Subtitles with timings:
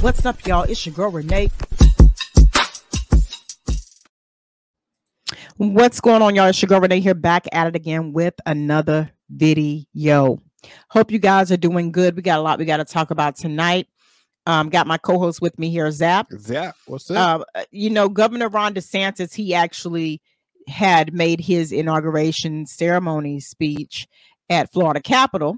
[0.00, 0.64] What's up, y'all?
[0.64, 1.50] It's your girl Renee.
[5.56, 6.46] What's going on, y'all?
[6.46, 10.42] It's your girl Renee here, back at it again with another video.
[10.90, 12.14] Hope you guys are doing good.
[12.14, 13.88] We got a lot we got to talk about tonight.
[14.44, 16.28] Um, got my co-host with me here, Zap.
[16.38, 17.46] Zap, what's up?
[17.54, 20.20] Uh, you know, Governor Ron DeSantis, he actually
[20.68, 24.06] had made his inauguration ceremony speech
[24.50, 25.56] at Florida Capitol.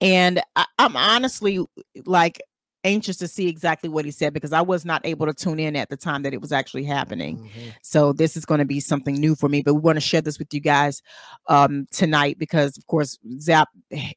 [0.00, 1.64] And I, I'm honestly
[2.04, 2.40] like
[2.86, 5.74] anxious to see exactly what he said because I was not able to tune in
[5.76, 7.38] at the time that it was actually happening.
[7.38, 7.74] Mhm.
[7.82, 10.20] So this is going to be something new for me, but we want to share
[10.20, 11.02] this with you guys
[11.48, 13.68] um, tonight because, of course, Zap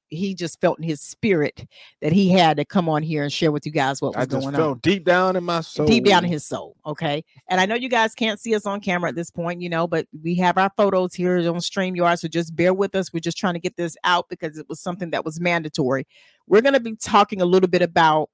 [0.09, 1.65] he just felt in his spirit
[2.01, 4.55] that he had to come on here and share with you guys what was going
[4.55, 5.85] felt on deep down in my soul.
[5.87, 6.75] deep down in his soul.
[6.85, 7.23] Okay.
[7.49, 9.87] And I know you guys can't see us on camera at this point, you know,
[9.87, 12.19] but we have our photos here on StreamYard.
[12.19, 13.13] So just bear with us.
[13.13, 16.05] We're just trying to get this out because it was something that was mandatory.
[16.47, 18.29] We're going to be talking a little bit about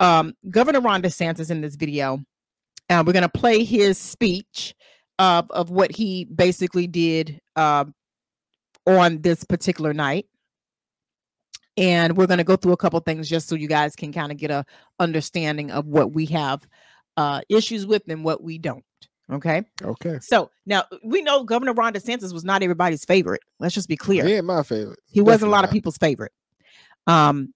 [0.00, 2.20] um, Governor Ron DeSantis in this video.
[2.90, 4.74] Uh, we're going to play his speech
[5.18, 7.94] of, of what he basically did um,
[8.86, 10.26] on this particular night.
[11.76, 14.32] And we're going to go through a couple things just so you guys can kind
[14.32, 14.64] of get a
[14.98, 16.66] understanding of what we have
[17.16, 18.84] uh, issues with and what we don't.
[19.30, 19.62] Okay.
[19.82, 20.18] Okay.
[20.20, 23.42] So now we know Governor Ron DeSantis was not everybody's favorite.
[23.60, 24.24] Let's just be clear.
[24.24, 24.98] He ain't my favorite.
[25.10, 26.32] He wasn't a lot of people's favorite.
[27.06, 27.52] Um,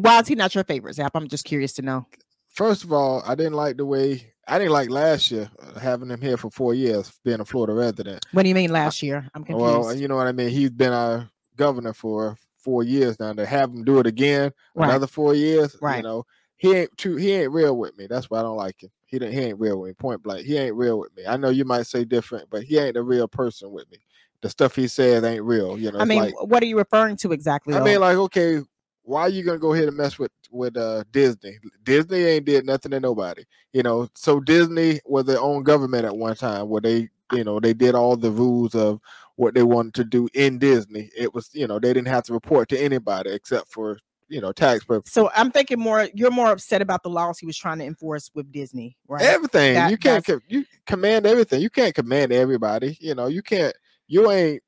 [0.00, 1.12] why is he not your favorite, Zap?
[1.14, 2.06] I'm just curious to know.
[2.48, 6.10] First of all, I didn't like the way I didn't like last year uh, having
[6.10, 8.24] him here for four years, being a Florida resident.
[8.32, 9.28] What do you mean last year?
[9.34, 9.60] I'm confused.
[9.86, 10.48] Well, you know what I mean.
[10.48, 13.32] He's been our governor for four years now.
[13.34, 14.88] To have him do it again, Right.
[14.88, 15.98] another four years, Right.
[15.98, 16.24] you know,
[16.56, 17.16] he ain't too.
[17.16, 18.06] He ain't real with me.
[18.08, 18.90] That's why I don't like him.
[19.04, 19.34] He didn't.
[19.34, 19.94] He ain't real with me.
[19.94, 20.44] Point blank.
[20.46, 21.24] He ain't real with me.
[21.26, 23.98] I know you might say different, but he ain't a real person with me.
[24.40, 25.78] The stuff he says ain't real.
[25.78, 25.98] You know.
[25.98, 27.74] I mean, like, what are you referring to exactly?
[27.74, 27.84] I though?
[27.84, 28.60] mean, like, okay,
[29.08, 31.56] why are you gonna go ahead and mess with with uh Disney?
[31.82, 33.42] Disney ain't did nothing to nobody,
[33.72, 34.06] you know.
[34.14, 37.94] So Disney was their own government at one time, where they, you know, they did
[37.94, 39.00] all the rules of
[39.36, 41.10] what they wanted to do in Disney.
[41.16, 43.98] It was, you know, they didn't have to report to anybody except for,
[44.28, 45.14] you know, tax purposes.
[45.14, 46.08] so I'm thinking more.
[46.12, 49.22] You're more upset about the laws he was trying to enforce with Disney, right?
[49.22, 51.62] Everything That- you can't, you command everything.
[51.62, 52.98] You can't command everybody.
[53.00, 53.74] You know, you can't.
[54.06, 54.62] You ain't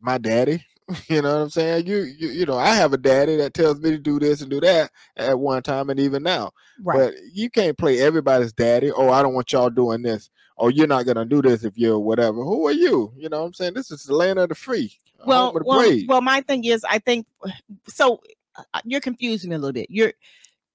[0.00, 0.62] my daddy.
[1.08, 1.86] You know what I'm saying?
[1.86, 4.50] You, you, you know, I have a daddy that tells me to do this and
[4.50, 6.52] do that at one time, and even now.
[6.82, 6.98] right.
[6.98, 8.90] But you can't play everybody's daddy.
[8.90, 10.30] Oh, I don't want y'all doing this.
[10.56, 12.42] Oh, you're not gonna do this if you're whatever.
[12.42, 13.12] Who are you?
[13.16, 13.74] You know what I'm saying?
[13.74, 14.92] This is the land of the free.
[15.26, 16.08] well, the well, brave.
[16.08, 17.26] well, my thing is, I think
[17.88, 18.20] so.
[18.56, 19.88] uh, You're confusing me a little bit.
[19.90, 20.14] You're,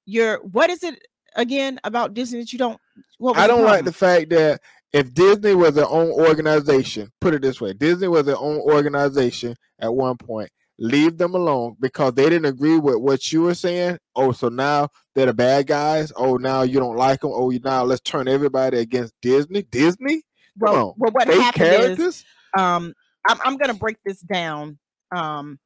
[0.06, 0.38] you're.
[0.44, 1.02] What is it
[1.36, 2.80] again about Disney that you don't?
[3.18, 4.62] What I don't like the fact that
[4.94, 9.56] if Disney was their own organization, put it this way, Disney was their own organization
[9.80, 10.50] at one point.
[10.80, 13.98] Leave them alone because they didn't agree with what you were saying.
[14.16, 16.12] Oh, so now they're the bad guys.
[16.16, 17.32] Oh, now you don't like them.
[17.34, 19.64] Oh, you now let's turn everybody against Disney.
[19.64, 20.24] Disney,
[20.60, 22.24] come well, on, well, what fake happened is,
[22.58, 22.94] um
[23.28, 24.78] I'm, I'm going to break this down
[25.16, 25.60] um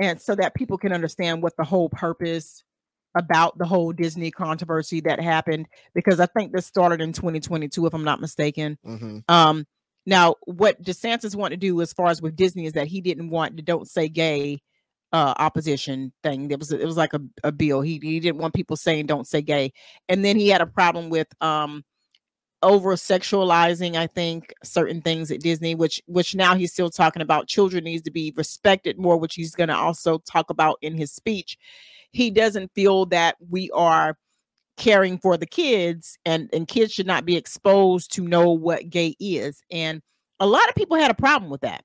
[0.00, 2.64] and so that people can understand what the whole purpose
[3.16, 7.94] about the whole disney controversy that happened because i think this started in 2022 if
[7.94, 8.78] i'm not mistaken.
[8.86, 9.24] Mhm.
[9.28, 9.66] um
[10.06, 13.30] now what desantis wanted to do as far as with disney is that he didn't
[13.30, 14.60] want the don't say gay
[15.12, 16.50] uh opposition thing.
[16.50, 17.80] It was it was like a, a bill.
[17.80, 19.72] He, he didn't want people saying don't say gay.
[20.08, 21.84] And then he had a problem with um
[22.62, 27.48] over sexualizing i think certain things at disney which which now he's still talking about
[27.48, 31.10] children needs to be respected more which he's going to also talk about in his
[31.10, 31.56] speech
[32.12, 34.16] he doesn't feel that we are
[34.76, 39.14] caring for the kids and and kids should not be exposed to know what gay
[39.20, 40.00] is and
[40.38, 41.84] a lot of people had a problem with that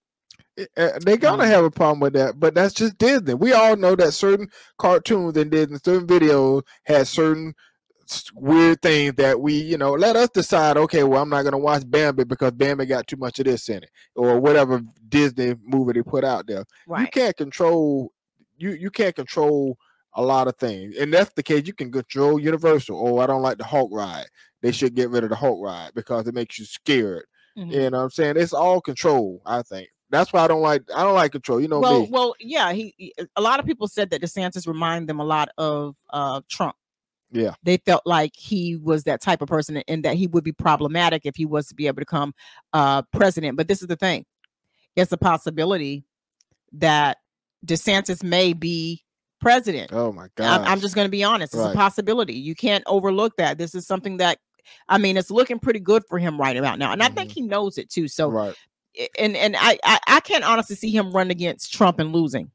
[0.77, 3.33] Uh, they're gonna Um, have a problem with that, but that's just Disney.
[3.33, 7.53] We all know that certain cartoons and Disney, certain videos had certain
[8.33, 10.77] weird things that we, you know, let us decide.
[10.77, 13.83] Okay, well, I'm not gonna watch Bambi because Bambi got too much of this in
[13.83, 16.63] it, or whatever Disney movie they put out there.
[16.87, 18.13] You can't control.
[18.57, 19.77] You you can't control
[20.15, 21.67] a lot of things, and that's the case.
[21.67, 22.97] You can control Universal.
[23.07, 24.25] Oh, I don't like the Hulk ride.
[24.61, 27.25] They should get rid of the Hulk ride because it makes you scared.
[27.57, 27.71] Mhm.
[27.71, 28.37] You know what I'm saying?
[28.37, 29.89] It's all control, I think.
[30.09, 31.59] That's why I don't like I don't like control.
[31.59, 32.07] You know well, me.
[32.11, 32.71] well, yeah.
[32.73, 36.41] He, he- a lot of people said that DeSantis remind them a lot of uh,
[36.49, 36.75] Trump.
[37.31, 37.53] Yeah.
[37.63, 41.25] they felt like he was that type of person, and that he would be problematic
[41.25, 42.33] if he was to be able to become
[42.71, 43.57] uh, president.
[43.57, 44.25] But this is the thing:
[44.95, 46.05] it's a possibility
[46.73, 47.17] that
[47.65, 49.03] DeSantis may be
[49.45, 49.91] president.
[49.93, 50.61] Oh my I'm, god.
[50.61, 51.71] I'm just going to be honest; it's Right.
[51.71, 52.33] a possibility.
[52.33, 53.59] You can't overlook that.
[53.59, 54.39] This is something that.
[54.89, 57.41] I mean, it's looking pretty good for him right about now, and I think he
[57.41, 58.07] knows it too.
[58.07, 58.55] So, right.
[59.19, 62.49] and and I, I I can't honestly see him run against Trump and losing.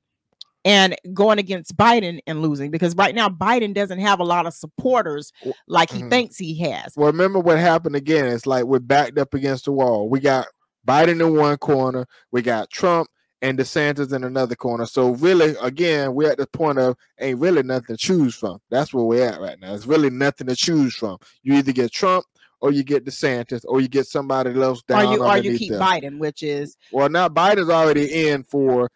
[0.64, 4.52] and going against Biden and losing because right now Biden doesn't have a lot of
[4.52, 5.32] supporters
[5.68, 6.10] like he mhm.
[6.10, 6.92] thinks he has.
[6.96, 8.26] Well, remember what happened again?
[8.26, 10.08] It's like we're backed up against the wall.
[10.10, 10.48] We got
[10.86, 13.08] Biden in one corner, we got Trump
[13.42, 14.86] and DeSantis in another corner.
[14.86, 18.60] So really, again, we're at the point of ain't really nothing to choose from.
[18.70, 19.74] That's where we're at right now.
[19.74, 21.18] It's really nothing to choose from.
[21.42, 22.24] You either get Trump
[22.60, 25.06] or you get DeSantis or you get somebody else down.
[25.06, 25.80] Or you or you keep them.
[25.80, 28.90] Biden, which is Well, now Biden's already in for.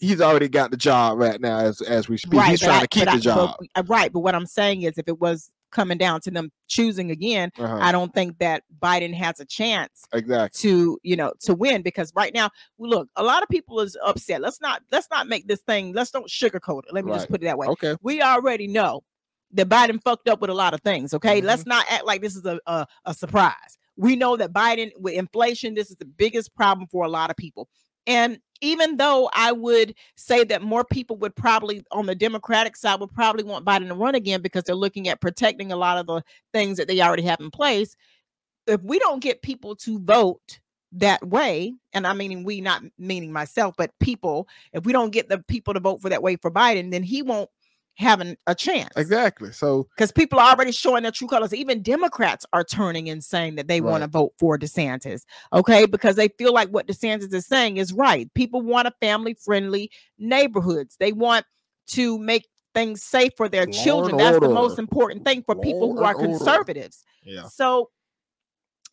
[0.00, 2.42] He's already got the job right now as as we speak.
[2.42, 3.56] he's trying I- to keep the I- job.
[3.58, 6.50] but- uh, right, but what I'm saying is if it was coming down to them
[6.68, 10.58] choosing again, Uh-huh, I don't think that Biden has a chance exactly.
[10.62, 12.48] to you know to win because right now
[12.78, 14.40] look a lot of people is upset.
[14.40, 16.94] Let's not let's not make this thing let's don't sugarcoat it.
[16.94, 17.66] Let me just put it that way.
[17.68, 17.96] Okay.
[18.00, 19.02] we already know
[19.52, 21.40] that biden fucked up with a lot of things okay?
[21.40, 21.44] Mhm.
[21.44, 23.78] let's not act like this is a, a a surprise.
[23.96, 27.36] We know that biden with inflation this is the biggest problem for a lot of
[27.36, 27.68] people.
[28.06, 32.98] And even though I would say that more people would probably on the Democratic side
[33.00, 36.06] would probably want Biden to run again because they're looking at protecting a lot of
[36.06, 36.22] the
[36.52, 37.94] things that they already have in place,
[38.66, 40.60] if we don't get people to vote
[40.92, 45.28] that way, and I'm meaning we, not meaning myself, but people, if we don't get
[45.28, 47.50] the people to vote for that way for Biden, then he won't
[47.96, 48.92] have an, a chance.
[48.96, 49.52] Exactly.
[49.52, 51.54] So Because people are already showing their true colors.
[51.54, 55.22] Even Democrats are turning and saying that they want to vote for DeSantis.
[55.52, 55.86] Okay.
[55.86, 58.32] Because they feel like what DeSantis is saying is right.
[58.34, 60.96] People want a family friendly neighborhoods.
[60.98, 61.46] They want
[61.88, 64.16] to make things safe for their children.
[64.16, 66.28] That's the most important thing for people who are order.
[66.28, 67.04] conservatives.
[67.22, 67.46] yeah.
[67.46, 67.90] So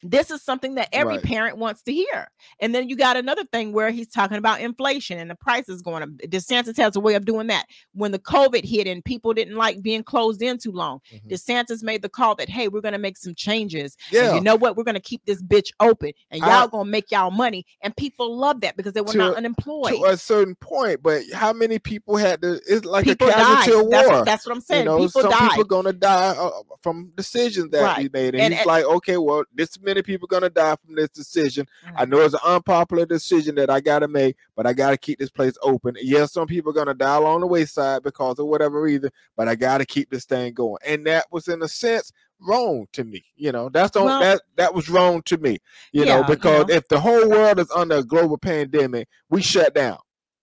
[0.04, 1.24] this is something that every Right.
[1.24, 2.30] parent wants to hear.
[2.60, 6.04] And then you got another thing where he's talking about inflation and the prices going
[6.04, 6.10] up.
[6.28, 7.66] DeSantis has a way of doing that.
[7.94, 11.30] When the COVID hit and people didn't like being closed in too long, Mhm.
[11.32, 13.96] DeSantis made the call that, hey, we're going to make some changes.
[14.12, 14.36] And Yeah.
[14.36, 14.76] you know what?
[14.76, 17.66] We're going to keep this bitch open and y'all going to make y'all money.
[17.82, 19.94] And people love that because they were To not a- unemployed.
[19.94, 22.60] to a certain point, but how many people had to?
[22.68, 23.40] It's like people a died.
[23.66, 24.18] casualty of That's, war.
[24.18, 24.80] what- that's what I'm saying.
[24.82, 25.50] you know, people some died.
[25.50, 26.50] people gonna die uh,
[26.82, 27.98] from decisions that Right.
[28.04, 30.96] he made, and, And- he's and- like, okay, well, this many people gonna die from
[30.96, 31.68] this decision.
[31.96, 32.10] I Mhm.
[32.10, 35.54] know it's an unpopular decision that I gotta make, but I gotta keep this place
[35.62, 35.96] open.
[36.02, 39.86] Yes, some people gonna die along the wayside because of whatever reason, but I gotta
[39.86, 43.24] keep this thing going, and that was in a sense wrong to me.
[43.36, 45.58] You know, that's the, Well- that that was wrong to me.
[45.92, 46.74] You Yeah, know, you because know.
[46.74, 50.00] if the whole world is under a global pandemic, we shut down.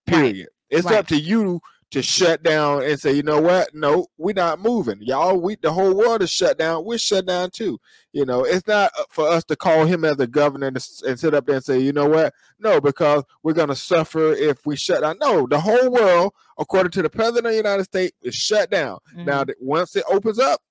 [0.07, 0.15] Right.
[0.21, 0.47] Period.
[0.69, 0.97] It's Right.
[0.99, 1.59] up to you
[1.91, 3.73] to shut down and say, you know what?
[3.73, 4.99] No, we're not moving.
[5.01, 6.85] Y'all, we the whole world is shut down.
[6.85, 7.79] We're shut down too.
[8.13, 10.77] You know, it's not uh, for us to call him as a governor and,
[11.07, 12.33] and sit up there and say, you know what?
[12.59, 15.17] No, because we're gonna suffer if we shut down.
[15.19, 18.99] No, the whole world, according to the president of the United States, is shut down.
[19.15, 19.47] Now, Mhm.
[19.47, 20.61] that once it opens up,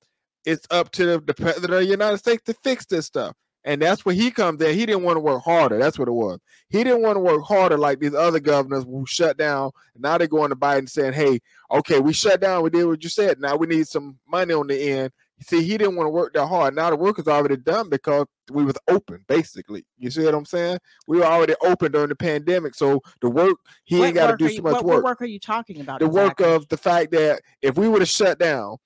[0.44, 3.34] it's up to the president of the United States to fix this stuff.
[3.68, 4.74] And that's where he comes in.
[4.74, 5.78] He didn't want to work harder.
[5.78, 6.40] That's what it was.
[6.70, 9.72] He didn't want to work harder like these other governors who shut down.
[9.94, 12.62] Now they're going to Biden saying, hey, okay, we shut down.
[12.62, 13.38] We did what you said.
[13.38, 15.12] Now we need some money on the end.
[15.42, 16.76] See, he didn't want to work that hard.
[16.76, 19.84] Now the work is already done because we was open, basically.
[19.98, 20.78] You see what I'm saying?
[21.06, 22.74] We were already open during the pandemic.
[22.74, 25.22] So the work, he What ain't got to do so much what, work What work
[25.22, 26.00] are you talking about?
[26.00, 28.78] the work of the fact that if we would have shut down,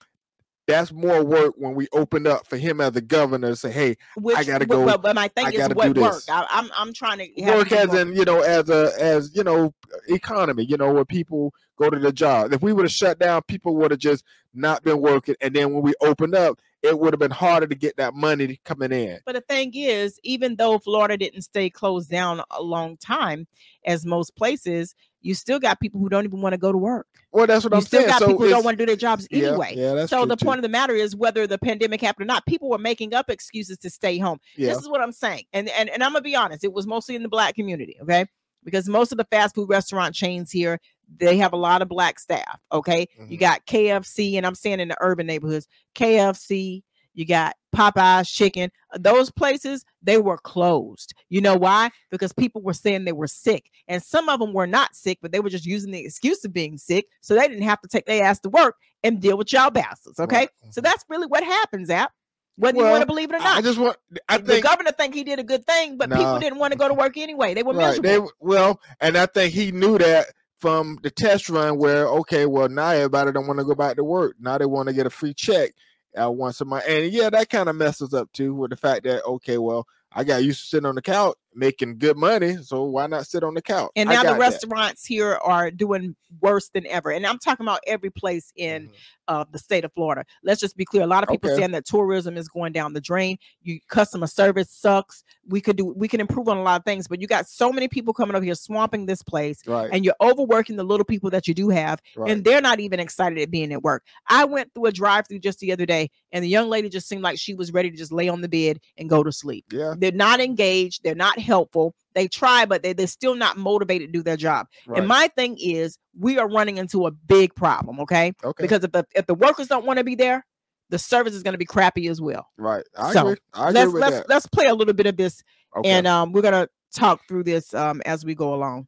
[0.67, 3.97] that's more work when we opened up for him as the governor to say, hey,
[4.17, 6.23] Which, gotta but- go- But, but my thing I is, gotta what work?
[6.29, 9.75] I, I'm I'm trying to work as in, you know, as a as you know,
[10.09, 12.53] economy, you know, where people go to the job.
[12.53, 14.25] If we would have shut down, people would have just
[14.55, 15.35] not been working.
[15.41, 18.61] And then when we opened up, it would have been harder to get that money
[18.65, 19.21] coming in.
[19.25, 23.47] But the thing is, even though Florida didn't stay closed down a long time,
[23.87, 27.07] as most places, you still got people who don't even want to go to work.
[27.31, 27.85] Well, that's what You I'm saying.
[27.85, 28.09] You still saying.
[28.11, 29.75] got so people who don't want to do their jobs yeah, anyway.
[29.77, 30.45] Yeah, that's so the too.
[30.45, 33.31] point of the matter is whether the pandemic happened or not, people were making up
[33.31, 34.39] excuses to stay home.
[34.57, 35.45] yeah, This is what I'm saying.
[35.53, 38.27] And, and and I'm gonna be honest, it was mostly in the black community, okay?
[38.65, 40.79] Because most of the fast food restaurant chains here,
[41.19, 42.61] they have a lot of black staff.
[42.73, 43.07] Okay.
[43.29, 43.41] You Mhm.
[43.41, 46.83] got KFC, and I'm saying in the urban neighborhoods, KFC,
[47.15, 48.71] you got Popeye's chicken.
[48.95, 51.15] uh, Those places, they were closed.
[51.29, 51.91] You know why?
[52.11, 53.71] Because people were saying they were sick.
[53.89, 56.53] And some of them were not sick, but they were just using the excuse of
[56.53, 57.07] being sick.
[57.21, 60.19] So they didn't have to take their ass to work and deal with y'all bastards.
[60.21, 60.37] Okay.
[60.37, 60.51] Right.
[60.71, 60.85] So Mhm.
[60.85, 62.13] that's really what happens, App.
[62.57, 63.97] Whether you want to believe it or not I just want.
[64.29, 66.79] I the think governor think he did a good thing, but people didn't want to
[66.79, 67.55] go to work anyway.
[67.55, 67.99] They were right.
[67.99, 68.27] miserable.
[68.27, 70.27] They well, and I think he knew that
[70.63, 74.05] from the test run where okay, well now everybody don't want to go back to
[74.05, 74.37] work.
[74.39, 75.73] Now they want to get a free check.
[76.17, 79.25] once a month and yeah, that kind of messes up too with the fact that
[79.25, 82.57] okay, well I got used to sitting on the couch making good money.
[82.63, 83.91] So why not sit on the couch?
[83.97, 84.41] And now the got that.
[84.41, 87.11] restaurants here are doing worse than ever.
[87.11, 88.93] And I'm talking about every place in Mhm.
[89.29, 90.25] uh, the state of Florida.
[90.43, 91.03] Let's just be clear.
[91.03, 91.61] A lot of people Okay.
[91.61, 93.37] saying that tourism is going down the drain.
[93.63, 95.25] You customer service sucks.
[95.47, 97.71] We could do we can improve on a lot of things, but you got so
[97.73, 99.61] many people coming over here swamping this place.
[99.67, 99.91] Right.
[99.93, 102.31] And you're overworking the little people that you do have, right.
[102.31, 104.05] and they're not even excited at being at work.
[104.29, 107.23] I went through a drive-through just the other day, and the young lady just seemed
[107.23, 109.65] like she was ready to just lay on the bed and go to sleep.
[109.73, 109.95] yeah.
[109.99, 111.03] They're not engaged.
[111.05, 111.95] They're not helpful.
[112.15, 114.67] They try, but they, they're still not motivated to do their job.
[114.87, 114.99] Right.
[114.99, 118.33] And my thing is, we are running into a big problem, okay?
[118.45, 118.63] okay.
[118.63, 120.47] Because if the if the workers don't want to be there,
[120.91, 122.49] the service is going to be crappy as well.
[122.57, 122.85] right.
[122.97, 123.37] I so, agree.
[123.55, 124.29] I agree let's with let's that.
[124.29, 125.43] let's play a little bit of this,
[125.77, 125.89] Okay.
[125.89, 128.87] and um, we're gonna talk through this um as we go along.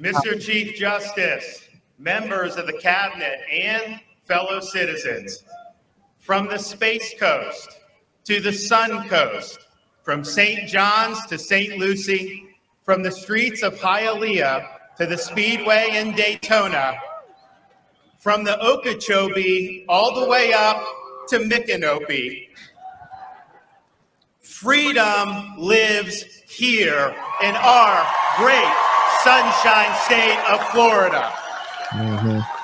[0.00, 0.40] Mr.
[0.40, 5.42] Chief Justice, members of the cabinet, and fellow citizens,
[6.18, 7.80] from the Space Coast
[8.24, 9.58] to the Sun Coast,
[10.08, 10.66] from St.
[10.66, 11.76] John's to St.
[11.76, 16.94] Lucie, from the streets of Hialeah to the Speedway in Daytona,
[18.18, 20.82] from the Okeechobee all the way up
[21.28, 22.48] to Micanopy.
[24.40, 28.06] Freedom lives here in our
[28.38, 28.72] great
[29.22, 31.30] sunshine state of Florida.
[31.90, 32.57] Mhm.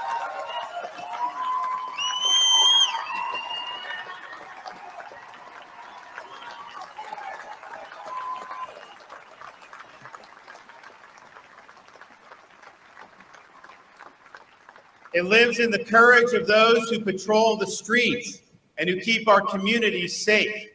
[15.14, 18.42] It lives in the courage of those who patrol the streets
[18.78, 20.66] and who keep our communities safe.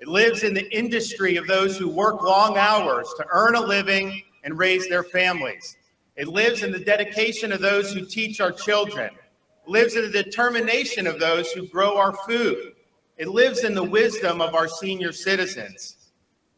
[0.00, 4.22] It lives in the industry of those who work long hours to earn a living
[4.44, 5.76] and raise their families.
[6.16, 9.10] It lives in the dedication of those who teach our children.
[9.66, 12.72] It lives in the determination of those who grow our food.
[13.18, 15.96] It lives in the wisdom of our senior citizens.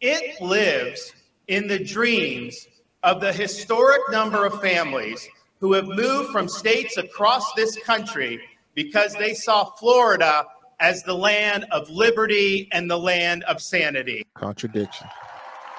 [0.01, 1.15] It lives
[1.49, 2.69] in the dreams
[3.03, 5.29] of the historic number of families
[5.61, 8.41] who have moved from states across this country
[8.75, 10.47] because they saw Florida
[10.81, 14.25] as the land of liberty and the land of sanity.
[14.35, 15.09] Contradiction.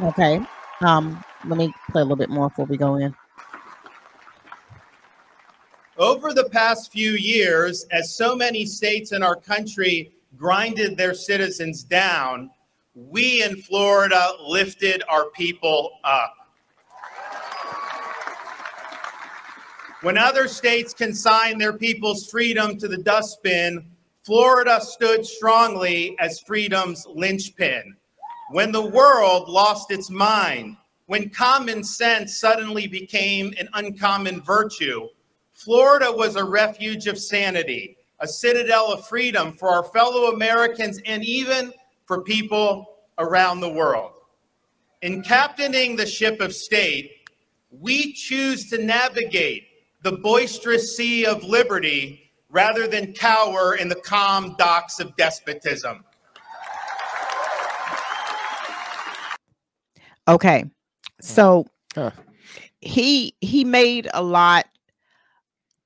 [0.01, 0.41] Okay.
[0.81, 3.15] Um, let me play a little bit more before we go in.
[5.97, 11.83] Over the past few years, as so many states in our country grinded their citizens
[11.83, 12.51] down,
[12.93, 16.33] we in Florida lifted our people up.
[20.01, 23.85] When other states consigned their people's freedom to the dustbin,
[24.23, 27.97] Florida stood strongly as freedom's linchpin.
[28.51, 30.77] When the world lost its mind,
[31.07, 35.09] when common sense suddenly became an uncommon virtue,
[35.51, 41.25] Florida was a refuge of sanity, a citadel of freedom for our fellow Americans and
[41.25, 41.73] even
[42.05, 44.13] for people around the world.
[45.01, 47.11] In captaining the ship of state,
[47.69, 49.68] we choose to navigate
[50.01, 56.03] the boisterous sea of liberty rather than cower in the calm docks of despotism.
[60.27, 60.65] Okay.
[61.21, 61.65] So
[61.95, 62.11] Huh.
[62.81, 64.67] he he made a lot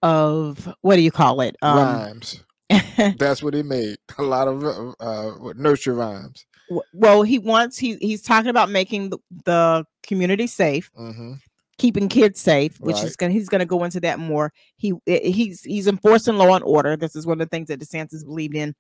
[0.01, 1.55] of what do you call it?
[1.61, 2.43] Um rhymes.
[3.17, 3.97] That's what he made.
[4.17, 6.45] A lot of uh, uh, nurture rhymes.
[6.93, 11.33] well, he wants he he's talking about making the, the community safe, hmm
[11.77, 14.51] keeping kids safe, which is gonna he's gonna go into that more.
[14.77, 16.95] He he's he's enforcing law and order.
[16.95, 18.75] This is one of the things that DeSantis believed in.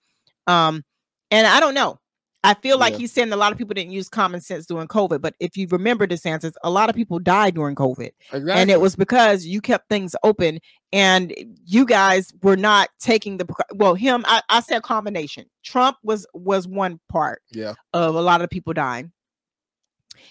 [0.47, 0.83] Um,
[1.31, 1.99] and I don't know.
[2.45, 2.99] I feel like Yeah.
[2.99, 5.65] he's saying a lot of people didn't use common sense during COVID, but if you
[5.71, 8.09] remember DeSantis, a lot of people died during COVID.
[8.33, 8.51] Exactly.
[8.51, 10.59] and it was because you kept things open
[10.91, 11.33] and
[11.65, 16.67] you guys were not taking the well him I, I said combination trump was was
[16.67, 17.73] one part yeah.
[17.93, 19.11] of a lot of people dying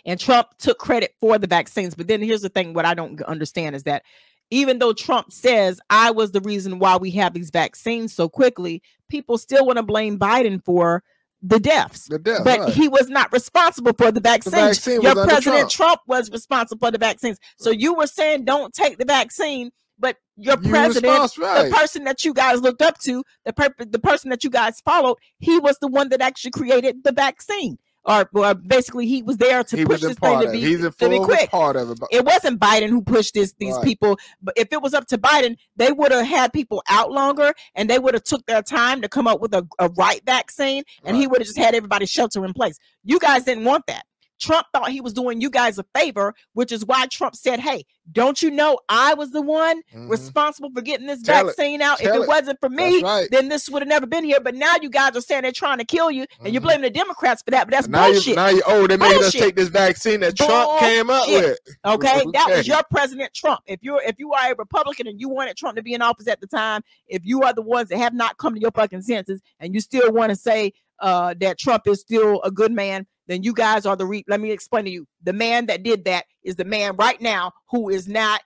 [0.04, 3.20] and trump took credit for the vaccines but then here's the thing what i don't
[3.22, 4.02] understand is that
[4.50, 8.82] even though trump says i was the reason why we have these vaccines so quickly
[9.08, 11.02] people still want to blame biden for
[11.44, 12.44] the deaths The death.
[12.44, 12.72] but right.
[12.72, 14.54] he was not responsible for the vaccines.
[14.54, 15.70] vaccine Your president Trump.
[15.70, 16.00] Trump.
[16.06, 17.36] was responsible for the vaccines.
[17.58, 21.64] So you were saying don't take the vaccine, but your You president, right.
[21.68, 24.80] the person that you guys looked up to, the per- the person that you guys
[24.84, 27.76] followed, he was the one that actually created the vaccine.
[28.04, 31.08] Or, or basically, he was there to he push this thing to be, He's to
[31.08, 31.50] be quick.
[31.50, 31.98] part of it.
[32.10, 33.84] It wasn't Biden who pushed this these Right.
[33.84, 37.52] people, but if it was up to Biden, they would have had people out longer
[37.76, 40.82] and they would have took their time to come up with a, a right vaccine,
[41.04, 42.76] and he would have just had everybody shelter in place.
[43.04, 44.04] You guys didn't want that.
[44.42, 47.84] Trump thought he was doing you guys a favor, which is why Trump said, Hey,
[48.10, 50.10] don't you know I was the one Mhm.
[50.10, 51.56] responsible for getting this Tell it.
[51.56, 52.00] vaccine out?
[52.00, 52.26] If it it.
[52.28, 53.28] wasn't for me, right.
[53.30, 54.40] then this would have never been here.
[54.40, 56.64] But now you guys are saying they're trying to kill you, and you're Mhm.
[56.64, 57.66] blaming the Democrats for that.
[57.68, 58.26] But that's now bullshit.
[58.26, 59.40] you now you oh they made us Bullshit.
[59.40, 61.56] take this vaccine that Trump came up with.
[61.84, 63.60] Okay, that was your president Trump.
[63.66, 66.26] If you're if you are a Republican and you wanted Trump to be in office
[66.26, 69.02] at the time, if you are the ones that have not come to your fucking
[69.02, 73.06] senses and you still want to say uh that Trump is still a good man,
[73.32, 75.06] then you guys are the re- let me explain to you.
[75.22, 78.40] The man that did that is the man right now who is not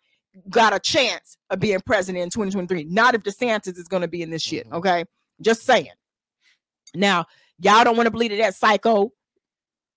[0.50, 2.84] got a chance of being president in 2023.
[2.84, 4.74] Not if DeSantis is going to be in this shit, Mhm.
[4.74, 5.04] okay?
[5.40, 5.90] Just saying.
[6.94, 7.26] Now,
[7.58, 9.12] y'all don't want to believe that that psycho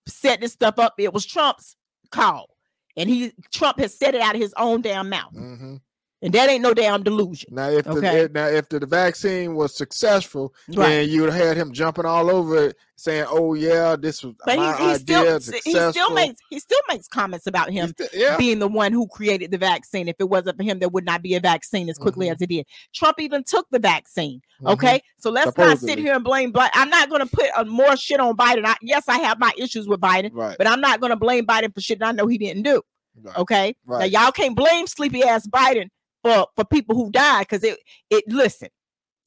[0.07, 0.95] set this stuff up.
[0.97, 1.75] It was Trump's
[2.11, 2.49] call.
[2.97, 5.33] And he Trump has said it out of his own damn mouth.
[5.33, 5.81] Mhm.
[6.21, 7.49] And that ain't no damn delusion.
[7.53, 8.23] Now, if Okay.
[8.27, 10.89] the now if the, vaccine was successful, Right.
[10.89, 14.33] then you would have had him jumping all over it, saying, "Oh yeah, this was
[14.45, 17.69] But my he, he idea." still it's he still makes he still makes comments about
[17.71, 20.09] him still- yeah, being the one who created the vaccine.
[20.09, 22.33] If it wasn't for him, there would not be a vaccine as quickly Mhm.
[22.33, 22.65] as it did.
[22.93, 24.41] Trump even took the vaccine.
[24.61, 24.73] Mhm.
[24.73, 26.51] Okay, so let's not sit here and blame.
[26.51, 26.71] Biden.
[26.73, 28.65] I'm not going to put uh, more shit on Biden.
[28.65, 31.45] I, yes, I have my issues with Biden, right, but I'm not going to blame
[31.45, 32.81] Biden for shit that I know he didn't do.
[33.23, 33.37] right.
[33.37, 34.11] Okay, Right.
[34.11, 35.87] now y'all can't blame sleepy ass Biden
[36.23, 38.69] for for people who died because it it listen,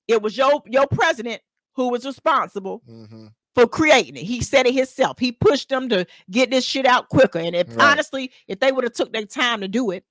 [0.09, 1.41] it was your your president
[1.75, 3.33] who was responsible Mhm.
[3.55, 4.25] for creating it.
[4.25, 5.19] He said it himself.
[5.19, 7.39] He pushed them to get this shit out quicker.
[7.39, 7.93] And if Right.
[7.93, 10.05] honestly, if they would have took their time to do it,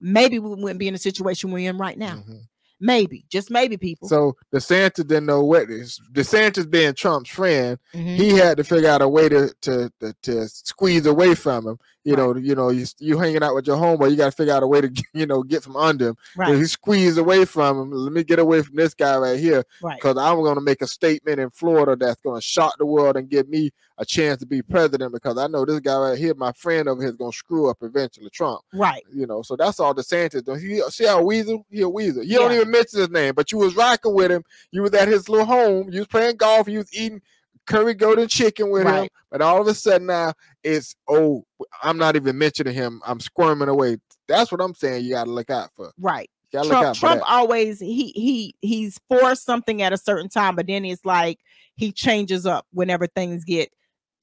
[0.00, 2.16] maybe we wouldn't be in the situation we're in right now.
[2.26, 2.40] Mhm.
[2.80, 4.08] Maybe, just maybe, people.
[4.08, 6.00] So DeSantis didn't know what this.
[6.12, 8.16] DeSantis being Trump's friend, Mhm.
[8.16, 11.78] he had to figure out a way to to to, to squeeze away from him.
[12.04, 12.18] You Right.
[12.22, 14.62] know, you know, you you hanging out with your homeboy, you got to figure out
[14.62, 16.16] a way to you know get from under him.
[16.36, 17.90] right, He squeezed away from him.
[17.92, 20.82] Let me get away from this guy right here right, because I'm going to make
[20.82, 24.40] a statement in Florida that's going to shock the world and give me a chance
[24.40, 27.16] to be president because I know this guy right here, my friend over here, is
[27.16, 28.60] going to screw up eventually Trump.
[28.74, 29.02] right.
[29.12, 30.60] You know, so that's all DeSantis does.
[30.60, 32.22] He see how Weasel, he a Weasel.
[32.24, 34.42] You don't even mention his name, but you was rocking with him.
[34.72, 35.88] You was at his little home.
[35.90, 36.68] You was playing golf.
[36.68, 37.22] You was eating
[37.66, 39.08] curry golden chicken with him.
[39.30, 41.44] But all of a sudden now it's oh,
[41.82, 43.00] I'm not even mentioning him.
[43.06, 43.98] I'm squirming away.
[44.28, 45.04] That's what I'm saying.
[45.04, 45.92] You got to look out for.
[45.98, 46.30] Right.
[46.52, 50.54] Got to look Trump Trump always he he he's for something at a certain time,
[50.54, 51.40] but then it's like
[51.76, 53.72] he changes up whenever things get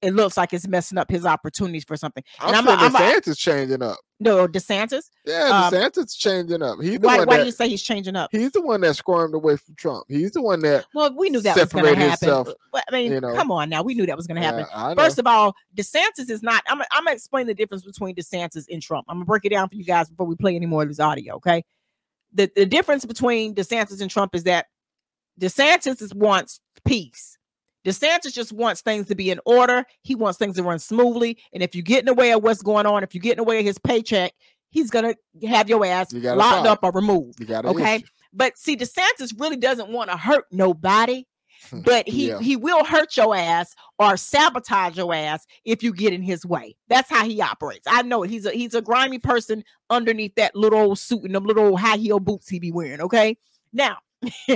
[0.01, 2.23] it looks like it's messing up his opportunities for something.
[2.41, 3.97] And I'm, I'm saying a- I'm DeSantis changing up.
[4.19, 5.05] No, DeSantis.
[5.25, 6.79] Yeah, Um, DeSantis changing up.
[6.81, 8.29] He's the Why one why do you say he's changing up?
[8.31, 10.05] he's the one that squirmed away from Trump.
[10.09, 12.09] He's the one that Well, we knew that was going to happen.
[12.27, 13.33] himself, Well, I mean, you know.
[13.35, 14.65] come on now, we knew that was going to happen.
[14.71, 16.63] Yeah, First of all, DeSantis is not.
[16.67, 16.81] I'm.
[16.91, 19.05] I'm gonna explain the difference between DeSantis and Trump.
[19.09, 20.99] I'm gonna break it down for you guys before we play any more of this
[20.99, 21.35] audio.
[21.35, 21.63] Okay.
[22.33, 24.67] The the difference between DeSantis and Trump is that
[25.39, 27.37] DeSantis wants peace.
[27.85, 29.85] DeSantis just wants things to be in order.
[30.03, 31.37] He wants things to run smoothly.
[31.53, 33.37] And if you get in the way of what's going on, if you get in
[33.37, 34.33] the way of his paycheck,
[34.69, 35.15] he's gonna
[35.47, 37.39] have your ass You locked up or removed.
[37.39, 37.95] you got an okay.
[37.95, 38.05] issue.
[38.33, 41.25] But see, DeSantis really doesn't want to hurt nobody,
[41.69, 42.39] hmm, but he Yeah.
[42.39, 46.77] he will hurt your ass or sabotage your ass if you get in his way.
[46.87, 47.85] That's how he operates.
[47.87, 48.29] I know it.
[48.29, 51.79] he's a he's a grimy person underneath that little old suit and them little old
[51.81, 53.01] high heel boots he be wearing.
[53.01, 53.37] Okay,
[53.73, 53.97] now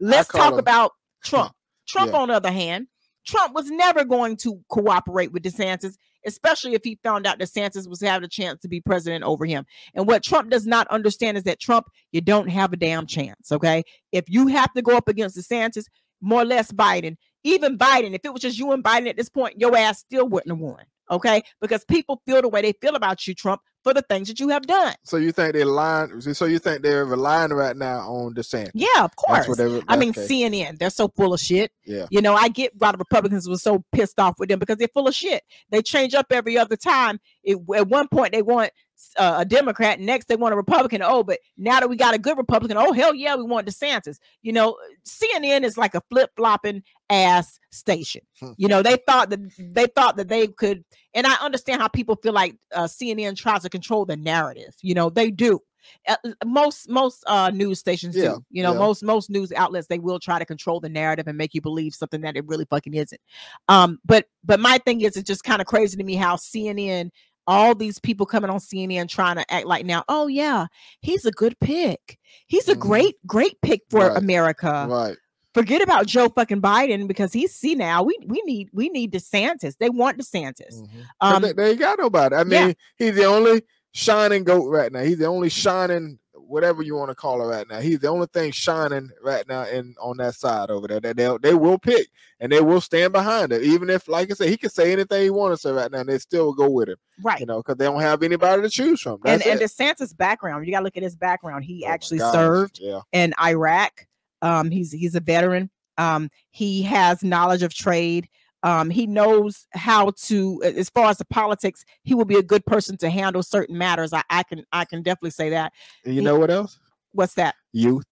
[0.00, 1.52] let's talk him- about Trump.
[1.90, 2.18] Trump, Yeah.
[2.18, 2.86] on the other hand,
[3.26, 5.94] Trump was never going to cooperate with DeSantis,
[6.26, 9.64] especially if he found out DeSantis was having a chance to be president over him.
[9.94, 13.52] And what Trump does not understand is that Trump, you don't have a damn chance.
[13.52, 13.82] Okay.
[14.12, 15.84] If you have to go up against DeSantis,
[16.20, 19.28] more or less Biden, even Biden, if it was just you and Biden at this
[19.28, 20.84] point, your ass still wouldn't have won.
[21.10, 21.42] Okay.
[21.60, 24.48] Because people feel the way they feel about you, Trump, for the things that you
[24.50, 24.94] have done.
[25.04, 26.20] So you think they're lying?
[26.20, 28.70] So you think they're relying right now on DeSantis?
[28.74, 29.46] Yeah, of course.
[29.46, 30.26] That's what were- I mean, okay.
[30.26, 31.72] CNN, they're so full of shit.
[31.86, 32.06] Yeah.
[32.10, 34.88] You know, I get why the Republicans were so pissed off with them because they're
[34.88, 35.42] full of shit.
[35.70, 37.20] They change up every other time.
[37.42, 38.70] It, at one point, they want
[39.16, 41.02] uh, a Democrat, next, they want a Republican.
[41.02, 44.18] Oh, but now that we got a good Republican, oh, hell yeah, we want DeSantis.
[44.42, 48.22] You know, CNN is like a flip flopping ass station.
[48.38, 48.52] Hmm.
[48.56, 50.84] You know, they thought that they thought that they could,
[51.14, 54.74] and I understand how people feel like uh, CNN tries to control the narrative.
[54.82, 55.60] You know, they do.
[56.08, 58.78] Uh, most most uh news stations Yeah, do you know yeah.
[58.78, 61.94] most most news outlets they will try to control the narrative and make you believe
[61.94, 63.20] something that it really fucking isn't
[63.68, 67.10] um but but my thing is it's just kind of crazy to me how cnn
[67.50, 70.66] all these people coming on cnn trying to act like now oh yeah
[71.00, 72.78] he's a good pick he's a Mhm.
[72.80, 74.16] great great pick for Right.
[74.16, 75.16] america right.
[75.52, 79.76] forget about joe fucking biden because he's see now we we need we need desantis
[79.78, 80.88] they want desantis Mhm.
[81.20, 82.36] 'Cause um they, they ain't got nobody.
[82.36, 82.66] I yeah.
[82.66, 85.00] mean, he's the only shining goat right now.
[85.02, 86.18] He's the only shining
[86.50, 87.80] whatever you want to call it right now.
[87.80, 91.36] He's the only thing shining right now in on that side over there that they
[91.42, 92.08] they will pick
[92.40, 95.22] and they will stand behind it, even if, like I said, he can say anything
[95.22, 96.96] he wants to say right now, and they still go with him.
[97.22, 97.38] Right.
[97.40, 99.20] You know, because they don't have anybody to choose from.
[99.24, 99.64] and That's and it.
[99.64, 101.64] DeSantis' background, you gotta look at his background.
[101.64, 103.00] He Oh actually served Yeah.
[103.12, 104.06] in Iraq.
[104.42, 105.70] Um, he's he's a veteran.
[105.98, 108.28] Um, he has knowledge of trade.
[108.62, 112.64] Um, he knows how to, as far as the politics, he will be a good
[112.66, 114.12] person to handle certain matters.
[114.12, 115.72] I, I can I can definitely say that.
[116.04, 116.78] And you He- know what else?
[117.12, 117.54] What's that?
[117.72, 118.04] Youth.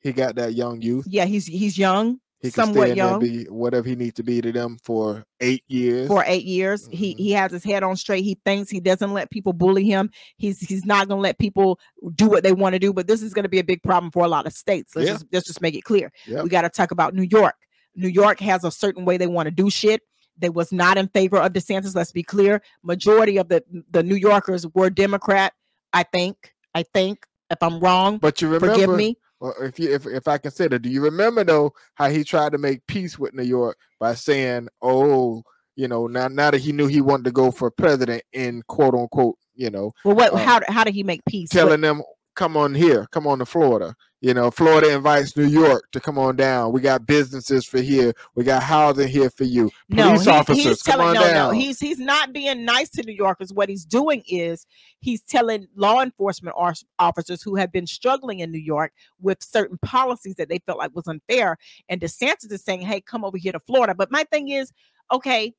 [0.00, 1.06] He got that young youth.
[1.08, 3.12] Yeah, he's he's young, He can somewhat there young.
[3.14, 6.06] and be whatever he needs to be to them for eight years.
[6.08, 6.86] for eight years.
[6.92, 7.18] He Mhm.
[7.18, 8.24] he has his head on straight.
[8.24, 10.10] He thinks he doesn't let people bully him.
[10.36, 11.80] He's he's not gonna let people
[12.14, 12.92] do what they want to do.
[12.92, 14.94] But this is gonna be a big problem for a lot of states.
[14.94, 15.14] Let's Yeah.
[15.14, 16.12] just let's just make it clear.
[16.26, 16.44] Yep.
[16.44, 17.54] We got to talk about New York.
[17.96, 20.02] New York has a certain way they want to do shit.
[20.38, 21.94] They was not in favor of DeSantis.
[21.96, 22.62] Let's be clear.
[22.82, 25.54] Majority of the the New Yorkers were Democrat.
[25.92, 26.54] I think.
[26.74, 27.24] I think.
[27.48, 29.16] If I'm wrong, but you remember, forgive me.
[29.60, 32.84] If you if if I consider, do you remember though how he tried to make
[32.88, 35.44] peace with New York by saying, "Oh,
[35.76, 38.94] you know, now now that he knew he wanted to go for president in quote
[38.94, 40.32] unquote, you know, Well, what?
[40.32, 41.50] uh, how how did he make peace?
[41.50, 42.02] telling them,
[42.36, 43.96] come on here, come on to Florida.
[44.22, 46.72] You know, Florida invites New York to come on down.
[46.72, 48.14] We got businesses for here.
[48.34, 49.70] We got housing here for you.
[49.88, 51.50] No, Police he- officers, he's come telling no, no.
[51.50, 53.52] He's he's not being nice to New Yorkers.
[53.52, 54.66] What he's doing is
[55.00, 56.56] he's telling law enforcement
[56.98, 60.94] officers who have been struggling in New York with certain policies that they felt like
[60.94, 61.58] was unfair.
[61.88, 64.72] And DeSantis is saying, "Hey, come over here to Florida." But my thing is,
[65.12, 65.54] okay,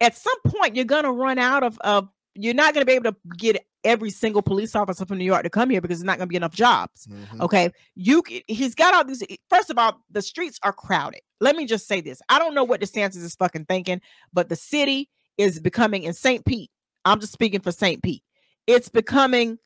[0.00, 2.08] at some point you're gonna run out of of.
[2.38, 5.50] You're not gonna be able to get every single police officer from New York to
[5.50, 7.06] come here because there's not gonna be enough jobs.
[7.06, 7.40] Mhm.
[7.40, 9.22] Okay, you he's got all these.
[9.48, 11.20] First of all, the streets are crowded.
[11.40, 14.00] Let me just say this: I don't know what DeSantis is fucking thinking,
[14.32, 16.44] but the city is becoming in St.
[16.44, 16.70] Pete.
[17.04, 18.02] I'm just speaking for St.
[18.02, 18.22] Pete.
[18.66, 19.58] It's becoming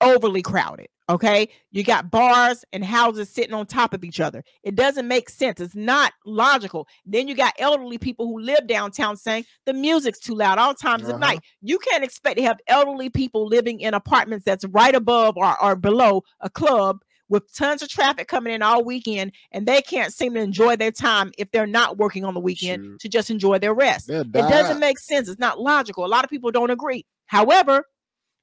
[0.00, 0.88] overly crowded.
[1.08, 4.44] Okay, you got bars and houses sitting on top of each other.
[4.62, 5.58] It doesn't make sense.
[5.60, 6.86] It's not logical.
[7.04, 11.02] Then you got elderly people who live downtown saying the music's too loud all times
[11.04, 11.14] Uh-huh.
[11.14, 11.40] of night.
[11.62, 15.74] You can't expect to have elderly people living in apartments that's right above or, or
[15.74, 20.34] below a club with tons of traffic coming in all weekend, and they can't seem
[20.34, 23.00] to enjoy their time if they're not working on the weekend Shoot.
[23.00, 24.08] to just enjoy their rest.
[24.10, 25.28] It doesn't make sense.
[25.28, 26.04] It's not logical.
[26.04, 27.04] A lot of people don't agree.
[27.26, 27.84] However,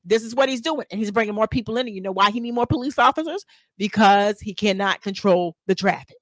[0.07, 1.85] this is what he's doing, and he's bringing more people in.
[1.87, 3.45] And you know why he need more police officers?
[3.77, 6.17] Because he cannot control the traffic.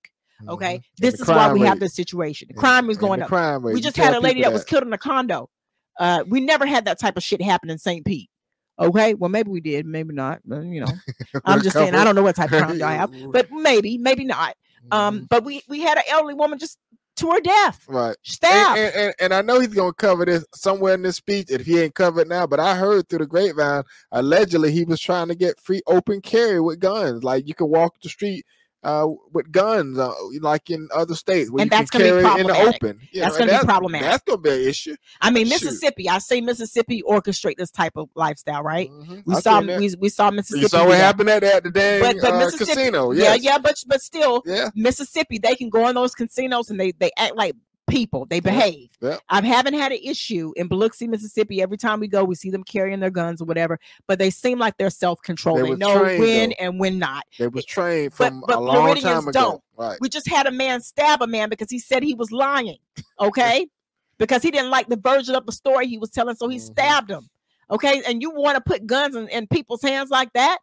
[0.49, 0.83] Okay, Mhm.
[0.97, 1.79] This is why we crime have rate.
[1.79, 2.49] this situation.
[2.49, 3.29] The crime is going up.
[3.29, 3.73] Crime rate.
[3.73, 5.49] We just had a lady that was killed in a condo.
[5.97, 8.05] Uh, we never had that type of shit happen in St.
[8.05, 8.29] Pete.
[8.77, 10.41] Okay, well maybe we did, maybe not.
[10.45, 10.87] You know,
[11.45, 14.25] I'm just saying I don't know what type of crime y'all have, but maybe, maybe
[14.25, 14.55] not.
[14.91, 15.27] Um, Mhm.
[15.29, 16.77] but we we had an elderly woman just
[17.17, 18.15] to her death, right.
[18.51, 21.65] And, and, and, and I know he's gonna cover this somewhere in this speech if
[21.65, 25.35] he ain't covered now, but I heard through the grapevine allegedly he was trying to
[25.35, 27.23] get free open carry with guns.
[27.23, 28.45] Like you can walk the street
[28.85, 32.47] uh with guns uh, like in other states where And that's gonna be carry in
[32.47, 32.99] the open.
[33.11, 34.07] You That's gonna be problematic.
[34.07, 34.95] That's gonna be an issue.
[35.19, 35.63] I mean, Shoot.
[35.63, 36.07] Mississippi.
[36.07, 38.89] I say Mississippi orchestrate this type of lifestyle, right?
[38.89, 39.23] Mhm.
[39.25, 40.61] We I saw we, we saw Mississippi.
[40.61, 43.11] you saw what happened at that the dang But but uh, Mississippi, casino.
[43.11, 44.69] yeah, yeah, but but still, yeah.
[44.75, 47.55] Mississippi, they can go in those casinos and they they act like
[47.87, 48.25] people.
[48.25, 48.89] They behave.
[49.29, 51.61] I haven't had an issue in Biloxi, Mississippi.
[51.61, 53.79] Every time we go, we see them carrying their guns or whatever.
[54.07, 55.59] But they seem like they're self controlled.
[55.65, 56.55] They They, know trained, when though.
[56.65, 57.23] and when not.
[57.37, 59.31] They was trained from but a long Floridians time ago.
[59.31, 59.61] don't.
[59.77, 59.97] Right.
[60.01, 62.77] We just had a man stab a man because he said he was lying.
[63.19, 63.67] Okay.
[64.17, 66.35] because he didn't like the version of the story he was telling.
[66.35, 66.61] So he Mhm.
[66.61, 67.27] stabbed him.
[67.71, 68.01] Okay.
[68.07, 70.59] And you want to put guns in, in people's hands like that?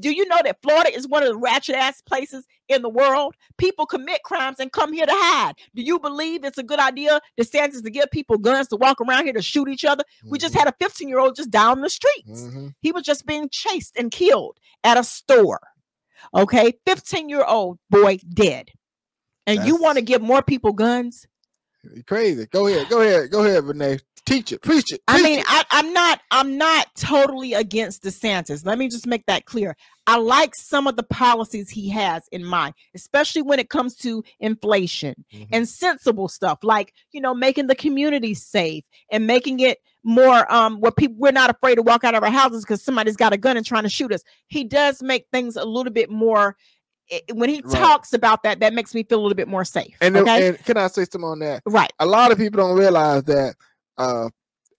[0.00, 3.34] Do you know that Florida is one of the ratchet ass places in the world?
[3.56, 5.54] People commit crimes and come here to hide.
[5.74, 9.24] Do you believe it's a good idea, DeSantis, to give people guns to walk around
[9.24, 10.04] here to shoot each other?
[10.26, 10.58] We just Mhm.
[10.58, 12.42] had a 15 year old just down the streets.
[12.42, 12.74] Mhm.
[12.80, 15.60] He was just being chased and killed at a store.
[16.34, 18.70] Okay, 15 year old boy dead.
[19.46, 21.26] And you want to give more people guns?
[22.06, 22.46] Crazy.
[22.46, 22.88] Go ahead.
[22.88, 23.30] Go ahead.
[23.30, 23.98] Go ahead, Renee.
[24.24, 24.62] Teach it.
[24.62, 25.00] Preach it.
[25.08, 25.44] I mean, it.
[25.48, 28.64] I, I'm not I'm not totally against DeSantis.
[28.64, 29.76] Let me just make that clear.
[30.06, 34.22] I like some of the policies he has in mind, especially when it comes to
[34.38, 35.48] inflation Mhm.
[35.52, 40.80] and sensible stuff like you know making the community safe and making it more um
[40.80, 43.36] where people we're not afraid to walk out of our houses because somebody's got a
[43.36, 46.56] gun and trying to shoot us he does make things a little bit more
[47.34, 47.72] when he Right.
[47.80, 50.58] talks about that that makes me feel a little bit more safe and, okay and
[50.64, 51.62] can I say something on that?
[51.66, 53.54] right a lot of people don't realize that
[54.02, 54.28] uh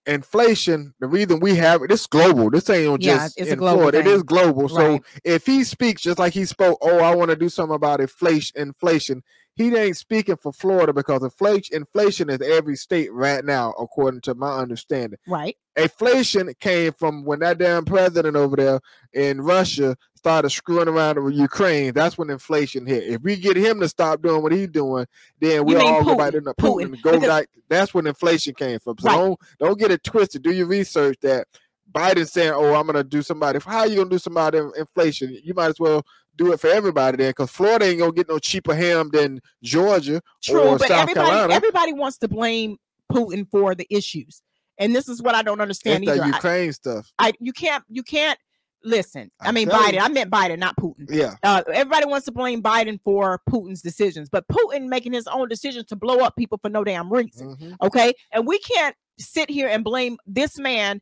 [0.06, 2.50] inflation the reason we have it this global.
[2.50, 4.12] This ain't on Yeah, just it's in Florida, thing.
[4.12, 4.68] is global.
[4.68, 8.00] So if he speaks just like he spoke oh i want to do something about
[8.00, 9.22] inflation inflation
[9.56, 14.34] he ain't speaking for Florida because inflation inflation is every state right now, according to
[14.34, 15.18] my understanding.
[15.26, 15.56] Right.
[15.76, 18.80] Inflation came from when that damn president over there
[19.12, 21.92] in Russia started screwing around with Ukraine.
[21.92, 23.04] That's when inflation hit.
[23.04, 25.06] If we get him to stop doing what he's doing,
[25.40, 26.88] then we'll all go back into Putin.
[26.88, 27.02] Putin.
[27.02, 27.48] Go because- back.
[27.68, 28.98] That's when inflation came from.
[28.98, 29.16] So right.
[29.16, 30.42] don't don't get it twisted.
[30.42, 31.46] Do your research that
[31.90, 35.38] Biden saying, "Oh, I'm gonna do somebody." How are you gonna do somebody inflation?
[35.42, 36.04] You might as well
[36.36, 40.20] do it for everybody then, because Florida ain't gonna get no cheaper ham than Georgia
[40.42, 41.54] True, or but South everybody, Carolina.
[41.54, 42.76] Everybody wants to blame
[43.12, 44.42] Putin for the issues,
[44.78, 46.26] and this is what I don't understand it's either.
[46.26, 47.12] Ukraine I, stuff.
[47.18, 48.38] I you can't you can't
[48.82, 49.30] listen.
[49.40, 49.94] I, I mean Biden.
[49.94, 50.00] You.
[50.00, 51.06] I meant Biden, not Putin.
[51.08, 51.36] Yeah.
[51.42, 55.86] Uh, everybody wants to blame Biden for Putin's decisions, but Putin making his own decisions
[55.86, 57.56] to blow up people for no damn reason.
[57.56, 57.74] Mm-hmm.
[57.82, 61.00] Okay, and we can't sit here and blame this man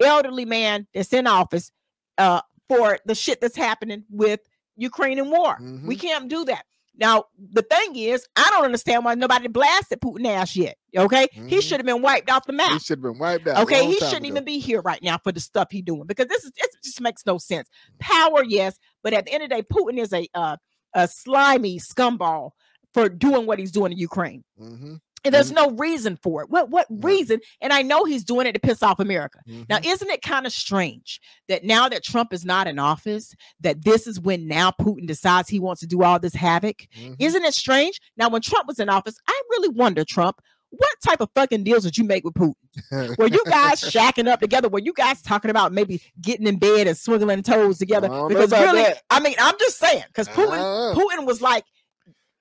[0.00, 1.70] elderly man that's in office
[2.18, 4.40] uh, for the shit that's happening with
[4.78, 5.54] Ukrainian war.
[5.54, 5.86] Mm-hmm.
[5.86, 6.64] We can't do that.
[6.98, 10.76] Now, the thing is, I don't understand why nobody blasted Putin ass yet.
[10.96, 11.46] Okay, mm-hmm.
[11.46, 12.72] he should have been wiped off the map.
[12.72, 13.62] He should have been wiped out.
[13.62, 14.26] Okay, he shouldn't ago.
[14.26, 17.00] even be here right now for the stuff he's doing because this is it just
[17.00, 17.68] makes no sense.
[18.00, 20.56] Power, yes, but at the end of the day, Putin is a uh,
[20.94, 22.50] a slimy scumball
[22.94, 24.42] for doing what he's doing in Ukraine.
[24.60, 24.96] Mm-hmm.
[25.24, 25.70] And there's mm-hmm.
[25.70, 26.50] no reason for it.
[26.50, 27.40] What what reason?
[27.60, 29.40] And I know he's doing it to piss off America.
[29.48, 29.64] Mm-hmm.
[29.68, 33.84] Now, isn't it kind of strange that now that Trump is not in office, that
[33.84, 36.86] this is when now Putin decides he wants to do all this havoc?
[36.96, 37.14] Mm-hmm.
[37.18, 38.00] Isn't it strange?
[38.16, 41.84] Now, when Trump was in office, I really wonder, Trump, what type of fucking deals
[41.84, 43.16] did you make with Putin?
[43.18, 44.68] Were you guys shacking up together?
[44.68, 48.08] Were you guys talking about maybe getting in bed and swiggling toes together?
[48.28, 49.02] Because really, that.
[49.10, 51.64] I mean, I'm just saying, because Putin, Putin was like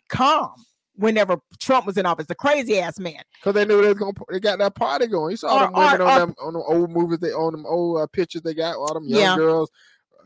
[0.09, 0.53] calm
[0.97, 3.21] whenever Trump was in office, the crazy ass man.
[3.39, 5.31] Because they knew they was gonna they got that party going.
[5.31, 7.53] You saw or, them women or, on or, them on them old movies, they on
[7.53, 9.35] them old uh, pictures they got, all them young yeah.
[9.35, 9.71] girls.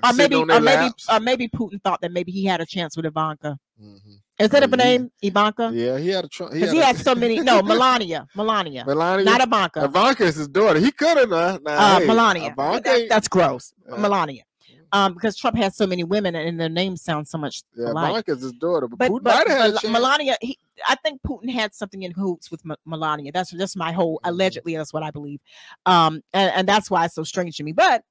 [0.03, 3.05] Or maybe, or maybe, or maybe Putin thought that maybe he had a chance with
[3.05, 3.59] Ivanka.
[3.79, 4.13] Mm-hmm.
[4.39, 5.69] Is that a name, Ivanka?
[5.71, 6.53] Yeah, he had a Trump.
[6.53, 7.39] Because he, had, he had so many.
[7.39, 9.83] No, Melania, Melania, Melania, not Ivanka.
[9.83, 10.79] Ivanka is his daughter.
[10.79, 11.29] He could have.
[11.29, 12.51] Nah, uh, hey, Melania.
[12.51, 13.73] Ivanka, that, that's gross.
[13.87, 14.41] Melania
[14.91, 18.11] um, because Trump has so many women and their names sound so much yeah, alike.
[18.11, 22.03] Monica's his daughter, but, but, Putin but Mel- Melania, he, I think Putin had something
[22.03, 23.31] in hoots with M- Melania.
[23.31, 24.29] That's just my whole mm-hmm.
[24.29, 24.75] allegedly.
[24.75, 25.39] That's what I believe,
[25.85, 27.71] um, and, and that's why it's so strange to me.
[27.71, 28.03] But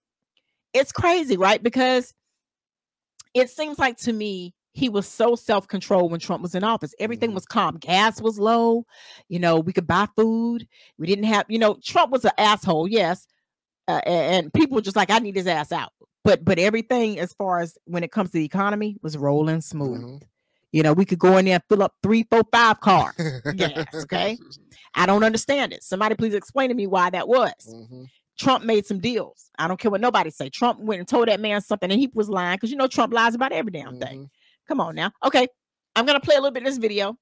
[0.72, 1.62] it's crazy, right?
[1.62, 2.14] Because
[3.34, 6.94] it seems like to me he was so self-controlled when Trump was in office.
[7.00, 7.34] Everything mm-hmm.
[7.34, 7.76] was calm.
[7.78, 8.86] Gas was low.
[9.28, 10.66] You know, we could buy food.
[10.96, 13.26] We didn't have, you know, Trump was an asshole, yes.
[13.88, 15.90] Uh, and, and people were just like, I need his ass out
[16.24, 20.02] but but everything as far as when it comes to the economy was rolling smooth.
[20.02, 20.16] Mm-hmm.
[20.72, 23.14] You know, we could go in there and fill up three, four, five cars.
[23.54, 24.38] yes, okay.
[24.94, 25.82] I don't understand it.
[25.82, 27.52] Somebody please explain to me why that was.
[27.68, 28.04] Mm-hmm.
[28.38, 29.50] Trump made some deals.
[29.58, 30.48] I don't care what nobody say.
[30.48, 33.12] Trump went and told that man something, and he was lying because you know Trump
[33.12, 34.18] lies about every damn thing.
[34.18, 34.24] Mm-hmm.
[34.68, 35.10] Come on now.
[35.24, 35.46] Okay,
[35.96, 37.18] I'm gonna play a little bit of this video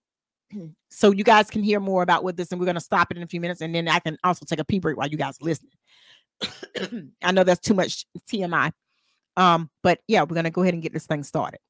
[0.90, 3.22] so you guys can hear more about what this, and we're gonna stop it in
[3.22, 5.40] a few minutes, and then I can also take a pee break while you guys
[5.40, 5.72] listening.
[7.22, 8.72] I know that's too much TMI.
[9.38, 11.61] Um, but yeah, we're gonna go ahead and get this thing started.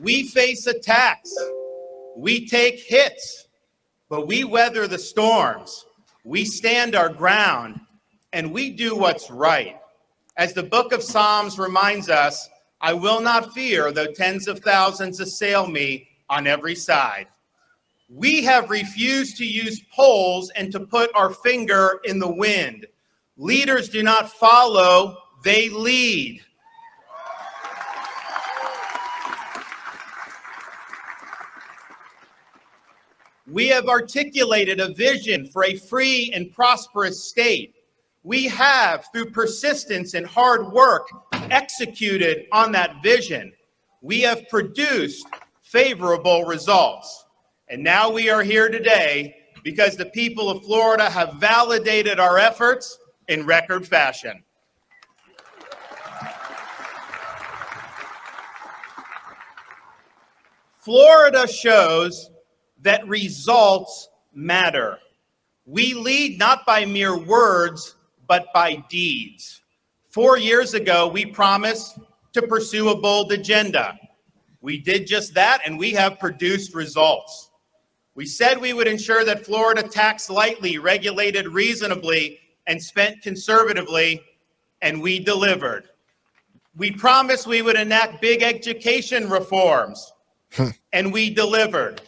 [0.00, 1.30] We face attacks,
[2.16, 3.48] we take hits,
[4.08, 5.84] but we weather the storms.
[6.24, 7.80] We stand our ground
[8.32, 9.78] and we do what's right.
[10.38, 12.48] As the book of Psalms reminds us,
[12.80, 17.26] I will not fear though tens of thousands assail me on every side.
[18.08, 22.86] We have refused to use polls and to put our finger in the wind.
[23.38, 26.42] Leaders do not follow, they lead.
[33.50, 37.74] We have articulated a vision for a free and prosperous state.
[38.22, 43.52] We have, through persistence and hard work, executed on that vision.
[44.00, 45.26] We have produced
[45.62, 47.24] favorable results.
[47.68, 52.98] And now we are here today because the people of Florida have validated our efforts
[53.32, 54.44] in record fashion.
[60.80, 62.30] Florida shows
[62.82, 64.98] that results matter.
[65.64, 67.96] We lead not by mere words,
[68.28, 69.62] but by deeds.
[70.10, 71.98] Four years ago, we promised
[72.34, 73.98] to pursue a bold agenda.
[74.60, 77.50] We did just that, and we have produced results.
[78.14, 84.22] We said we would ensure that Florida taxed lightly, regulated reasonably, and spent conservatively,
[84.80, 85.88] and we delivered.
[86.76, 90.12] We promised we would enact big education reforms,
[90.92, 92.00] and we delivered.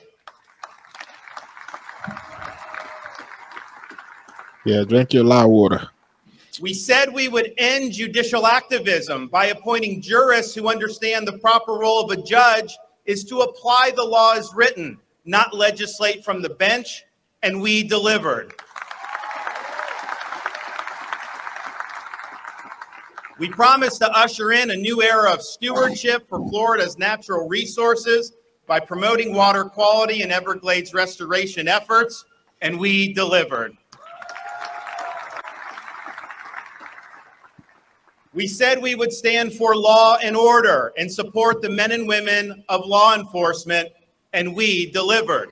[4.64, 5.90] Yeah, drink your lye water.
[6.60, 12.04] We said we would end judicial activism by appointing jurists who understand the proper role
[12.04, 17.04] of a judge is to apply the law as written, not legislate from the bench,
[17.42, 18.54] and we delivered.
[23.38, 28.32] We promised to usher in a new era of stewardship for Florida's natural resources
[28.66, 32.24] by promoting water quality and Everglades restoration efforts,
[32.62, 33.76] and we delivered.
[38.32, 42.64] We said we would stand for law and order and support the men and women
[42.68, 43.90] of law enforcement,
[44.32, 45.50] and we delivered.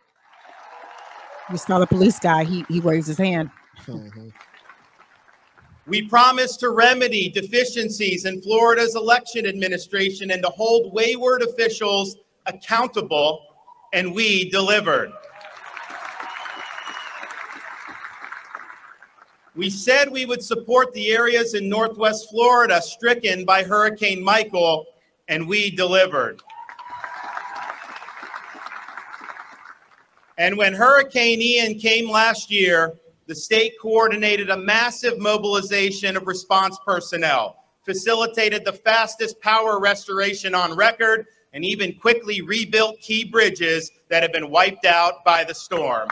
[1.50, 3.50] You saw the police guy, he, he raised his hand.
[3.86, 4.32] Mhm.
[5.86, 12.16] We promised to remedy deficiencies in Florida's election administration and to hold wayward officials
[12.46, 13.42] accountable,
[13.92, 15.12] and we delivered.
[19.56, 24.86] We said we would support the areas in Northwest Florida stricken by Hurricane Michael,
[25.28, 26.40] and we delivered.
[30.38, 32.94] And when Hurricane Ian came last year,
[33.32, 40.76] the state coordinated a massive mobilization of response personnel, facilitated the fastest power restoration on
[40.76, 46.08] record, and even quickly rebuilt key bridges that had been wiped out by the storm.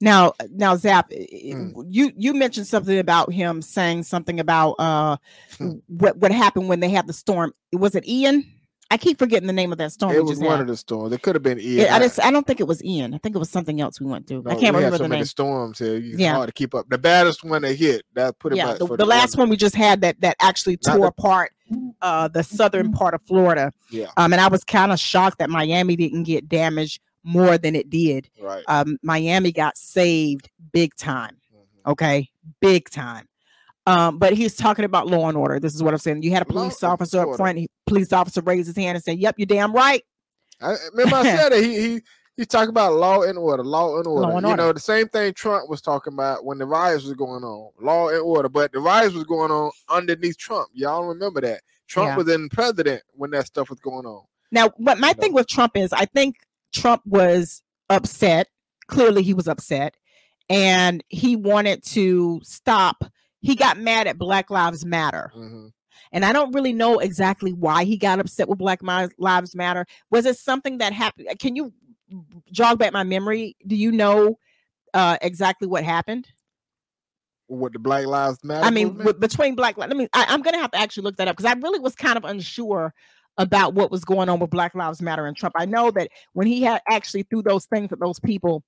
[0.00, 1.70] Now, now, Zap, Hmm.
[1.88, 5.16] you you mentioned something about him saying something about uh
[5.58, 5.74] Hmm.
[5.86, 7.54] what what happened when they had the storm.
[7.72, 8.44] Was it Ian?
[8.92, 10.14] I keep forgetting the name of that storm.
[10.14, 10.60] It was one had.
[10.60, 11.12] of the storms.
[11.14, 11.86] It could have been Ian.
[11.86, 13.14] Yeah, I, just, I don't think it was Ian.
[13.14, 14.44] I think it was something else we went through.
[14.46, 15.24] I can't we had remember so the many name.
[15.26, 15.94] storms here.
[15.96, 16.34] It's Yeah.
[16.34, 16.90] hard to keep up.
[16.90, 19.48] The baddest one that hit that put it Yeah, back the, for the last one
[19.48, 21.52] we just had that that actually Not tore the- apart
[22.02, 23.72] uh the southern part of Florida.
[23.90, 27.74] Yeah, Um, and I was kind of shocked that Miami didn't get damaged more than
[27.74, 28.28] it did.
[28.42, 28.62] right.
[28.68, 31.36] Um, Miami got saved big time.
[31.54, 31.90] Mhm.
[31.92, 32.28] okay
[32.60, 33.26] big time
[33.86, 36.42] um but he's talking about law and order this is what i'm saying you had
[36.42, 39.34] a police and officer up front he, police officer raised his hand and said yep
[39.38, 40.02] you're damn right
[40.60, 42.00] I remember I said that he he
[42.36, 44.30] he talked about law and order, law and order.
[44.32, 44.62] and you order.
[44.62, 48.08] know, the same thing Trump was talking about when the riots was going on, law
[48.08, 48.48] and order.
[48.48, 50.68] But the riots was going on underneath Trump.
[50.72, 51.60] Y'all remember that?
[51.88, 52.16] Trump Yeah.
[52.16, 54.22] was in president when that stuff was going on.
[54.52, 55.36] now what my You thing know.
[55.36, 56.36] with trump is i think
[56.72, 58.48] trump was upset
[58.86, 59.94] clearly he was upset
[60.48, 63.04] and he wanted to stop
[63.42, 65.30] he got mad at black lives matter.
[65.34, 65.68] Hmm
[66.14, 68.80] and i don't really know exactly why he got upset with black
[69.18, 69.86] lives matter.
[70.10, 71.72] Was it something that happened can you
[72.50, 73.56] jog back my memory?
[73.66, 74.38] Do you know
[74.94, 76.28] uh exactly what happened?
[77.48, 78.64] With the Black Lives Matter.
[78.64, 81.28] I mean, between Black, Li- I mean, I, I'm gonna have to actually look that
[81.28, 82.94] up because I really was kind of unsure
[83.36, 85.54] about what was going on with Black Lives Matter and Trump.
[85.58, 88.62] I know that when he had actually threw those things at those people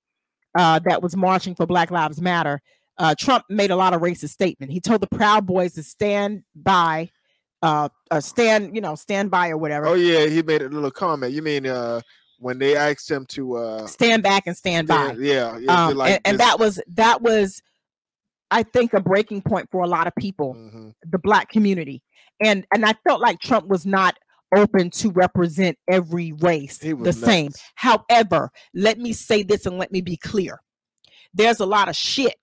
[0.55, 2.61] uh, that was marching for Black Lives Matter,
[2.97, 4.71] uh, Trump made a lot of racist statement.
[4.71, 7.09] He told the Proud Boys to stand by,
[7.61, 10.91] uh, uh stand, you know, stand by or whatever, oh yeah, he made a little
[10.91, 11.33] comment.
[11.33, 12.01] You mean uh
[12.39, 15.15] when they asked him to uh stand back and stand by.
[15.17, 17.61] yeah, yeah, Um, like and, and that was that was,
[18.51, 20.53] I think, a breaking point for a lot of people.
[20.53, 20.93] Mhm.
[21.09, 22.01] the black community
[22.41, 24.17] and and i felt like trump was not
[24.55, 29.91] open to represent every race the was same however let me say this and let
[29.91, 30.59] me be clear
[31.33, 32.35] there's a lot of shit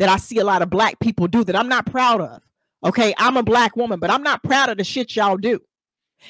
[0.00, 2.42] that i see a lot of black people do that i'm not proud of
[2.82, 3.14] okay?
[3.18, 5.60] I'm a black woman but i'm not proud of the shit y'all do.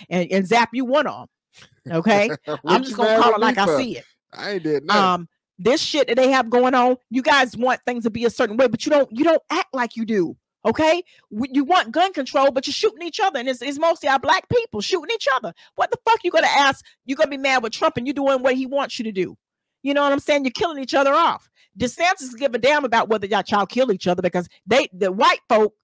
[0.08, 1.28] And, and zap you one of
[1.84, 2.30] them okay?
[2.66, 4.04] I'm just gonna call it like i see it.
[4.32, 5.02] I ain't did nothing.
[5.02, 5.28] um
[5.58, 8.56] this shit that they have going on you guys want things to be a certain
[8.56, 11.02] way but you don't you don't act like you do okay?
[11.30, 14.46] You want gun control but you're shooting each other and it's, it's mostly our black
[14.50, 15.54] people shooting each other.
[15.76, 16.84] What the fuck you gonna ask?
[17.06, 19.36] You gonna be mad with trump and you doing what he wants you to do.
[19.82, 20.44] You know what i'm saying?
[20.44, 24.06] You're killing each other off desantis give a damn about whether y'all child kill each
[24.06, 25.74] other because they the white folk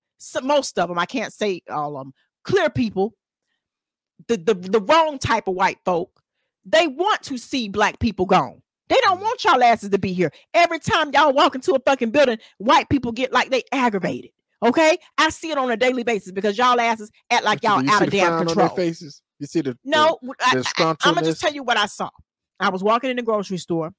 [0.42, 3.14] most of them i can't say all of them clear people
[4.28, 6.10] the, the the wrong type of white folk
[6.64, 10.30] they want to see black people gone they don't want y'all asses to be here.
[10.54, 14.30] Every time y'all walk into a fucking building, white people get like they aggravated.
[14.62, 17.90] Okay, I see it on a daily basis because y'all asses act like y'all you
[17.90, 18.68] out of damn control.
[18.70, 19.20] faces.
[19.38, 22.08] You see the No, the, I, the am gonna just tell you what I saw.
[22.58, 23.92] I was walking in the grocery store.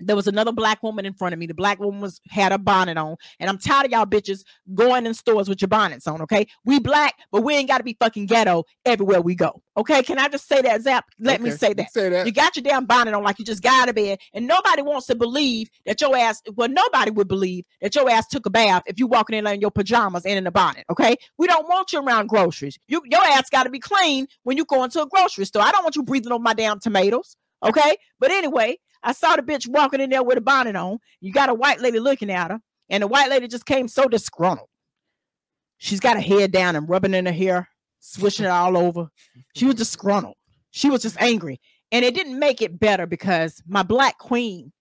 [0.00, 1.46] There was another black woman in front of me.
[1.46, 4.42] The black woman was had a bonnet on, and I'm tired of y'all bitches
[4.74, 6.22] going in stores with your bonnets on.
[6.22, 9.62] Okay, we black, but we ain't got to be fucking ghetto everywhere we go.
[9.76, 11.06] Okay, can I just say that, Zap?
[11.18, 11.92] Let me say that.
[11.92, 12.26] Say that.
[12.26, 14.82] You got your damn bonnet on like you just got out of bed, and nobody
[14.82, 16.42] wants to believe that your ass.
[16.54, 19.60] Well, nobody would believe that your ass took a bath if you walking in in
[19.60, 20.84] your pajamas and in a bonnet.
[20.90, 22.78] Okay, we don't want you around groceries.
[22.88, 25.62] You your ass got to be clean when you go into a grocery store.
[25.62, 27.36] I don't want you breathing on my damn tomatoes.
[27.62, 30.98] Okay, but anyway, I saw the bitch walking in there with a bonnet on.
[31.20, 34.08] You got a white lady looking at her, and the white lady just came so
[34.08, 34.68] disgruntled.
[35.78, 37.68] She's got her head down and rubbing in her hair,
[38.00, 39.08] swishing it all over.
[39.54, 40.36] She was disgruntled.
[40.70, 41.60] She was just angry.
[41.90, 44.72] And it didn't make it better because my black queen,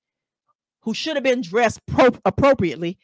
[0.82, 2.98] who should have been dressed pro- appropriately,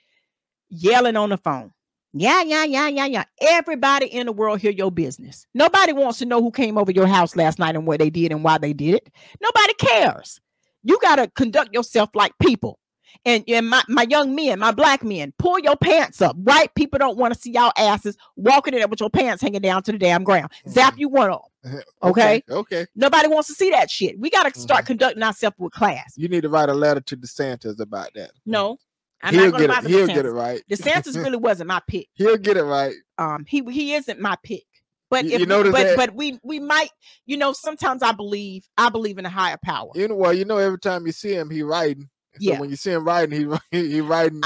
[0.69, 1.71] yelling on the phone.
[2.13, 3.23] Yeah, yeah, yeah, yeah, yeah.
[3.41, 5.45] Everybody in the world hear your business.
[5.53, 8.31] Nobody wants to know who came over your house last night and what they did
[8.31, 9.09] and why they did it.
[9.41, 10.39] Nobody cares.
[10.85, 12.79] You got to conduct yourself like people.
[13.25, 16.35] And, and my, my young men, my black men, pull your pants up.
[16.35, 19.61] White people don't want to see y'all asses walking in there with your pants hanging
[19.61, 20.51] down to the damn ground.
[20.69, 20.99] Zap Mhm.
[20.99, 21.81] you one of 'em.
[22.03, 22.43] okay.
[22.49, 22.85] Okay.
[22.95, 24.19] Nobody wants to see that shit.
[24.19, 24.87] We got to start Mhm.
[24.87, 26.13] conducting ourselves with class.
[26.17, 28.31] You need to write a letter to DeSantis about that.
[28.45, 28.77] No,
[29.23, 29.87] I'm he'll get it.
[29.87, 30.13] He'll DeSantis.
[30.13, 30.61] get it right.
[30.69, 32.07] DeSantis really wasn't my pick.
[32.15, 32.93] he'll get it right.
[33.17, 34.65] Um, he he isn't my pick.
[35.09, 36.89] But You- if you notice but that- but we we might
[37.25, 39.89] you know sometimes I believe I believe in a higher power.
[39.95, 42.09] You know, well, you know, every time you see him, he writing.
[42.33, 42.59] So Yeah.
[42.59, 43.57] when you see him writing, he
[43.91, 44.41] he, writing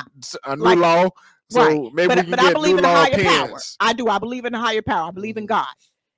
[0.45, 1.09] a new like- law.
[1.51, 1.93] So right.
[1.93, 3.59] maybe but but get I believe in a higher power.
[3.79, 4.07] I do.
[4.07, 5.07] I believe in a higher power.
[5.07, 5.49] I believe in Mhm.
[5.49, 5.65] God.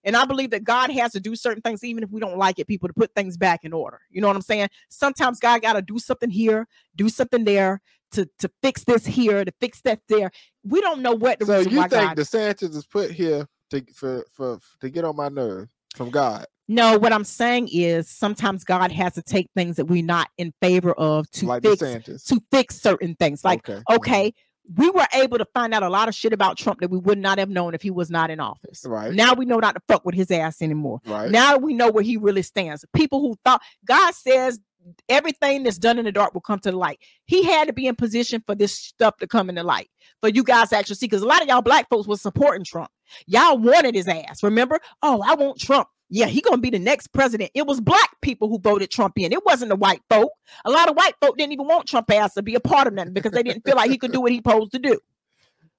[0.04, 2.58] And I believe that God has to do certain things, even if we don't like
[2.60, 4.02] it, people to put things back in order.
[4.10, 4.68] You know what I'm saying?
[4.90, 6.68] Sometimes God got to do something here,
[6.98, 7.82] do something there
[8.14, 10.32] to, to fix this here, to fix that there.
[10.66, 12.18] We don't know what the So reason you why think God.
[12.18, 16.46] DeSantis is put here to for for to get on my nerve from God?
[16.68, 20.54] No, what I'm saying is sometimes God has to take things that we're not in
[20.62, 22.26] favor of to like fix DeSantis.
[22.28, 23.44] to fix certain things.
[23.44, 23.96] Like, okay, mm-hmm.
[23.96, 24.34] okay,
[24.76, 27.18] we were able to find out a lot of shit about Trump that we would
[27.18, 28.86] not have known if he was not in office.
[28.86, 29.14] Right.
[29.14, 31.02] Now we know not to fuck with his ass anymore.
[31.06, 31.30] right.
[31.30, 32.86] Now we know where he really stands.
[32.94, 34.60] People who thought God says
[35.10, 37.00] everything that's done in the dark will come to the light.
[37.26, 40.30] He had to be in position for this stuff to come in the light, for
[40.30, 41.08] you guys to actually see.
[41.08, 42.90] Because a lot of y'all black folks was supporting Trump.
[43.26, 44.44] Y'all wanted his ass.
[44.44, 44.80] Remember?
[45.02, 45.88] Oh, I want Trump.
[46.14, 47.52] Yeah, he gonna be the next president.
[47.54, 49.32] It was black people who voted Trump in.
[49.32, 50.32] It wasn't the white folk.
[50.66, 52.94] A lot of white folk didn't even want Trump ass to be a part of
[52.94, 55.00] nothing because they didn't feel like he could do what he posed to do.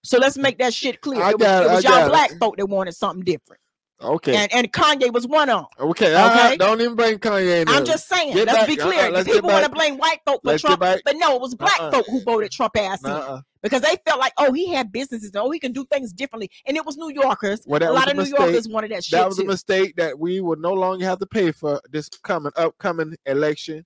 [0.05, 1.22] So let's make that shit clear.
[1.22, 2.09] I it was, got it was y'all it.
[2.09, 3.62] black folk that wanted something different.
[4.03, 4.36] Okay.
[4.36, 5.88] And and Kanye was one of them.
[5.90, 6.14] okay.
[6.14, 6.57] okay.
[6.57, 7.68] don't even bring Kanye in.
[7.68, 8.34] I'm just saying.
[8.34, 9.11] Get let's back- be uh-uh, clear.
[9.11, 11.78] let's people want to blame white folk for let's Trump, but no, it was black
[11.80, 11.90] Uh-uh.
[11.90, 13.40] folk who voted Trump ass in Nuh-uh.
[13.62, 16.76] because they felt like, oh, he had businesses, oh, he can do things differently, and
[16.76, 17.62] it was New Yorkers.
[17.66, 18.38] Well, a lot a of New mistake.
[18.38, 21.26] Yorkers wanted that shit That was a mistake that we would no longer have to
[21.26, 23.84] pay for this coming upcoming election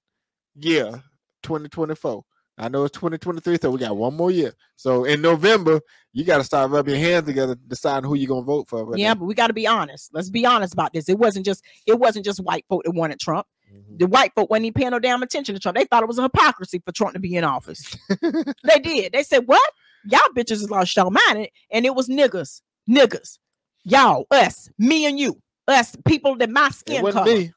[0.54, 1.02] year,
[1.42, 2.24] 2024.
[2.58, 4.54] I know it's 2023, so we got one more year.
[4.76, 5.80] So in November,
[6.12, 8.86] you got to start rubbing your hands together, deciding who you're gonna vote for.
[8.86, 10.10] but yeah, then- but we got to be honest.
[10.14, 11.08] Let's be honest about this.
[11.08, 13.46] It wasn't just it wasn't just white folk that wanted Trump.
[13.70, 13.98] Mhm.
[13.98, 15.76] The white folk wasn't even paying no damn attention to Trump.
[15.76, 17.94] They thought it was a hypocrisy for Trump to be in office.
[18.22, 19.12] they did.
[19.12, 19.70] They said, "What?
[20.06, 23.38] Y'all bitches is lost your mind," and it was niggas, niggas,
[23.84, 27.26] y'all, us, me and you, us, people that my skin color.
[27.26, 27.52] me.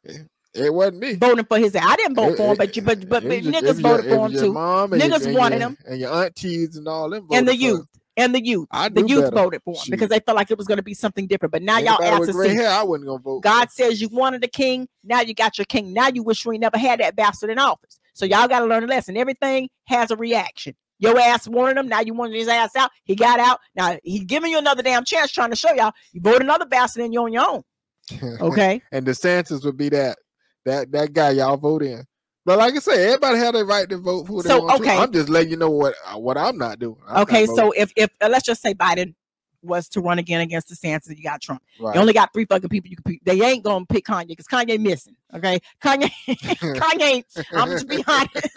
[0.53, 1.13] It- wasn't me.
[1.15, 1.75] voting for his.
[1.75, 3.97] I didn't vote It- for him, but you, but but, but your- niggas was your-
[3.97, 5.77] voted for him too, Mom Niggas your, wanted your- him.
[5.87, 7.27] and your aunties and all them.
[7.31, 7.85] and the voted youth,
[8.17, 8.67] and the youth.
[8.71, 9.35] I The youth better.
[9.35, 9.91] voted for him Shoot.
[9.91, 11.51] because they felt like it was going to be something different.
[11.51, 12.55] But now y'all Anybody to see.
[12.55, 13.37] hair, I wasn't gonna vote.
[13.37, 13.41] for.
[13.41, 14.87] God says you wanted a king.
[15.03, 15.93] Now you got your king.
[15.93, 17.99] Now you wish we never had that bastard in office.
[18.13, 19.15] So y'all got to learn a lesson.
[19.17, 20.75] Everything has a reaction.
[21.01, 21.87] Your ass wanted him.
[21.87, 22.91] Now you wanted his ass out.
[23.05, 23.59] He got out.
[23.75, 27.03] Now he's giving you another damn chance, trying to show y'all you vote another bastard
[27.03, 27.63] and you're on your own.
[28.41, 28.81] Okay.
[28.91, 30.17] and the DeSantis would be that
[30.65, 32.03] that that guy y'all vote in.
[32.45, 34.77] But like I say, everybody had the right to vote for who they So, want
[34.77, 34.89] to.
[34.89, 34.97] okay.
[34.97, 36.97] I'm just letting you know what uh, what I'm not doing.
[37.07, 37.45] I'm okay.
[37.45, 37.55] voting.
[37.55, 39.13] So if if let's just say Biden
[39.61, 41.61] was to run again against the DeSantis, you got Trump.
[41.81, 41.93] right.
[41.93, 43.23] You only got three fucking people you can pick.
[43.25, 45.15] They ain't gonna pick Kanye because Kanye missing.
[45.35, 47.01] Okay, Kanye, Kanye.
[47.01, 48.49] ain't- I'm just be honest.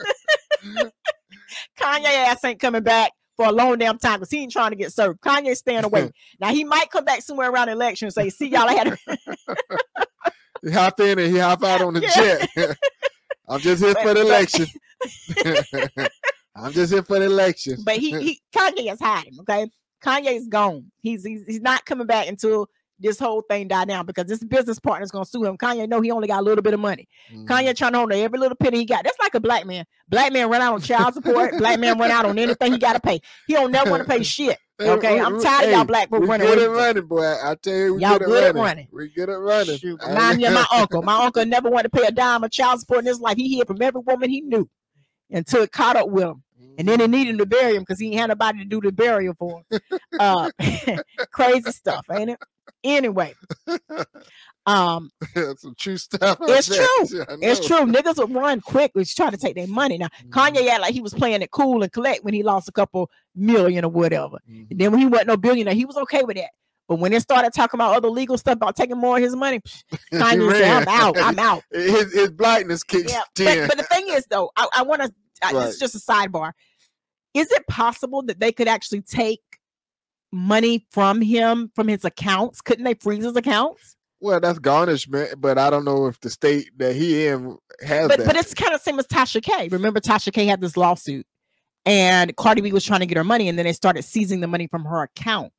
[1.79, 4.77] Kanye ass ain't coming back for a long damn time because he ain't trying to
[4.77, 5.21] get served.
[5.21, 6.11] Kanye staying away.
[6.41, 8.99] now he might come back somewhere around election and say, "See y'all, I had."
[10.63, 12.47] He hop in and he hop out on the Yeah.
[12.67, 12.79] jet.
[13.49, 14.67] I'm just here for the election.
[16.57, 17.79] I'm just here for the election.
[17.85, 19.39] but he, he Kanye is hiding.
[19.41, 19.69] Okay,
[20.05, 20.91] Kanye's gone.
[21.01, 24.79] He's, he's he's not coming back until this whole thing die down because this business
[24.79, 25.57] partner's gonna sue him.
[25.57, 27.09] Kanye know he only got a little bit of money.
[27.33, 27.47] Mhm.
[27.47, 29.03] Kanye trying to hold every little penny he got.
[29.03, 29.85] That's like a black man.
[30.09, 31.57] Black man run out on child support.
[31.59, 33.21] black man run out on anything he got to pay.
[33.47, 34.59] He don't never want to pay shit.
[34.79, 36.47] Hey, Okay, uh, I'm we- tired of y'all hey, black we running.
[36.47, 37.35] good away at running, boy.
[37.43, 38.63] I tell you, we Y'all good, good at running.
[38.63, 38.89] running.
[38.91, 39.79] We good at running.
[39.79, 41.03] Shoot, Remind me of my uncle.
[41.03, 43.37] My uncle never wanted to pay a dime of child support in his life.
[43.37, 44.69] He hid from every woman he knew
[45.31, 46.43] until it caught up with him.
[46.79, 47.13] And then he mm-hmm.
[47.13, 49.81] needed to bury him because he had nobody to do the burial for him.
[50.19, 50.51] Uh,
[51.31, 52.39] crazy stuff, ain't it?
[52.85, 53.35] Anyway,
[54.67, 55.11] um,
[55.59, 56.39] some true stuff.
[56.43, 57.25] It's true.
[57.29, 57.79] I it's true.
[57.79, 59.99] Niggas would run quick, was trying to take their money.
[59.99, 62.73] Now, Kanye act like he was playing it cool and collect when he lost a
[62.73, 64.39] couple million or whatever.
[64.51, 64.71] Mhm.
[64.71, 66.51] And then when he wasn't no billionaire, he was okay with that.
[66.89, 69.61] But when it started talking about other legal stuff about taking more of his money,
[70.13, 71.19] Kanye said, "I'm out.
[71.19, 73.67] I'm out." his, his blackness kicked Yeah, in.
[73.67, 75.13] but, but the thing is, though, I, I want to.
[75.45, 76.53] It's just a sidebar.
[77.35, 79.41] Is it possible that they could actually take
[80.33, 82.61] money from him from his accounts?
[82.61, 83.97] Couldn't they freeze his accounts?
[84.23, 88.19] Well, that's garnishment, but I don't know if the state that he in has But
[88.21, 88.27] that.
[88.27, 89.69] but it's kind of same as Tasha K.
[89.69, 91.27] Remember, Tasha K had this lawsuit,
[91.85, 94.47] and Cardi B was trying to get her money, and then they started seizing the
[94.47, 95.53] money from her account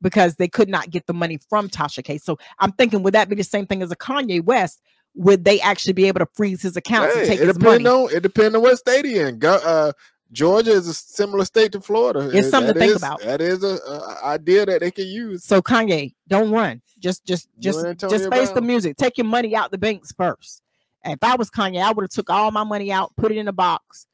[0.00, 2.18] because they could not get the money from Tasha K.
[2.18, 4.80] So I'm thinking, would that be the same thing as a Kanye West?
[5.16, 7.84] Would they actually be able to freeze his accounts and take it his money?
[7.84, 9.40] on it depends on what state he in.
[9.40, 9.90] Go, uh,
[10.30, 12.30] Georgia is a similar state to Florida.
[12.32, 13.20] It's something to think is- about.
[13.22, 15.44] That is a, a idea that they can use.
[15.44, 16.82] So Kanye, don't run.
[16.98, 18.96] Just just just just face the music.
[18.96, 20.62] Take your money out the banks first.
[21.04, 23.48] If I was Kanye, I would have took all my money out, put it in
[23.48, 24.06] a box,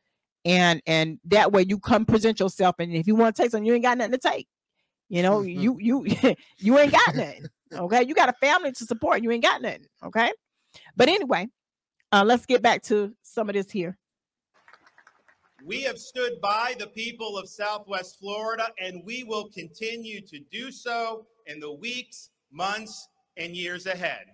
[0.44, 2.76] and and that way you come present yourself.
[2.78, 4.46] And if you want to take something, you ain't got nothing to take.
[5.08, 5.60] You know, Mhm.
[5.60, 6.06] you you
[6.58, 7.46] you ain't got nothing.
[7.72, 9.22] Okay, you got a family to support.
[9.22, 9.86] You ain't got nothing.
[10.04, 10.30] Okay,
[10.94, 11.48] but anyway,
[12.12, 13.98] uh, let's get back to some of this here.
[15.64, 20.70] We have stood by the people of Southwest Florida, and we will continue to do
[20.70, 23.08] so in the weeks, months,
[23.38, 24.26] and years ahead.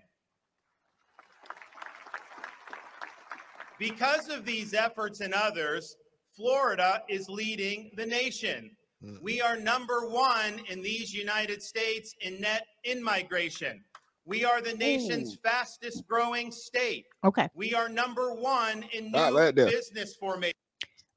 [3.79, 5.95] Because of these efforts and others,
[6.35, 8.75] Florida is leading the nation.
[9.01, 9.21] Mhm.
[9.21, 13.85] We are number one in these United States in net in migration.
[14.25, 15.37] We are the nation's Ooh.
[15.37, 17.07] fastest growing state.
[17.23, 20.60] Okay, We are number one in new right business formation.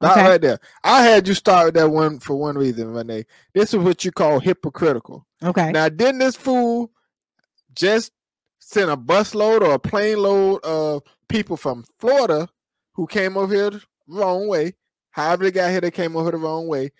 [0.05, 0.27] Not Okay.
[0.29, 0.59] right there.
[0.83, 3.25] I had you start with that one for one reason, Renee.
[3.53, 5.25] This is what you call hypocritical.
[5.43, 5.71] okay.
[5.71, 6.91] Now, didn't this fool
[7.73, 8.11] just
[8.59, 12.47] send a busload or a plane load of people from Florida
[12.93, 14.75] who came over here the wrong way?
[15.11, 16.91] However they got here, they came over the wrong way.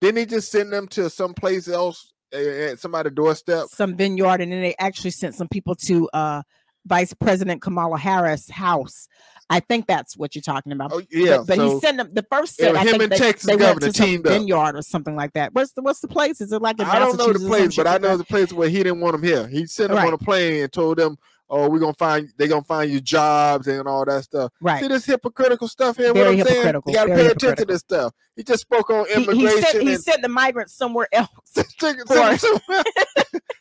[0.00, 3.66] Didn't he just send them to someplace else at somebody's doorstep?
[3.68, 6.42] some vineyard and then they actually sent some people to uh
[6.86, 9.08] vice president kamala harris house
[9.50, 12.10] i think that's what you're talking about Oh yeah, but, but so he sent them
[12.12, 12.74] the first set.
[12.76, 14.32] I him think and they, Texas they governor teamed up.
[14.32, 15.52] vineyard or something like that.
[15.52, 16.40] What's the what's the place?
[16.40, 18.24] Is it like I don't know the Massachusetts or some place, but I know the
[18.24, 19.46] place where he didn't want them here.
[19.46, 21.16] He sent them on a plane and told them,
[21.48, 24.80] "Oh, we're gonna find they're gonna find you jobs and all that stuff." right.
[24.80, 26.12] See this hypocritical stuff here.
[26.12, 26.74] Very what I'm saying?
[26.86, 28.12] You got to very pay attention to this stuff.
[28.36, 31.66] He just spoke on He, he immigration sent he sent the migrants somewhere else, send,
[31.78, 32.38] send him somewhere,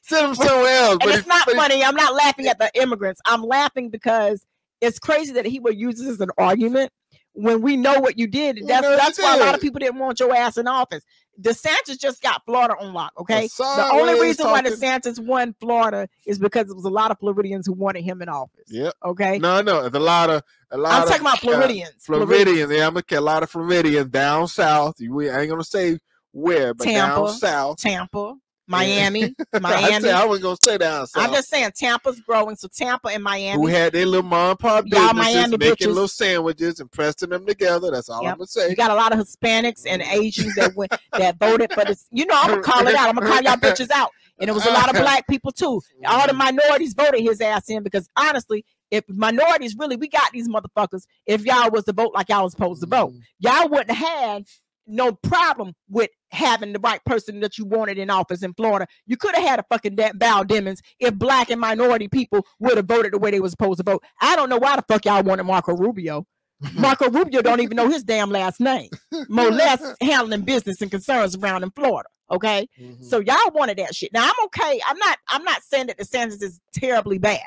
[0.04, 0.98] send him somewhere else.
[1.02, 1.84] and it's he- not he- funny.
[1.84, 3.22] I'm not laughing at the immigrants.
[3.26, 4.46] I'm laughing because
[4.82, 6.92] it's crazy that he would use this as an argument
[7.36, 8.58] when we know what you did.
[8.58, 11.04] We That's that's why a lot of people didn't want your ass in office.
[11.40, 13.12] DeSantis just got Florida on lock.
[13.18, 17.20] Okay, the only reason why DeSantis won Florida is because it was a lot of
[17.20, 18.68] Floridians who wanted him in office.
[18.68, 18.94] Yep.
[19.04, 21.94] Okay, No, no, it's a lot of a lot I'm of talking about uh, Floridians.
[22.00, 22.72] Floridians.
[22.72, 24.96] Yeah, I'm gonna get a lot of Floridians down south.
[25.00, 26.00] We ain't gonna say
[26.32, 27.78] where, but down south.
[27.78, 28.36] Tampa,
[28.68, 30.02] Miami, I, Miami.
[30.02, 31.10] said, I was gonna say that.
[31.10, 31.24] south.
[31.24, 33.54] I'm just saying Tampa's growing, so Tampa and Miami.
[33.62, 35.94] who had their little mom and pop businesses Miami making bitches.
[35.94, 37.92] little sandwiches and pressing them together.
[37.92, 38.32] That's all Yep.
[38.32, 38.70] I'm gonna say.
[38.70, 42.08] You got a lot of Hispanics and Asians that went that voted for this.
[42.12, 43.10] You know, I'm gonna call it out.
[43.10, 44.10] I'm gonna call y'all bitches out.
[44.40, 45.80] And it was a lot of black people too.
[46.06, 50.50] All the minorities voted his ass in because honestly, if minorities really, we got these
[50.50, 51.06] motherfuckers.
[51.26, 53.22] If y'all was to vote like y'all was supposed to vote, Mhm.
[53.40, 54.44] y'all wouldn't have
[54.88, 58.88] no problem with having the right person that you wanted in office in Florida.
[59.06, 62.78] You could have had a fucking da- Val Demings if black and minority people would
[62.78, 64.04] have voted the way they were supposed to vote.
[64.22, 66.26] I don't know why the fuck y'all wanted Marco Rubio.
[66.74, 68.90] Marco Rubio don't even know his damn last name.
[69.30, 72.08] More less handling business and concerns around in Florida.
[72.32, 72.68] Okay.
[72.80, 73.04] Mhm.
[73.04, 74.12] So y'all wanted that shit.
[74.14, 74.82] Now I'm okay.
[74.88, 77.42] I'm not I'm not saying that DeSantis is terribly bad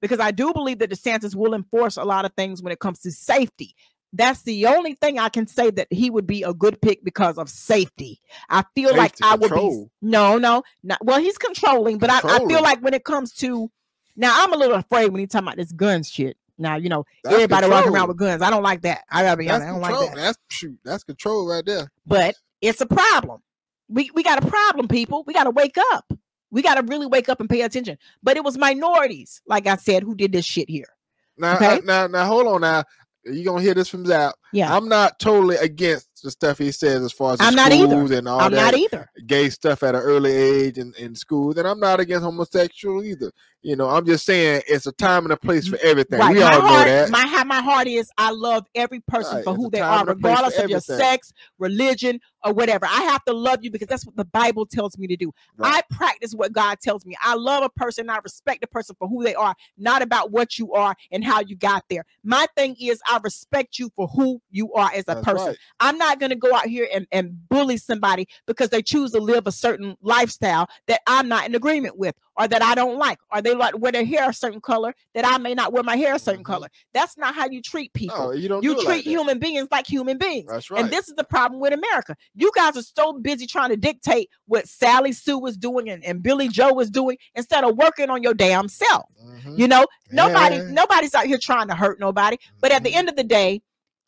[0.00, 2.98] because I do believe that DeSantis will enforce a lot of things when it comes
[3.00, 3.74] to safety.
[4.12, 7.36] That's the only thing I can say that he would be a good pick because
[7.36, 8.20] of safety.
[8.48, 12.20] I feel like Safety, I would be no, no, not well, he's controlling, but I,
[12.24, 13.70] I feel like when it comes to
[14.16, 16.36] now, I'm a little afraid when he talking about this gun shit.
[16.58, 18.42] Now, you know, That's everybody walking around with guns.
[18.42, 19.04] I don't like that.
[19.10, 19.68] I gotta be That's honest.
[19.68, 20.06] I don't control.
[20.06, 20.20] like that.
[20.20, 20.78] That's shoot.
[20.84, 21.92] That's control right there.
[22.04, 23.42] But it's a problem.
[23.88, 25.22] We we got a problem, people.
[25.26, 26.12] We gotta wake up.
[26.50, 27.96] We gotta really wake up and pay attention.
[28.22, 30.88] But it was minorities, like I said, who did this shit here.
[31.36, 31.66] Now, uh, Okay.
[31.66, 32.62] I- now, now, hold on.
[32.62, 32.84] Now,
[33.30, 34.34] you gonna hear this from Zap.
[34.52, 34.74] Yeah.
[34.74, 37.88] I'm not totally against the stuff he says as far as I'm not either.
[37.88, 39.10] schools and all I'm that not either.
[39.26, 43.32] gay stuff at an early age in, in schools, and I'm not against homosexual either.
[43.62, 46.20] You know, I'm just saying it's a time and a place for everything.
[46.20, 46.32] Right.
[46.32, 47.10] We my all know heart, that.
[47.10, 48.10] my my heart is.
[48.16, 50.58] I love every person Right, for it's who they are, and a place for regardless
[50.58, 52.86] of your sex, religion, or whatever.
[52.86, 55.32] I have to love you because that's what the Bible tells me to do.
[55.56, 55.74] Right.
[55.74, 57.16] I practice what God tells me.
[57.20, 58.08] I love a person.
[58.08, 61.40] I respect a person for who they are, not about what you are and how
[61.40, 62.04] you got there.
[62.22, 65.56] My thing is, I respect you for who you are as a That's person.
[65.80, 69.12] I'm not not going to go out here and, and bully somebody because they choose
[69.12, 72.98] to live a certain lifestyle that I'm not in agreement with or that I don't
[72.98, 75.82] like, or they like wear their hair a certain color that I may not wear
[75.82, 76.46] my hair a certain Mhm.
[76.46, 76.68] color.
[76.94, 78.16] That's not how you treat people.
[78.16, 78.62] No, you don't.
[78.62, 80.48] you do treat like human beings like human beings.
[80.48, 80.80] That's right.
[80.82, 82.16] And this is the problem with America.
[82.34, 86.22] You guys are so busy trying to dictate what Sally Sue was doing and, and
[86.22, 89.06] Billy Joe was doing instead of working on your damn self.
[89.22, 89.58] Mhm.
[89.58, 90.70] You know, nobody, Yeah.
[90.70, 92.36] nobody's out here trying to hurt nobody.
[92.60, 92.96] But at the Mhm.
[92.96, 93.62] end of the day,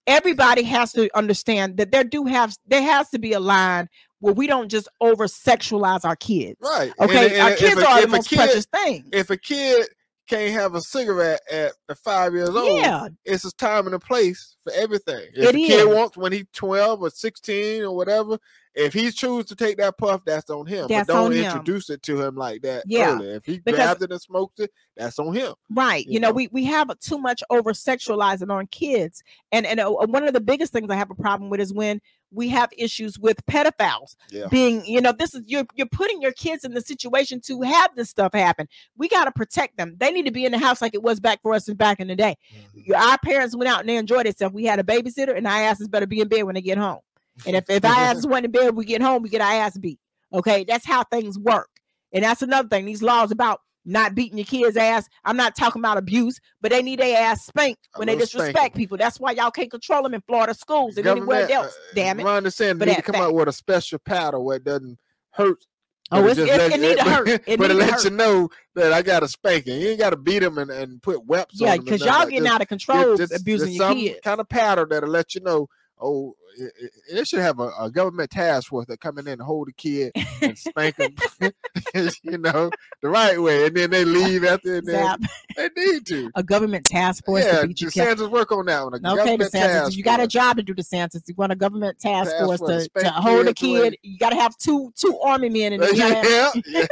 [0.06, 3.88] everybody has to understand that there do have there has to be a line
[4.20, 6.56] where we don't just over sexualize our kids.
[6.60, 6.92] right.
[7.00, 9.04] Okay, and our if kids a- are the most kid- precious thing.
[9.12, 9.86] If a kid
[10.28, 11.72] can't have a cigarette at
[12.04, 15.26] five years old, Yeah, it's a time and a place for everything.
[15.34, 15.94] If It a kid is.
[15.94, 18.38] wants when he's 12 or 16 or whatever,
[18.74, 20.86] if he chooses to take that puff, that's on him.
[20.88, 21.44] That's but don't on him.
[21.44, 22.84] introduce it to him like that.
[22.86, 23.30] Yeah, early.
[23.30, 25.54] If he because- grabs it and smokes it, that's on him.
[25.70, 26.06] right.
[26.06, 26.34] you You know, know?
[26.34, 30.40] we we have too much over sexualizing on kids, and and uh, one of the
[30.40, 32.00] biggest things I have a problem with is when
[32.32, 34.14] we have issues with pedophiles.
[34.30, 34.46] Yeah.
[34.48, 37.90] being you know this is you're you're putting your kids in the situation to have
[37.96, 40.80] this stuff happen we got to protect them they need to be in the house
[40.80, 42.36] like it was back for us and back in the day
[42.76, 42.94] Mhm.
[42.96, 45.88] our parents went out and they enjoyed themselves we had a babysitter and our asses
[45.88, 47.00] better be in bed when they get home
[47.46, 49.76] and if, if our asses went in bed we get home we get our ass
[49.78, 49.98] beat
[50.32, 51.68] okay that's how things work
[52.12, 55.80] and that's another thing these laws about not beating your kids ass i'm not talking
[55.80, 58.76] about abuse but they need their ass spanked when they disrespect spanking.
[58.76, 62.20] people that's why y'all can't control them in florida schools and anywhere else uh, damn
[62.20, 63.24] it Ron DeSantis for need to come fact.
[63.24, 64.98] out with a special paddle where it doesn't
[65.30, 65.64] hurt.
[66.12, 67.28] Oh, it's- just it- let- it need to hurt.
[67.46, 69.80] It but it to let you know that I got a spanking.
[69.80, 71.84] You ain't got to beat him and, and put weapons yeah on him.
[71.84, 75.40] because y'all getting out of control abusing your kids kind of pattern that'll let you
[75.40, 75.68] know.
[76.00, 76.72] Oh, it,
[77.12, 79.72] it- should have a, a government task force that come in there and hold the
[79.72, 80.10] kid
[80.42, 81.14] and spank him,
[82.22, 82.70] you know,
[83.02, 84.76] the right way, and then they leave after.
[84.78, 85.20] And Zap.
[85.56, 86.30] they need to.
[86.34, 88.20] a government task force yeah, to beat your kids.
[88.20, 88.94] DeSantis work on that one.
[89.04, 91.22] A Okay, DeSantis, you got a job to do, DeSantis.
[91.26, 93.96] You want a government task, Task force force to, to hold a kid.
[94.02, 96.86] You got to have two two army men you have- yeah, yeah.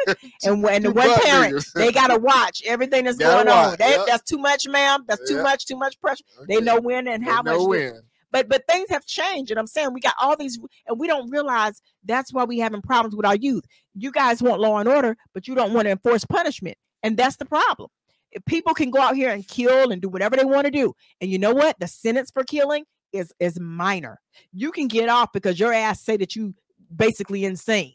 [0.45, 1.65] and, and the one parent.
[1.75, 3.77] They got to watch everything that's going on.
[3.79, 4.07] They- yep.
[4.07, 5.05] That's too much, ma'am.
[5.09, 5.67] That's too much.
[5.67, 6.25] Too much pressure.
[6.47, 7.69] They know when and They how know much.
[7.69, 8.03] when.
[8.31, 11.31] But but things have changed, and I'm saying we got all these, and we don't
[11.31, 13.65] realize that's why we having problems with our youth.
[13.95, 17.37] You guys want law and order, but you don't want to enforce punishment, and that's
[17.37, 17.89] the problem.
[18.33, 20.95] If people can go out here and kill and do whatever they want to do,
[21.21, 24.21] and you know what, the sentence for killing is is minor.
[24.53, 26.55] You can get off because your ass say that you
[26.95, 27.95] basically insane.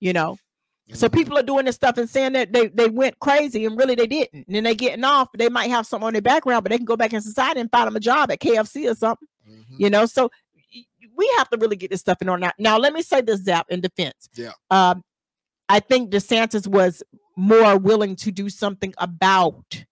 [0.00, 0.36] You know,
[0.92, 1.14] so Mhm.
[1.14, 4.06] people are doing this stuff and saying that they, they went crazy and really they
[4.06, 4.44] didn't.
[4.46, 5.28] And then they getting off.
[5.32, 7.70] They might have something on their background, but they can go back in society and
[7.70, 9.26] find them a job at KFC or something.
[9.48, 9.78] Mhm.
[9.78, 10.30] You know, so
[11.16, 12.40] we have to really get this stuff in order.
[12.40, 14.28] Now, now let me say this, Zap, in defense.
[14.34, 14.52] Yeah.
[14.70, 15.04] Um,
[15.68, 17.02] I think DeSantis was
[17.36, 19.84] more willing to do something about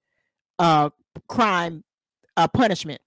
[0.58, 0.90] uh
[1.28, 1.82] crime
[2.36, 3.00] uh punishment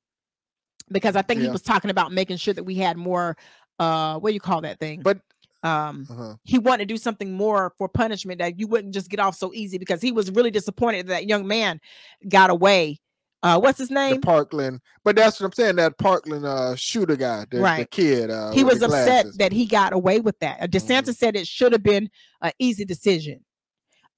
[0.91, 3.37] because I think he was talking about making sure that we had more
[3.79, 5.01] uh what do you call that thing?
[5.01, 5.19] But
[5.63, 6.35] um uh-huh.
[6.43, 9.53] he wanted to do something more for punishment that you wouldn't just get off so
[9.53, 11.79] easy because he was really disappointed that, that young man
[12.27, 12.99] got away.
[13.45, 14.21] Uh, what's his the name?
[14.21, 15.75] Parkland, but that's what I'm saying.
[15.75, 17.91] That Parkland uh, shooter guy, the, the Right.
[17.91, 18.31] kid.
[18.31, 20.63] Uh, he was upset that he got away with that.
[20.63, 21.15] Uh, DeSantis Mhm.
[21.17, 22.09] said it should have been
[22.41, 23.41] an easy decision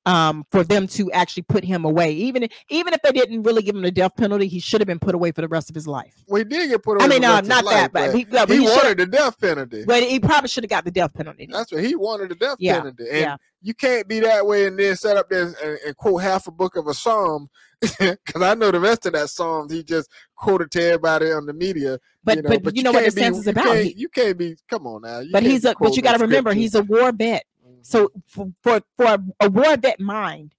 [0.08, 2.14] um, for them to actually put him away.
[2.14, 4.88] Even if, even if they didn't really give him the death penalty, he should have
[4.88, 6.16] been put away for the rest of his life.
[6.30, 6.96] we did get put.
[6.96, 8.98] Away I mean, no, of not that, life, but he, yeah, but he he, wanted
[9.00, 9.84] the death penalty.
[9.86, 11.48] But he probably should have got the death penalty.
[11.52, 13.04] That's what he wanted the death Yeah, penalty.
[13.10, 13.38] And yeah.
[13.62, 16.52] you can't be that way and then set up there and, and quote half a
[16.52, 17.50] book of a psalm.
[18.00, 21.54] Because I know the rest of that psalm he just quoted to everybody on the
[21.54, 22.00] media.
[22.24, 23.66] But you know, but, you know what the be- sense is you about.
[23.66, 24.56] Can't, you can't be.
[24.68, 25.20] Come on now.
[25.20, 27.46] You but he's a but you got to remember he's a war vet.
[27.88, 30.54] So for for, for a war that mind,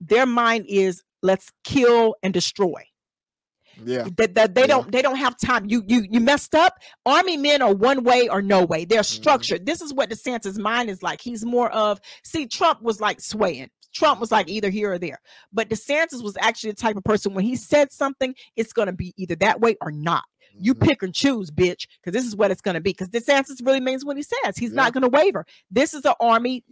[0.00, 2.82] their mind is let's kill and destroy.
[3.84, 4.66] yeah, That, that they Yeah.
[4.68, 5.66] don't they don't have time.
[5.68, 6.74] You you you messed up.
[7.04, 8.84] Army men are one way or no way.
[8.84, 9.22] They're Mm-hmm.
[9.22, 9.66] structured.
[9.66, 11.20] This is what DeSantis' mind is like.
[11.20, 13.70] He's more of see Trump was like swaying.
[13.92, 15.18] Trump was like either here or there.
[15.52, 19.12] But DeSantis was actually the type of person when he said something, it's gonna be
[19.16, 20.22] either that way or not.
[20.60, 22.90] You pick and choose, bitch, because this is what it's gonna be.
[22.90, 24.56] Because DeSantis really means what he says.
[24.56, 24.76] He's Yeah.
[24.76, 25.46] not gonna waver.
[25.70, 26.64] This is the army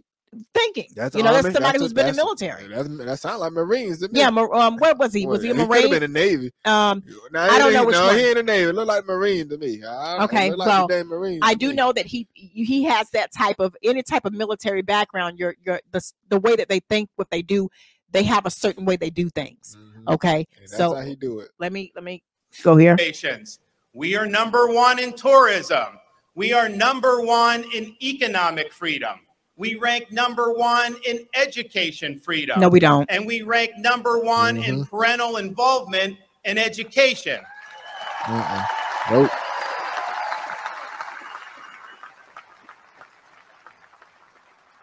[0.53, 0.85] thinking.
[0.95, 2.67] That's you know, that's somebody a- who's been in the military.
[2.67, 4.19] That sounds like Marines to me.
[4.19, 5.25] Yeah, Mar- um, what was he?
[5.25, 5.89] Was he a could have Marine?
[5.89, 6.51] been in the Navy.
[6.65, 8.17] Um, No, I don't know which no, one.
[8.19, 8.71] he in the Navy.
[8.71, 9.83] Look like Marine to me.
[9.83, 11.73] I, Okay, look like well, the Marine I do me.
[11.73, 15.39] know that he he has that type of any type of military background.
[15.39, 17.67] Your your the the way that they think, what they do,
[18.11, 19.75] they have a certain way they do things.
[19.79, 20.13] Mhm.
[20.13, 21.49] Okay, And that's so how he do it.
[21.59, 22.21] let me let me
[22.61, 22.95] go here.
[22.95, 23.59] Nations.
[23.93, 25.99] We are number one in tourism.
[26.35, 29.19] We are number one in economic freedom.
[29.57, 32.59] We rank number one in education freedom.
[32.59, 33.09] No, we don't.
[33.11, 34.71] And we rank number one mm-hmm.
[34.71, 37.41] in parental involvement in education.
[38.23, 38.65] Mm-mm.
[39.11, 39.31] Nope.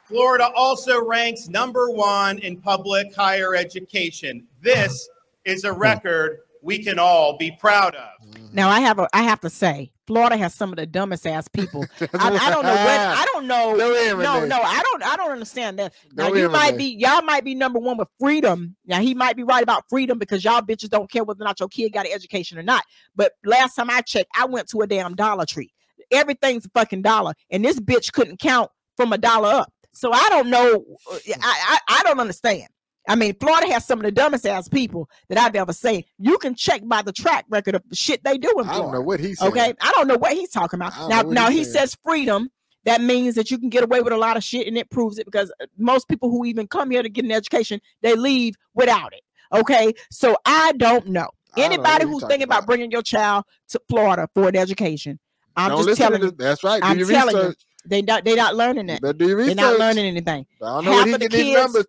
[0.06, 4.46] Florida also ranks number one in public higher education.
[4.60, 5.08] This
[5.44, 5.80] is a hmm.
[5.80, 8.10] record we can all be proud of.
[8.52, 11.46] Now I have a I have to say, Florida has some of the dumbest ass
[11.48, 11.86] people.
[12.00, 13.76] I, I don't know what I don't know.
[13.76, 15.94] Don't No, no, I don't I don't understand that.
[16.14, 16.78] Now Don't you might that.
[16.78, 18.76] be y'all might be number one with freedom.
[18.84, 21.60] Now he might be right about freedom because y'all bitches don't care whether or not
[21.60, 22.82] your kid got an education or not.
[23.14, 25.72] But last time I checked, I went to a damn Dollar Tree.
[26.10, 29.72] Everything's a fucking dollar, and this bitch couldn't count from a dollar up.
[29.92, 30.84] So I don't know.
[31.10, 32.68] uh, I I, I don't understand.
[33.08, 36.04] I mean, Florida has some of the dumbest ass people that I've ever seen.
[36.18, 38.92] You can check by the track record of the shit they do in I don't
[38.92, 39.40] know what he's.
[39.40, 41.08] Okay, I don't know what he's talking about.
[41.08, 41.74] Now, now he saying.
[41.88, 42.50] says freedom.
[42.84, 45.18] That means that you can get away with a lot of shit, and it proves
[45.18, 48.54] it because uh, most people who even come here to get an education, they leave
[48.74, 49.22] without it.
[49.52, 52.66] Okay, so I don't know I don't know anybody who's thinking about about.
[52.68, 55.18] bringing your child to Florida for an education.
[55.56, 56.30] I'm Don't just telling you.
[56.32, 56.80] That's right.
[56.82, 57.58] Do I'm telling you, research.
[57.86, 59.00] they not they not learning You it.
[59.02, 60.46] better do your They're not learning anything.
[60.62, 61.86] I don't know Half what he the get these kids- numbers.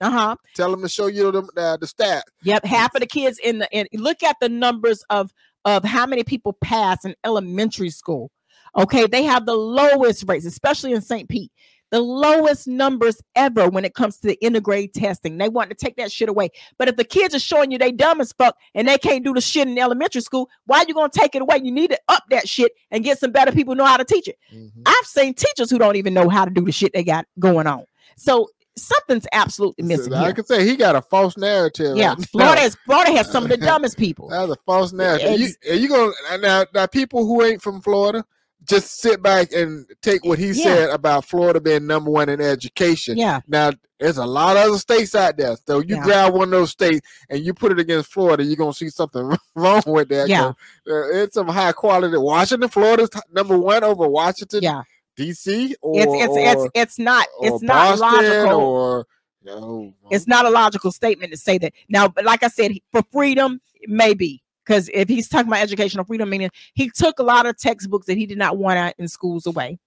[0.00, 0.36] Uh huh.
[0.54, 2.24] Tell them to show you the the, the stat.
[2.42, 5.32] Yep, half of the kids in the in look at the numbers of
[5.64, 8.30] of how many people pass in elementary school.
[8.76, 11.28] Okay, they have the lowest rates, especially in St.
[11.28, 11.52] Pete.
[11.90, 15.38] The lowest numbers ever when it comes to the intergrade testing.
[15.38, 16.50] They want to take that shit away.
[16.78, 19.34] But if the kids are showing you they dumb as fuck and they can't do
[19.34, 21.60] the shit in elementary school, why are you gonna take it away?
[21.62, 24.28] You need to up that shit and get some better people know how to teach
[24.28, 24.36] it.
[24.54, 24.70] Mhm.
[24.86, 27.66] I've seen teachers who don't even know how to do the shit they got going
[27.66, 27.84] on.
[28.16, 30.32] So something's absolutely missing I here.
[30.32, 31.96] can say he got a false narrative.
[31.96, 32.28] Yeah, right.
[32.28, 34.28] Florida has Florida has some of the dumbest people.
[34.28, 35.38] That's a false narrative.
[35.38, 38.24] you, are you gonna now, now people who ain't from Florida
[38.64, 40.62] just sit back and take what he Yeah.
[40.64, 43.16] said about Florida being number one in education.
[43.16, 45.56] Yeah, Now there's a lot of other states out there.
[45.66, 46.02] So you Yeah.
[46.04, 47.00] grab one of those states
[47.30, 50.28] and you put it against Florida, you're gonna see something wrong with that.
[50.28, 50.52] Yeah.
[50.86, 52.16] it's some high quality.
[52.16, 54.82] Washington, Florida's number one over Washington, yeah.
[55.16, 55.76] D.C.
[55.80, 58.60] or It's it's it's or- it's not it's not Boston logical.
[58.60, 59.06] or
[59.42, 61.72] you know, it's not a logical statement to say that.
[61.88, 66.28] Now, but like I said, for freedom, maybe because if he's talking about educational freedom,
[66.30, 69.46] meaning he took a lot of textbooks that he did not want out in schools
[69.46, 69.78] away.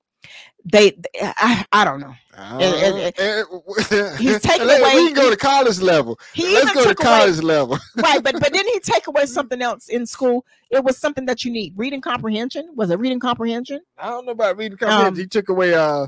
[0.66, 2.14] They, I, I don't know.
[2.38, 6.18] Uh, it- uh, He's taking let- away- We can go to college level.
[6.34, 7.78] He Let's go to took away- college level.
[7.98, 10.46] right, but but didn't he take away something else in school?
[10.72, 11.74] It was something that you need.
[11.76, 13.82] Reading comprehension was it reading comprehension?
[13.98, 15.14] I don't know about reading comprehension.
[15.14, 16.08] Um, he took away uh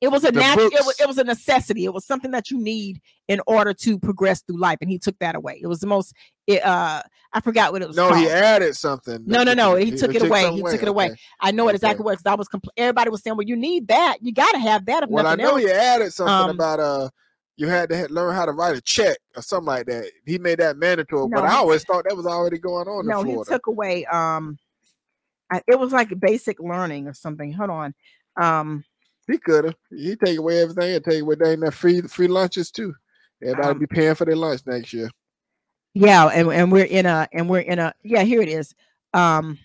[0.00, 0.66] It was a natural.
[0.66, 1.84] It was, it was a necessity.
[1.84, 5.18] It was something that you need in order to progress through life, and he took
[5.18, 5.60] that away.
[5.62, 6.14] It was the most.
[6.46, 7.96] It, uh, I forgot what it was.
[7.96, 8.20] no, called.
[8.20, 9.22] he added something.
[9.26, 10.50] No, no, no, he took it away.
[10.52, 11.10] He took it away.
[11.10, 11.20] Okay.
[11.40, 12.12] I know it exactly what.
[12.12, 12.48] Because I was.
[12.48, 14.18] Compl- everybody was saying, "Well, you need that.
[14.22, 15.62] You got to have that." If Well, I know else.
[15.62, 17.10] he added something Um, about uh
[17.60, 20.10] you had to learn how to write a check or something like that.
[20.24, 23.22] He made that mandatory, No, but I always thought that was already going on no,
[23.22, 24.06] he took away.
[24.06, 24.58] Um,
[25.52, 27.52] I, it was like basic learning or something.
[27.52, 27.94] Hold on.
[28.40, 28.84] Um,
[29.30, 29.74] He could have.
[29.90, 32.94] He take away everything and take away dang that free free lunches too.
[33.42, 35.10] Everybody Um, be paying for their lunch next year.
[35.94, 38.22] yeah, and and we're in a and we're in a yeah.
[38.22, 38.74] Here it is.
[39.14, 39.58] Um,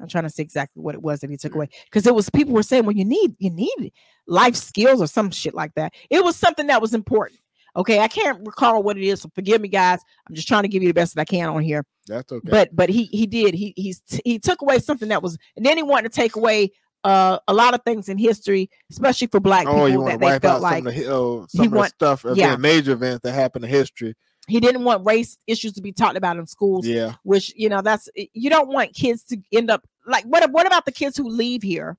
[0.00, 2.30] I'm trying to see exactly what it was that he took away because it was
[2.30, 3.92] people were saying, well, you need you need
[4.26, 5.92] life skills or some shit like that.
[6.10, 7.40] It was something that was important.
[7.76, 10.00] Okay, I can't recall what it is, so forgive me, guys.
[10.28, 11.84] I'm just trying to give you the best that I can on here.
[12.06, 12.48] That's okay.
[12.50, 15.76] But but he he did he he's he took away something that was, and then
[15.76, 16.72] he wanted to take away
[17.04, 20.38] uh a lot of things in history, especially for black oh, you people that they
[20.38, 22.56] felt like some of the, oh, he some of the want- stuff, yeah.
[22.56, 24.14] major events that happened in history.
[24.48, 26.86] he didn't want race issues to be talked about in schools.
[26.86, 27.14] Yeah.
[27.22, 30.84] which you know that's you don't want kids to end up like what what about
[30.86, 31.96] the kids who leave here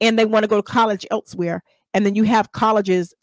[0.00, 1.62] and they want to go to college elsewhere
[1.92, 3.14] and then you have colleges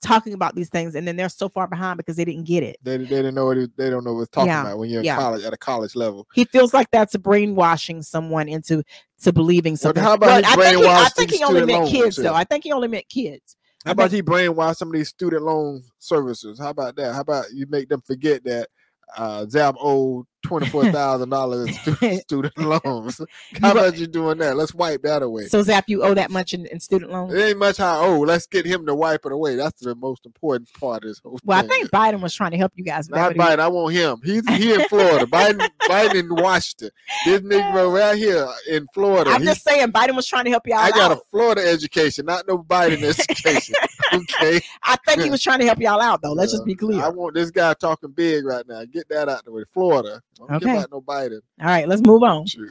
[0.00, 2.76] talking about these things and then they're so far behind because they didn't get it
[2.82, 5.00] They, they didn't know what it, they don't know what's talking Yeah, about when you're
[5.00, 5.16] in yeah.
[5.16, 6.26] college at a college level.
[6.34, 8.82] he feels like that's brainwashing someone into
[9.22, 12.16] to believing something how about he I think he, I think he only meant kids
[12.16, 12.22] too?
[12.22, 15.08] though i think he only meant kids How I about he brainwash some of these
[15.08, 16.58] student loan services?
[16.58, 17.14] How about that?
[17.14, 18.68] How about you make them forget that
[19.16, 21.68] uh, Zap owed twenty four thousand dollars
[22.02, 23.20] in student loans?
[23.60, 24.56] How about you doing that?
[24.56, 25.46] Let's wipe that away.
[25.46, 28.20] so zap you owe that much in, in student loans it ain't much how oh
[28.20, 29.56] let's get him to wipe it away.
[29.56, 32.56] That's the most important part of this whole well i think biden was trying to
[32.56, 33.58] help you guys Not he- Biden.
[33.58, 34.20] I want him.
[34.24, 35.26] He's he in Florida.
[35.26, 36.90] Biden Biden in Washington.
[37.24, 39.30] This nigga right here in Florida.
[39.30, 41.18] i'm He's- just saying biden was trying to help you all I got out.
[41.18, 43.74] a Florida education, not no Biden education.
[44.12, 44.60] okay.
[44.82, 46.32] I think he was trying to help y'all out, though.
[46.32, 47.02] Let's just be clear.
[47.02, 48.84] I want this guy talking big right now.
[48.84, 49.64] Get that out the way.
[49.72, 50.22] Florida.
[50.38, 50.66] Don't Okay.
[50.66, 51.40] give out no Biden.
[51.60, 52.46] right, let's move on.
[52.46, 52.70] Shoot.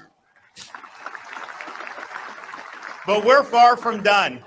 [3.05, 4.43] But we're far from done.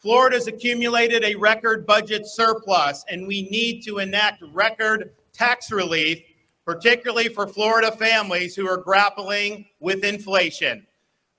[0.00, 6.22] Florida's accumulated a record budget surplus, and we need to enact record tax relief,
[6.66, 10.86] particularly for Florida families who are grappling with inflation.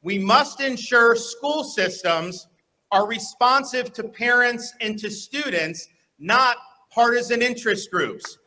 [0.01, 2.47] We must ensure school systems
[2.91, 5.88] are responsive to parents and to students,
[6.19, 6.57] not
[6.91, 8.38] partisan interest groups.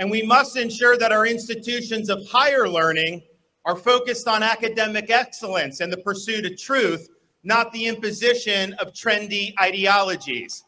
[0.00, 3.22] And we must ensure that our institutions of higher learning
[3.66, 7.10] are focused on academic excellence and the pursuit of truth,
[7.44, 10.64] not the imposition of trendy ideologies.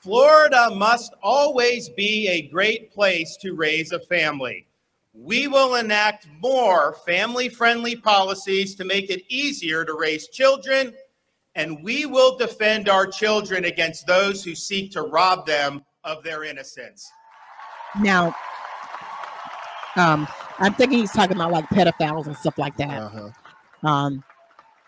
[0.00, 4.66] Florida must always be a great place to raise a family.
[5.14, 10.92] We will enact more family friendly policies to make it easier to raise children,
[11.56, 16.44] and we will defend our children against those who seek to rob them of their
[16.44, 17.10] innocence.
[18.00, 18.34] Now,
[19.96, 20.28] um,
[20.58, 23.02] I'm thinking he's talking about like pedophiles and stuff like that.
[23.02, 23.88] Uh-huh.
[23.88, 24.22] Um,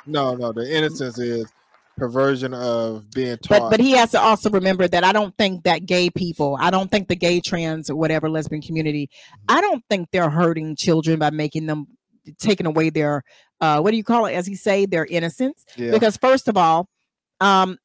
[0.06, 1.50] No, no, the innocence is
[1.96, 3.70] perversion of being but taught.
[3.70, 6.90] but he has to also remember that I don't think that gay people, I don't
[6.90, 9.10] think the gay, trans, or whatever lesbian community,
[9.48, 11.86] I don't think they're hurting children by making them
[12.38, 13.24] taking away their
[13.60, 15.90] uh what do you call it as he say their innocence yeah.
[15.90, 16.88] because first of all
[17.40, 17.78] um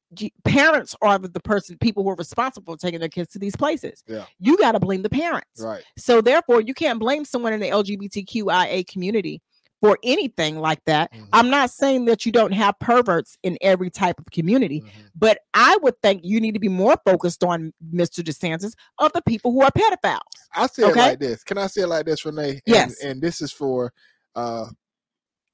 [0.46, 4.04] parents are the person people who are responsible for taking their kids to these places
[4.08, 4.26] Yeah.
[4.40, 5.84] you got to blame the parents right.
[5.98, 9.42] so therefore you can't blame someone in the lgbtqia community
[9.82, 11.28] for anything like that Mhm.
[11.34, 14.90] i'm not saying that you don't have perverts in every type of community Mhm.
[15.16, 18.24] but I would think you need to be more focused on Mr.
[18.24, 20.20] DeSantis of the people who are pedophiles.
[20.56, 21.44] I say it like this.
[21.44, 22.50] Can I say it like this, Renee?
[22.54, 23.00] And, Yes.
[23.04, 23.94] And this is for
[24.36, 24.66] uh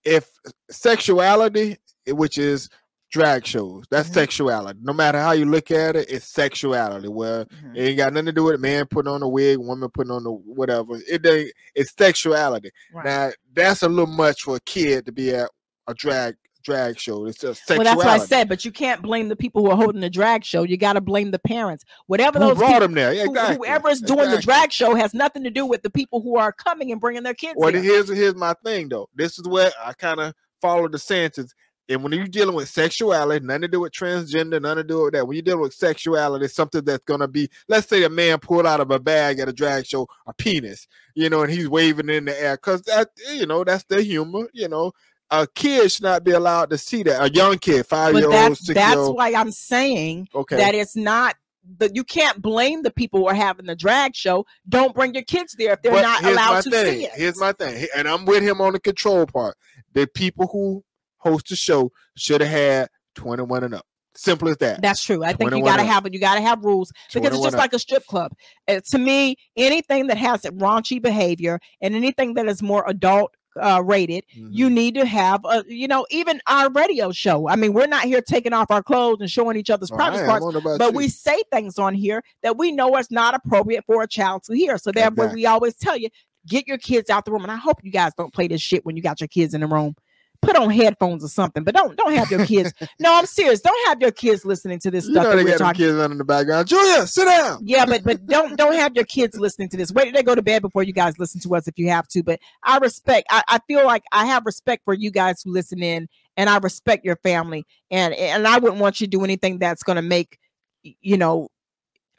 [0.06, 0.30] if
[0.72, 1.78] sexuality,
[2.08, 2.70] eh, which is
[3.12, 4.14] drag shows, that's Mhm.
[4.14, 4.80] sexuality.
[4.84, 7.08] No matter how you look at it, it's sexuality.
[7.08, 7.41] Where
[7.76, 10.12] it ain't got nothing to do with a man putting on a wig, woman putting
[10.12, 10.95] on the whatever.
[11.08, 12.72] It it's sexuality.
[12.93, 13.06] Right.
[13.06, 15.50] Now that's a little much for a kid to be at
[15.88, 17.26] a drag drag show.
[17.26, 18.49] It's just well, that's what I said.
[18.49, 20.64] But you can't blame the people who are holding the drag show.
[20.64, 21.86] You got to blame the parents.
[22.07, 23.14] Whatever Who those brought people, him there?
[23.14, 23.55] Yeah, who- exactly.
[23.57, 26.51] whoever is doing the drag show has nothing to do with the people who are
[26.51, 27.55] coming and bringing their kids.
[27.57, 27.82] Well, here.
[27.82, 29.10] here's here's my thing though.
[29.16, 31.51] This is where I kind of follow DeSantis.
[31.89, 35.14] And when you're dealing with sexuality, nothing to do with transgender, nothing to do with
[35.14, 35.28] that.
[35.28, 38.80] When you're dealing with sexuality, something that's gonna be, let's say a man pulled out
[38.80, 42.26] of a bag at a drag show a penis, you know, and he's waving in
[42.26, 44.91] the air, cause that, you know, that's the humor, you know.
[45.32, 47.22] A kid should not be allowed to see that.
[47.24, 49.16] A young kid, five year old, that's six that's year old.
[49.18, 50.58] why I'm saying Okay.
[50.58, 51.36] that it's not.
[51.78, 54.46] But you can't blame the people who are having the drag show.
[54.68, 57.00] Don't bring your kids there if they're But not allowed to thing.
[57.00, 57.12] see it.
[57.14, 59.56] Here's my thing, and I'm with him on the control part.
[59.94, 60.84] The people who
[61.18, 63.86] host the show should have had 21 and up.
[64.16, 64.82] Simple as that.
[64.82, 65.24] That's true.
[65.24, 65.88] I think you got to up.
[65.90, 67.60] have you got to have rules because it's just up.
[67.60, 68.32] like a strip club.
[68.68, 73.82] Uh, to me, anything that has raunchy behavior and anything that is more adult uh,
[73.82, 74.74] rated, you Mhm.
[74.74, 77.47] need to have a you know even our radio show.
[77.47, 80.26] I mean, we're not here taking off our clothes and showing each other's Oh, private
[80.26, 80.43] parts.
[80.45, 80.97] don't know about But you.
[80.97, 84.53] we say things on here that we know is not appropriate for a child to
[84.55, 84.78] hear.
[84.78, 85.41] So therefore, Exactly.
[85.41, 86.10] we always tell you,
[86.47, 87.43] get your kids out the room.
[87.43, 89.62] And I hope you guys don't play this shit when you got your kids in
[89.62, 89.95] the room.
[90.42, 92.74] Put on headphones or something, but don't don't have your kids.
[93.00, 93.60] no, I'm serious.
[93.60, 95.86] Don't have your kids listening to this you stuff know they got talking.
[95.86, 96.68] kids running in the background.
[96.68, 97.60] Julia, sit down.
[97.62, 99.92] Yeah, but but don't don't have your kids listening to this.
[99.92, 102.08] Wait till they go to bed before you guys listen to us if you have
[102.10, 102.24] to.
[102.24, 103.28] But I respect.
[103.30, 106.58] I, I feel like I have respect for you guys who listen in, and I
[106.58, 107.66] respect your family.
[107.92, 110.40] And and I wouldn't want you to do anything that's going to make
[110.84, 111.50] you know.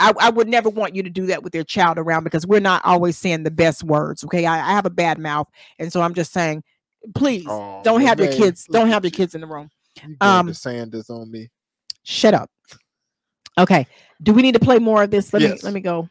[0.02, 2.58] I, I would never want you to do that with your child around because we're
[2.58, 4.24] not always saying the best words.
[4.24, 5.48] Okay, I, I have a bad mouth,
[5.78, 6.64] and so I'm just saying,
[7.14, 8.66] please Oh, don't have your kids.
[8.70, 9.70] Don't have your kids in the room.
[10.02, 11.48] You Um, Sanders on me.
[12.02, 12.50] Shut up.
[13.58, 13.86] Okay.
[14.22, 15.32] Do we need to play more of this?
[15.32, 16.08] Let me let me go.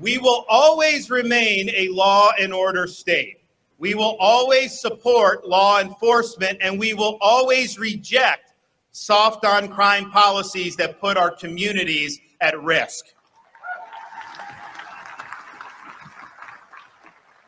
[0.00, 3.40] We will always remain a law and order state.
[3.78, 8.54] We will always support law enforcement and we will always reject
[8.90, 13.06] soft on crime policies that put our communities at risk.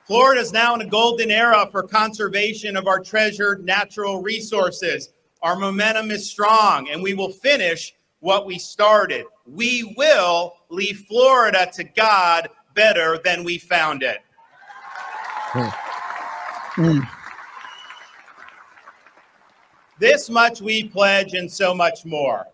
[0.06, 5.12] Florida is now in a golden era for conservation of our treasured natural resources.
[5.42, 9.26] Our momentum is strong, and we will finish what we started.
[9.46, 14.18] We will leave Florida to God better than we found it.
[19.98, 22.46] This much we pledge, and so much more.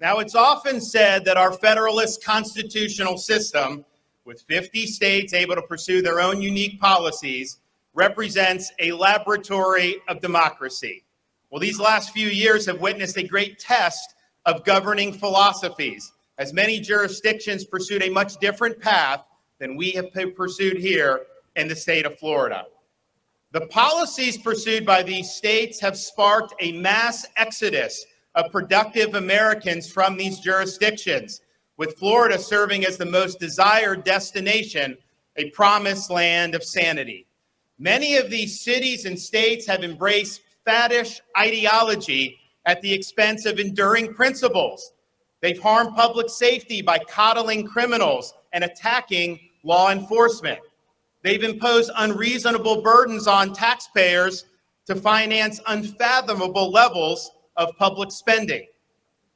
[0.00, 3.84] Now, it's often said that our federalist constitutional system,
[4.24, 7.58] with 50 states able to pursue their own unique policies,
[7.92, 11.04] represents a laboratory of democracy.
[11.50, 14.14] Well, these last few years have witnessed a great test
[14.46, 19.22] of governing philosophies, as many jurisdictions pursued a much different path
[19.58, 21.26] than we have pursued here
[21.56, 22.64] in the state of Florida.
[23.52, 30.16] The policies pursued by these states have sparked a mass exodus of productive Americans from
[30.16, 31.40] these jurisdictions,
[31.76, 34.96] with Florida serving as the most desired destination,
[35.36, 37.26] a promised land of sanity.
[37.78, 44.12] Many of these cities and states have embraced faddish ideology at the expense of enduring
[44.12, 44.92] principles.
[45.40, 50.58] They've harmed public safety by coddling criminals and attacking law enforcement.
[51.22, 54.44] They've imposed unreasonable burdens on taxpayers
[54.86, 58.66] to finance unfathomable levels of public spending.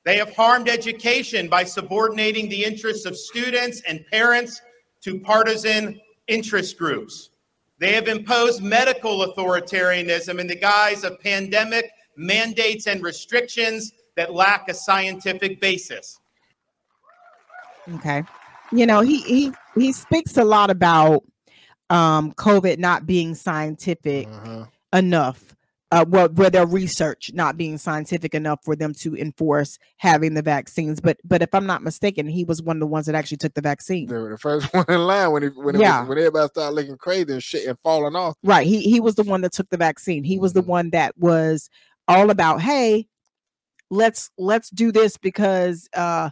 [0.04, 4.60] They have harmed education by subordinating the interests of students and parents
[5.02, 7.30] to partisan interest groups.
[7.78, 14.68] They have imposed medical authoritarianism in the guise of pandemic mandates and restrictions that lack
[14.68, 16.20] a scientific basis.
[17.94, 18.22] Okay.
[18.72, 21.24] You know, he he he speaks a lot about
[21.90, 24.64] um COVID not being scientific Uh-huh.
[24.92, 25.53] enough.
[25.95, 30.42] Uh, well, where their research not being scientific enough for them to enforce having the
[30.42, 33.36] vaccines, but but if I'm not mistaken, he was one of the ones that actually
[33.36, 34.07] took the vaccine.
[34.09, 36.01] They were the first one in line when it, when it Yeah.
[36.01, 38.34] was, when everybody started looking crazy and shit and falling off.
[38.42, 38.66] Right.
[38.66, 40.24] He he was the one that took the vaccine.
[40.24, 40.66] He was the Mhm.
[40.66, 41.70] one that was
[42.09, 43.07] all about, hey,
[43.90, 46.30] let's let's do this because uh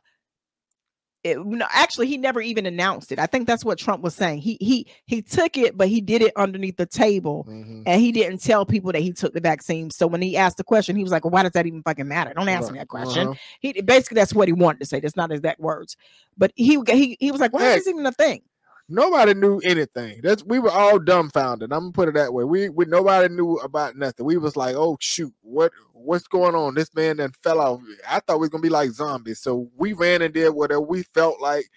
[1.25, 3.19] it, no, actually he never even announced it.
[3.19, 4.39] I think that's what Trump was saying.
[4.41, 7.85] He he he took it, but he did it underneath the table Mhm.
[7.87, 9.91] and he didn't tell people that he took the vaccine.
[9.91, 12.09] So when he asked the question, he was like, Well, why does that even fucking
[12.09, 12.33] matter?
[12.35, 13.29] Don't ask me that question.
[13.29, 13.39] Uh-huh.
[13.61, 14.99] He basically that's what he wanted to say.
[14.99, 15.97] That's not his exact words.
[16.37, 18.43] But he he he was like, Why Heck, is this even a thing?
[18.93, 20.21] Nobody knew anything.
[20.23, 21.73] That's we were all dumbfounded.
[21.73, 22.45] I'm gonna put it that way.
[22.45, 24.27] We we nobody knew about nothing.
[24.27, 26.75] We was like, oh shoot, what what's going on?
[26.75, 27.81] This man then fell off.
[28.07, 29.41] I thought we was gonna be like zombies.
[29.41, 31.71] So we ran and did whatever we felt like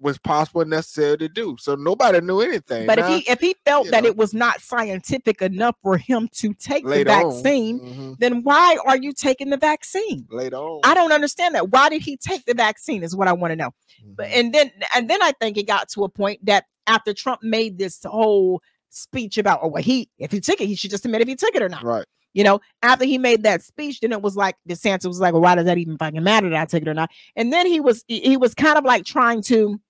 [0.00, 1.56] was possible and necessary to do.
[1.58, 2.86] So nobody knew anything.
[2.86, 4.08] But Now, if he if he felt that know.
[4.08, 8.76] it was not scientific enough for him to take the later vaccine, mhm, then why
[8.86, 10.26] are you taking the vaccine?
[10.30, 11.70] later on, I don't understand that.
[11.70, 13.02] Why did he take the vaccine?
[13.02, 13.70] Is what I want to know.
[14.16, 14.36] But mhm.
[14.36, 17.78] and then and then I think it got to a point that after Trump made
[17.78, 21.20] this whole speech about oh well he if he took it he should just admit
[21.20, 21.82] if he took it or not.
[21.84, 22.06] right.
[22.34, 25.42] You know, after he made that speech, then it was like DeSantis was like, well,
[25.42, 27.10] why does that even fucking matter that I take it or not?
[27.34, 29.80] And then he was he was kind of like trying to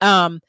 [0.00, 0.40] um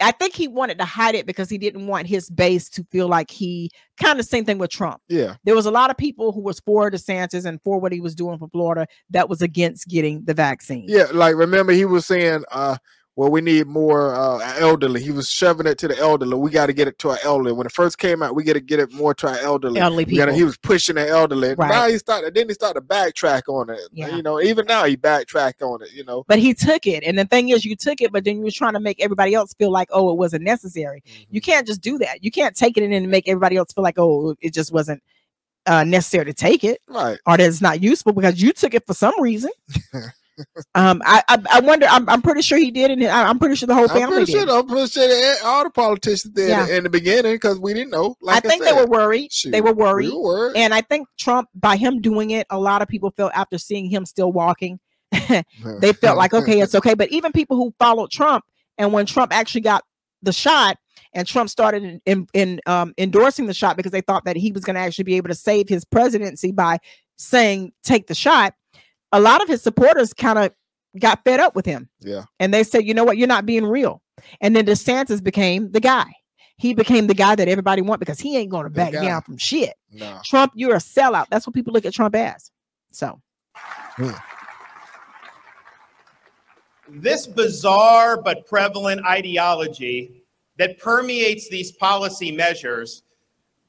[0.00, 3.06] I think he wanted to hide it because he didn't want his base to feel
[3.06, 3.70] like he
[4.02, 5.00] kind of same thing with Trump.
[5.08, 5.36] Yeah.
[5.44, 8.16] There was a lot of people who was for DeSantis and for what he was
[8.16, 10.86] doing for Florida that was against getting the vaccine.
[10.88, 12.78] Yeah, like remember he was saying, uh,
[13.16, 15.02] well, we need more uh elderly.
[15.02, 16.36] He was shoving it to the elderly.
[16.36, 17.52] We got to get it to our elderly.
[17.52, 19.80] When it first came out, we got to get it more to our elderly.
[19.80, 20.38] Elderly We gotta- people.
[20.38, 21.54] he was pushing the elderly.
[21.54, 21.68] Right.
[21.70, 22.34] Now he started.
[22.34, 23.80] Then he started to backtrack on it.
[23.92, 24.14] Yeah.
[24.16, 25.92] You know, even now he backtracked on it.
[25.92, 26.24] You know.
[26.28, 27.02] But he took it.
[27.04, 29.34] And the thing is, you took it, but then you were trying to make everybody
[29.34, 31.02] else feel like, oh, it wasn't necessary.
[31.30, 32.24] You can't just do that.
[32.24, 35.02] You can't take it in and make everybody else feel like, oh, it just wasn't
[35.66, 37.18] uh, necessary to take it Right.
[37.26, 39.50] or that it's not useful because you took it for some reason.
[40.74, 41.86] um, I, I I wonder.
[41.90, 44.16] I'm, I'm pretty sure he did, and I- I'm pretty sure the whole I'm family
[44.18, 44.48] pretty did.
[44.48, 46.66] I'm pretty sure all the politicians did Yeah.
[46.68, 48.16] in the beginning because we didn't know.
[48.20, 48.80] Like I think they said.
[48.80, 49.30] were worried.
[49.46, 50.12] They Shoot, were We worried.
[50.12, 50.56] were worried.
[50.56, 53.86] And I think Trump, by him doing it, a lot of people felt after seeing
[53.90, 54.78] him still walking,
[55.80, 56.94] they felt like, okay, it's okay.
[56.94, 58.44] But even people who followed Trump,
[58.78, 59.84] and when Trump actually got
[60.22, 60.76] the shot,
[61.12, 64.52] and Trump started in, in, in, um, endorsing the shot because they thought that he
[64.52, 66.78] was going to actually be able to save his presidency by
[67.16, 68.54] saying, take the shot.
[69.12, 70.52] A lot of his supporters kind of
[70.98, 71.88] got fed up with him.
[72.00, 72.24] yeah.
[72.38, 74.02] And they said, you know what, you're not being real.
[74.40, 76.06] And then DeSantis became the guy.
[76.56, 79.38] He became the guy that everybody want because he ain't going to back down from
[79.38, 79.74] shit.
[79.90, 80.18] No.
[80.24, 81.26] Trump, you're a sellout.
[81.30, 82.50] That's what people look at Trump as.
[82.90, 83.20] So
[86.88, 90.24] This bizarre but prevalent ideology
[90.58, 93.04] that permeates these policy measures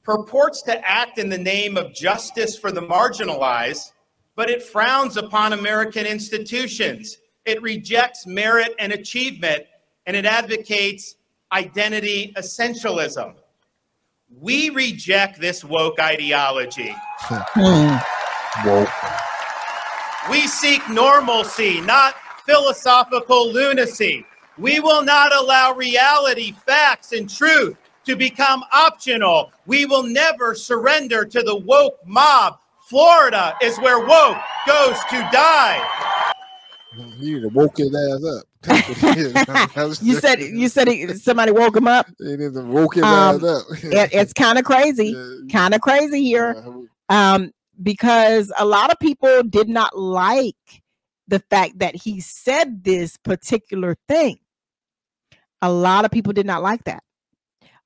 [0.02, 3.91] purports to act in the name of justice for the marginalized,
[4.34, 7.18] but it frowns upon American institutions.
[7.44, 9.64] It rejects merit and achievement,
[10.06, 11.16] and it advocates
[11.52, 13.34] identity essentialism.
[14.40, 16.94] We reject this woke ideology.
[17.18, 17.98] Hmm.
[18.66, 18.86] Whoa.
[20.30, 22.14] We seek normalcy, not
[22.46, 24.24] philosophical lunacy.
[24.58, 29.52] We will not allow reality, facts, and truth to become optional.
[29.66, 32.58] We will never surrender to the woke mob.
[32.92, 34.36] Florida is where woke
[34.66, 35.82] goes to die.
[36.94, 38.44] You need to woke his ass up.
[38.62, 39.32] That's what it is.
[39.74, 42.06] That's you said you said he, somebody woke him up.
[42.18, 43.66] He needs to woke his Um, ass up.
[43.84, 46.54] It, it's kind of crazy, Yeah, kind of crazy here,
[47.08, 50.82] um, because a lot of people did not like
[51.28, 54.38] the fact that he said this particular thing.
[55.62, 57.02] A lot of people did not like that.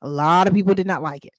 [0.03, 1.35] A lot of people did not like it.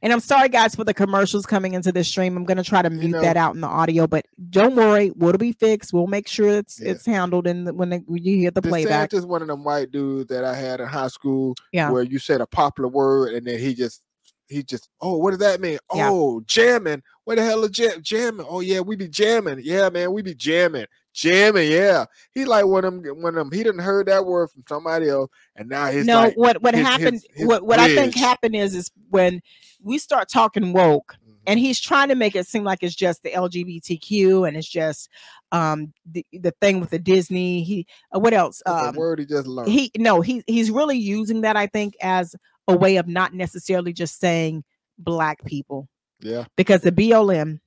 [0.00, 2.36] And I'm sorry, guys, for the commercials coming into this stream.
[2.36, 5.38] I'm gonna try to mute know- that out in the audio, but don't worry, it'll
[5.38, 5.92] be fixed.
[5.92, 6.92] We'll make sure it's Yeah.
[6.92, 9.10] it's handled in the, when, when you hear the playback.
[9.10, 11.90] Just one of them white dudes that I had in high school Yeah.
[11.90, 14.02] where you said a popular word and then he just
[14.48, 15.78] he just oh what does that mean?
[15.94, 16.08] Yeah.
[16.10, 17.02] Oh jamming.
[17.24, 18.46] What the hell is jam- jamming?
[18.48, 19.60] Oh yeah, we be jamming.
[19.62, 20.86] Yeah, man, we be jamming.
[21.14, 22.06] Jamming, yeah.
[22.32, 25.08] He like one of them one of them he didn't heard that word from somebody
[25.08, 27.12] else and now he's no, like what what his- happened?
[27.14, 29.42] his- his what what I think happened is is when
[29.82, 31.34] we start talking woke, Mhm.
[31.46, 35.08] and he's trying to make it seem like it's just the LGBTQ and it's just
[35.50, 37.62] um the, the thing with the Disney.
[37.62, 38.62] He uh, what else?
[38.64, 39.68] Um, word he just learned.
[39.70, 42.34] he no he he's really using that I think as
[42.68, 44.64] a way of not necessarily just saying
[44.98, 45.88] black people
[46.20, 46.44] yeah.
[46.56, 47.58] because the BLM,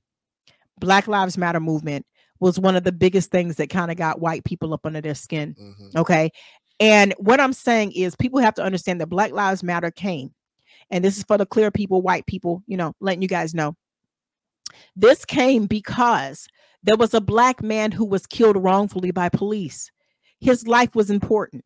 [0.80, 2.06] Black Lives Matter movement,
[2.40, 5.14] was one of the biggest things that kind of got white people up under their
[5.14, 5.54] skin.
[5.58, 5.96] mhm.
[5.96, 6.30] Okay.
[6.78, 10.34] And what I'm saying is people have to understand that Black Lives Matter came.
[10.90, 13.74] And this is for the clear people, white people, you know, letting you guys know.
[14.94, 16.46] This came because
[16.82, 19.90] there was a black man who was killed wrongfully by police.
[20.38, 21.64] His life was important.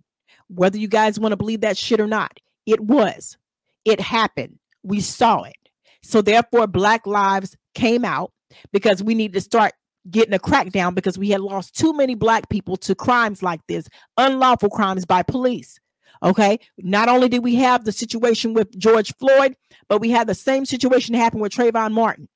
[0.49, 3.37] Whether you guys want to believe that shit or not, it was.
[3.85, 4.59] It happened.
[4.83, 5.57] We saw it.
[6.03, 8.33] So therefore, Black Lives came out
[8.73, 9.73] because we need to start
[10.11, 13.89] getting a crackdown because we had lost too many black people to crimes like this,
[14.17, 15.79] unlawful crimes by police.
[16.23, 16.59] Okay.
[16.79, 19.57] Not only did we have the situation with George Floyd,
[19.89, 22.29] but we had the same situation happen with Trayvon Martin.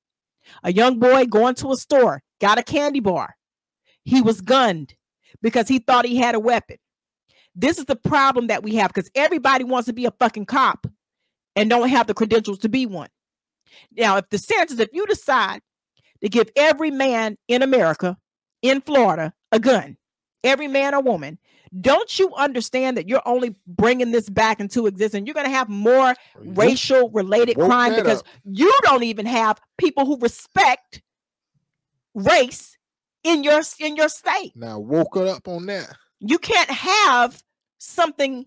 [0.63, 3.37] A young boy going to a store, got a candy bar.
[4.05, 4.95] He was gunned
[5.43, 6.77] because he thought he had a weapon.
[7.55, 10.87] This is the problem that we have because everybody wants to be a fucking cop
[11.57, 13.09] and don't have the credentials to be one.
[13.97, 15.61] Now, if the DeSantis, if you decide
[16.25, 18.17] to give every man in America,
[18.63, 19.99] in Florida, a gun,
[20.43, 21.39] every man or woman,
[21.83, 25.27] don't you understand that you're only bringing this back into existence?
[25.27, 28.27] You're going to have more racial related crime because up.
[28.45, 31.03] you don't even have people who respect
[32.15, 32.79] race
[33.23, 34.53] in your in your state.
[34.57, 35.95] Now woke it up on that.
[36.21, 37.43] You can't have
[37.77, 38.47] something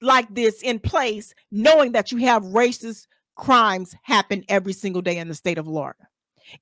[0.00, 5.26] like this in place knowing that you have racist crimes happen every single day in
[5.26, 6.06] the state of Florida.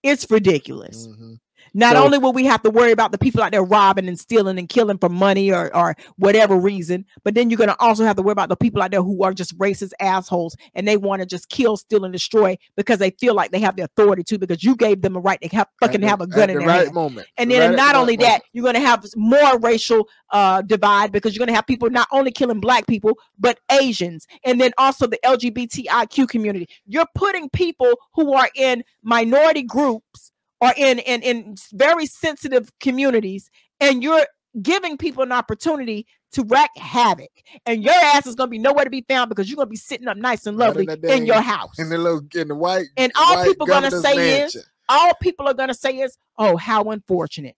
[0.03, 1.09] It's ridiculous.
[1.09, 1.39] Mhm.
[1.75, 4.19] Not So- only will we have to worry about the people out there robbing and
[4.19, 8.05] stealing and killing for money or, or whatever reason, but then you're going to also
[8.05, 10.97] have to worry about the people out there who are just racist assholes and they
[10.97, 14.23] want to just kill, steal, and destroy because they feel like they have the authority
[14.25, 16.55] to because you gave them a right to have fucking the- have a gun in
[16.57, 16.95] the their right hand.
[16.95, 17.27] moment.
[17.37, 20.63] And Right then at not only right that, you're going to have more racial uh,
[20.63, 24.27] divide because you're going to have people not only killing black people, but Asians.
[24.45, 26.69] And then also the LGBTIQ community.
[26.87, 33.51] You're putting people who are in minority groups or in, in, in very sensitive communities,
[33.81, 34.27] and you're
[34.63, 37.31] giving people an opportunity to wreak havoc.
[37.65, 39.71] And your ass is going to be nowhere to be found because you're going to
[39.71, 41.79] be sitting up nice and Right in lovely in your house.
[41.79, 44.57] in the little in the white And all white people gonna governor's say is.
[44.91, 47.57] All people are going to say is, oh, how unfortunate.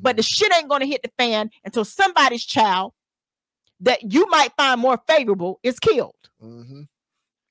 [0.00, 0.16] But Mhm.
[0.16, 2.92] the shit ain't gonna hit the fan until somebody's child
[3.80, 6.14] that you might find more favorable is killed.
[6.42, 6.88] Mhm.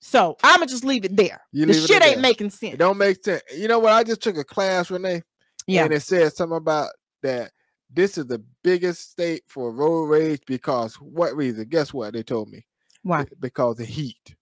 [0.02, 1.42] So I'ma just leave it there.
[1.52, 2.22] You the shit ain't that.
[2.22, 2.78] making it sense.
[2.78, 3.44] don't make sense.
[3.56, 3.94] You know what?
[3.94, 5.22] I just took a class, Renee,
[5.68, 5.84] Yeah.
[5.86, 6.90] and it said something about
[7.22, 7.52] that.
[7.94, 11.66] This is the biggest state for road rage because what reason?
[11.70, 12.14] Guess what?
[12.14, 12.66] They told me
[13.04, 13.26] Why?
[13.40, 14.36] Because of heat,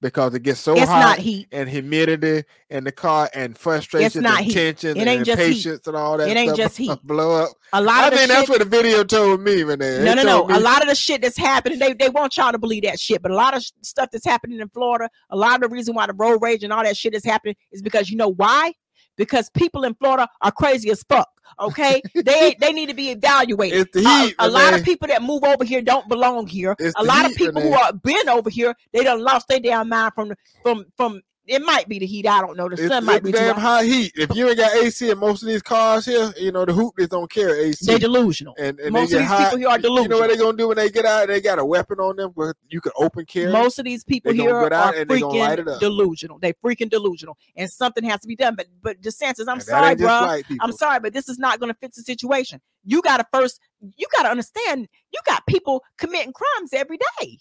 [0.00, 1.18] because it gets so it's hot
[1.52, 5.86] and humidity in the car and frustration not and tension It and ain't just heat.
[5.86, 6.28] and all that.
[6.28, 6.90] It ain't stuff just heat.
[7.04, 7.50] blow up.
[7.72, 10.04] A lot I of the that's shit, what the video told me, Renee.
[10.04, 10.38] no, It no, no.
[10.40, 13.00] told A lot of the shit that's happening, they, they want y'all to believe that
[13.00, 13.22] shit.
[13.22, 16.06] But a lot of stuff that's happening in Florida, a lot of the reason why
[16.06, 18.72] the road rage and all that shit is happening is because you know why?
[19.16, 21.28] Because people in Florida are crazy as fuck.
[21.58, 23.88] Okay, they they need to be evaluated.
[23.94, 26.74] Uh, heat, a lot of people that move over here don't belong here.
[26.78, 29.60] It's a lot of heat, people who are been over here, they done lost their
[29.60, 31.22] damn mind from from from.
[31.46, 32.26] It might be the heat.
[32.26, 32.68] I don't know.
[32.68, 33.60] The It's, sun might be too damn hot.
[33.62, 34.12] hot heat.
[34.16, 37.08] If you ain't got AC in most of these cars here, you know the hootless
[37.08, 37.86] don't care AC.
[37.86, 38.54] They delusional.
[38.58, 39.38] and, and Most they of these hot.
[39.44, 40.02] people here are delusional.
[40.02, 41.28] You know what they gonna do when they get out?
[41.28, 43.52] They got a weapon on them where you can open carry.
[43.52, 46.38] Most of these people They here are and they gonna light it freaking delusional.
[46.40, 48.54] They freaking delusional, and something has to be done.
[48.56, 50.40] But but DeSantis, I'm sorry, bro.
[50.60, 52.60] I'm sorry, but this is not going to fix the situation.
[52.84, 57.38] You got to first, you got to understand, you got people committing crimes every day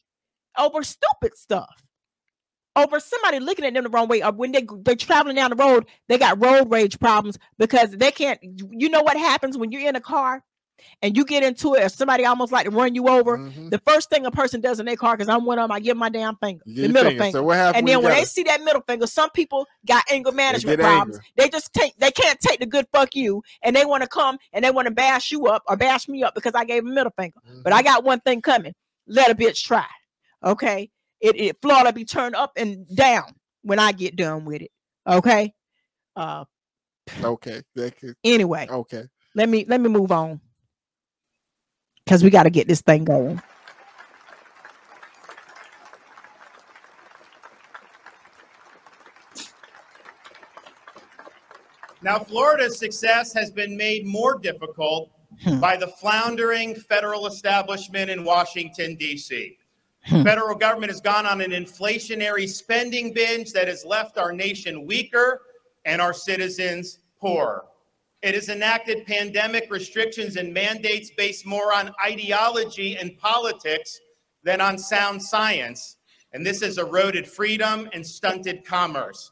[0.58, 1.70] over stupid stuff,
[2.76, 5.56] over somebody looking at them the wrong way, or when they they're traveling down the
[5.56, 8.40] road, they got road rage problems because they can't.
[8.44, 10.44] You know what happens when you're in a car
[11.02, 13.38] and you get into it, or somebody almost like to run you over.
[13.38, 13.70] Mhm.
[13.70, 15.80] The first thing a person does in their car, because I'm one of them, I
[15.80, 17.24] give my damn finger, the middle finger.
[17.24, 17.38] finger.
[17.38, 17.78] So what happened?
[17.78, 20.84] And then when they got see that middle finger, some people got anger management get
[20.84, 21.16] problems.
[21.18, 21.32] angry.
[21.38, 24.38] They just take they can't take the good fuck you, and they want to come
[24.52, 26.88] and they want to bash you up or bash me up because I gave a
[26.90, 27.40] middle finger.
[27.48, 27.64] it?
[27.64, 28.74] But I got one thing coming.
[29.08, 29.86] Let a bitch try.
[30.44, 30.90] Okay.
[31.22, 33.34] It, it Florida be turned up and down.
[33.64, 34.72] when I get done with it.
[35.08, 35.54] Okay.
[36.16, 36.46] Uh
[37.24, 37.62] Okay.
[37.76, 39.04] That could, anyway, okay.
[39.36, 40.40] let me let me move on.
[42.08, 43.42] Cause we got to get this thing going.
[52.02, 55.12] Now, Florida's success has been made more difficult
[55.44, 55.60] Hmm.
[55.60, 59.58] by the floundering federal establishment in Washington, D.C.
[60.06, 60.24] Hmm.
[60.24, 65.42] Federal government has gone on an inflationary spending binge that has left our nation weaker
[65.86, 67.66] and our citizens poorer.
[68.22, 74.00] It has enacted pandemic restrictions and mandates based more on ideology and politics
[74.44, 75.98] than on sound science.
[76.34, 79.32] And this has eroded freedom and stunted commerce.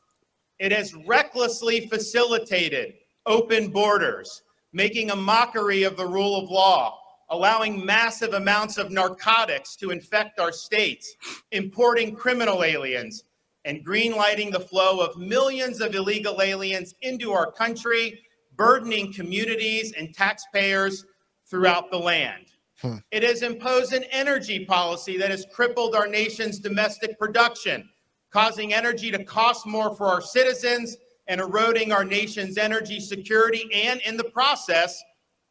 [0.59, 2.93] It has recklessly facilitated
[3.25, 6.99] open borders, making a mockery of the rule of law,
[7.33, 11.15] allowing massive amounts of narcotics to infect our states,
[11.51, 13.23] importing criminal aliens,
[13.65, 18.21] and greenlighting the flow of millions of illegal aliens into our country,
[18.55, 21.05] burdening communities and taxpayers
[21.47, 22.45] throughout the land.
[22.79, 22.97] Hmm.
[23.09, 27.89] It has imposed an energy policy that has crippled our nation's domestic production,
[28.29, 34.01] causing energy to cost more for our citizens and eroding our nation's energy security and,
[34.01, 35.01] in the process,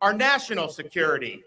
[0.00, 1.42] our national security.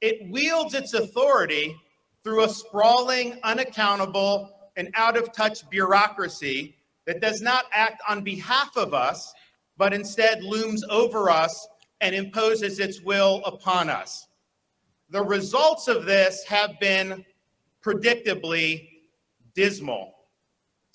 [0.00, 1.76] It wields its authority
[2.22, 8.76] through a sprawling, unaccountable, and out of touch bureaucracy that does not act on behalf
[8.76, 9.32] of us,
[9.76, 11.66] but instead looms over us
[12.00, 14.26] and imposes its will upon us.
[15.10, 17.24] The results of this have been
[17.84, 18.88] predictably
[19.54, 20.14] dismal.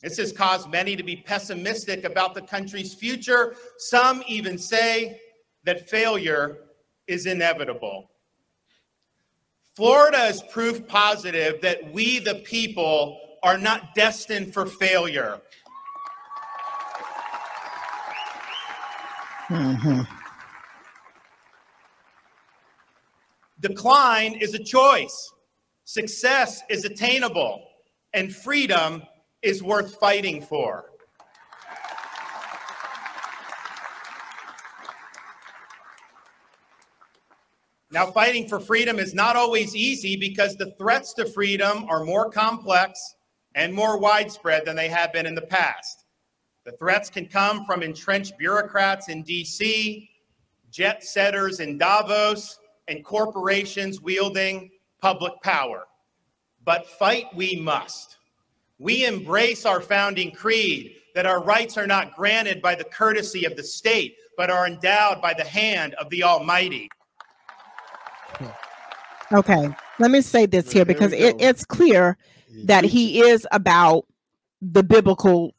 [0.02, 3.56] This has caused many to be pessimistic about the country's future.
[3.78, 5.20] Some even say
[5.64, 6.60] that failure
[7.08, 8.10] is inevitable.
[9.76, 15.42] Florida is proof positive that we, the people, are not destined for failure.
[19.50, 20.08] Mhm.
[23.60, 25.34] Decline is a choice,
[25.84, 27.68] success is attainable,
[28.14, 29.04] and freedom
[29.42, 30.95] is worth fighting for.
[37.96, 42.30] Now, fighting for freedom is not always easy because the threats to freedom are more
[42.30, 43.16] complex
[43.56, 46.04] and more widespread than they have been in the past.
[46.66, 50.10] The threats can come from entrenched bureaucrats in DC,
[50.70, 52.60] jet setters in Davos,
[52.90, 55.86] and corporations wielding public power.
[56.66, 58.18] But fight we must.
[58.78, 63.56] We embrace our founding creed that our rights are not granted by the courtesy of
[63.56, 66.90] the state, but are endowed by the hand of the Almighty.
[69.34, 69.70] Okay.
[70.00, 72.18] Let me say this here because it, it's clear
[72.66, 74.06] that he is about
[74.62, 75.54] the biblical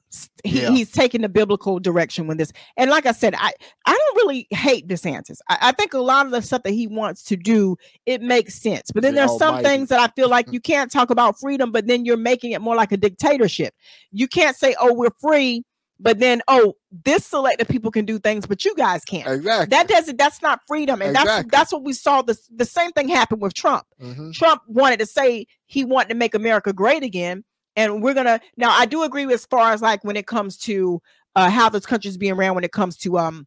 [0.44, 0.70] he, Yeah.
[0.70, 2.50] he's taking the biblical direction with this.
[2.78, 3.52] And like i said i
[3.86, 5.38] i don't really hate desantis.
[5.48, 7.76] I, I think a lot of the stuff that he wants to do
[8.06, 8.90] it makes sense.
[8.92, 11.70] But then The there's some things that i feel like you can't talk about freedom
[11.72, 13.74] but then you're making it more like a dictatorship.
[14.12, 15.64] You can't say oh we're free
[16.00, 16.74] but then oh
[17.04, 19.66] this selected people can do things but you guys can't Exactly.
[19.70, 21.50] that doesn't that's not freedom and that's Exactly.
[21.50, 24.32] that's what we saw the, the same thing happen with trump Mhm.
[24.32, 27.44] Trump wanted to say he wanted to make America great again.
[27.74, 30.56] And we're gonna now I do agree with as far as like when it comes
[30.58, 31.02] to
[31.34, 33.46] uh how this country's being ran when it comes to um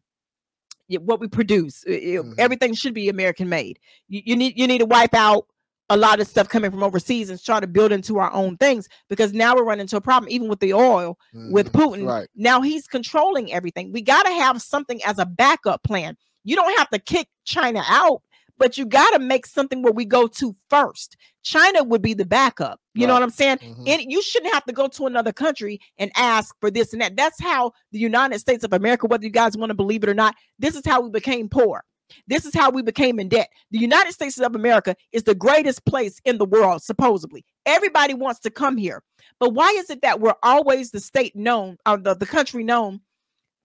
[1.00, 1.84] what we produce.
[1.88, 2.34] Mhm.
[2.38, 3.78] Everything should be American made.
[4.08, 5.46] You, you need you need to wipe out
[5.90, 8.88] a lot of stuff coming from overseas and try to build into our own things
[9.08, 11.18] because now we're running into a problem even with the oil
[11.50, 11.80] with Mhm.
[11.80, 12.06] Putin.
[12.06, 12.28] Right.
[12.34, 13.92] Now he's controlling everything.
[13.92, 16.16] We got to have something as a backup plan.
[16.44, 18.22] You don't have to kick China out,
[18.56, 21.16] but you got to make something where we go to first.
[21.42, 22.78] China would be the backup.
[22.94, 23.58] You know what I'm saying?
[23.58, 23.88] Mhm.
[23.88, 27.16] And you shouldn't have to go to another country and ask for this and that.
[27.16, 30.14] That's how the United States of America, whether you guys want to believe it or
[30.14, 31.82] not, this is how we became poor.
[32.26, 33.48] This is how we became in debt.
[33.70, 37.44] The United States of America is the greatest place in the world, supposedly.
[37.66, 39.02] Everybody wants to come here.
[39.38, 43.00] But why is it that we're always the state known, or the, the country known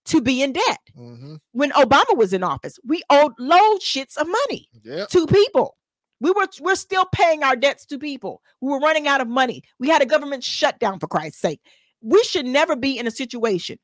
[0.05, 0.79] to be in debt?
[0.97, 1.39] Mhm.
[1.51, 5.09] When Obama was in office, we owed load shits of money Yep.
[5.09, 5.77] to people.
[6.21, 8.41] We were we're still paying our debts to people.
[8.61, 9.63] We were running out of money.
[9.79, 11.59] We had a government shutdown for Christ's sake.
[12.01, 13.77] We should never be in a situation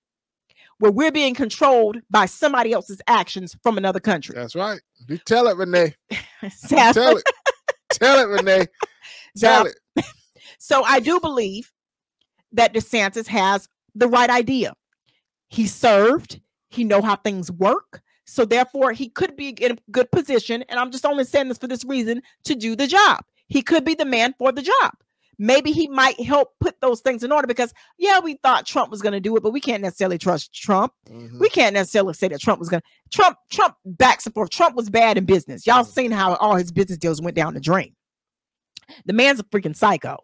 [0.81, 4.33] where we're being controlled by somebody else's actions from another country.
[4.35, 4.81] That's right.
[5.07, 5.93] You tell it, Renee.
[6.67, 7.23] Tell it.
[7.91, 8.65] tell it, Renee.
[9.37, 10.05] Tell Now, it.
[10.57, 11.71] So I do believe
[12.51, 14.73] that DeSantis has the right idea.
[15.49, 16.39] He served,
[16.69, 18.01] he know how things work.
[18.25, 20.63] So therefore, he could be in a good position.
[20.69, 23.23] And I'm just only saying this for this reason to do the job.
[23.47, 24.93] He could be the man for the job.
[25.43, 29.01] Maybe he might help put those things in order because yeah, we thought Trump was
[29.01, 30.93] going to do it, but we can't necessarily trust Trump.
[31.09, 31.39] Mhm.
[31.39, 32.87] We can't necessarily say that Trump was going to
[33.17, 34.51] Trump Trump backs and forth.
[34.51, 35.65] Trump was bad in business.
[35.65, 35.87] Y'all Mhm.
[35.93, 37.95] seen how all his business deals went down the drain.
[39.05, 40.17] The man's a freaking psycho.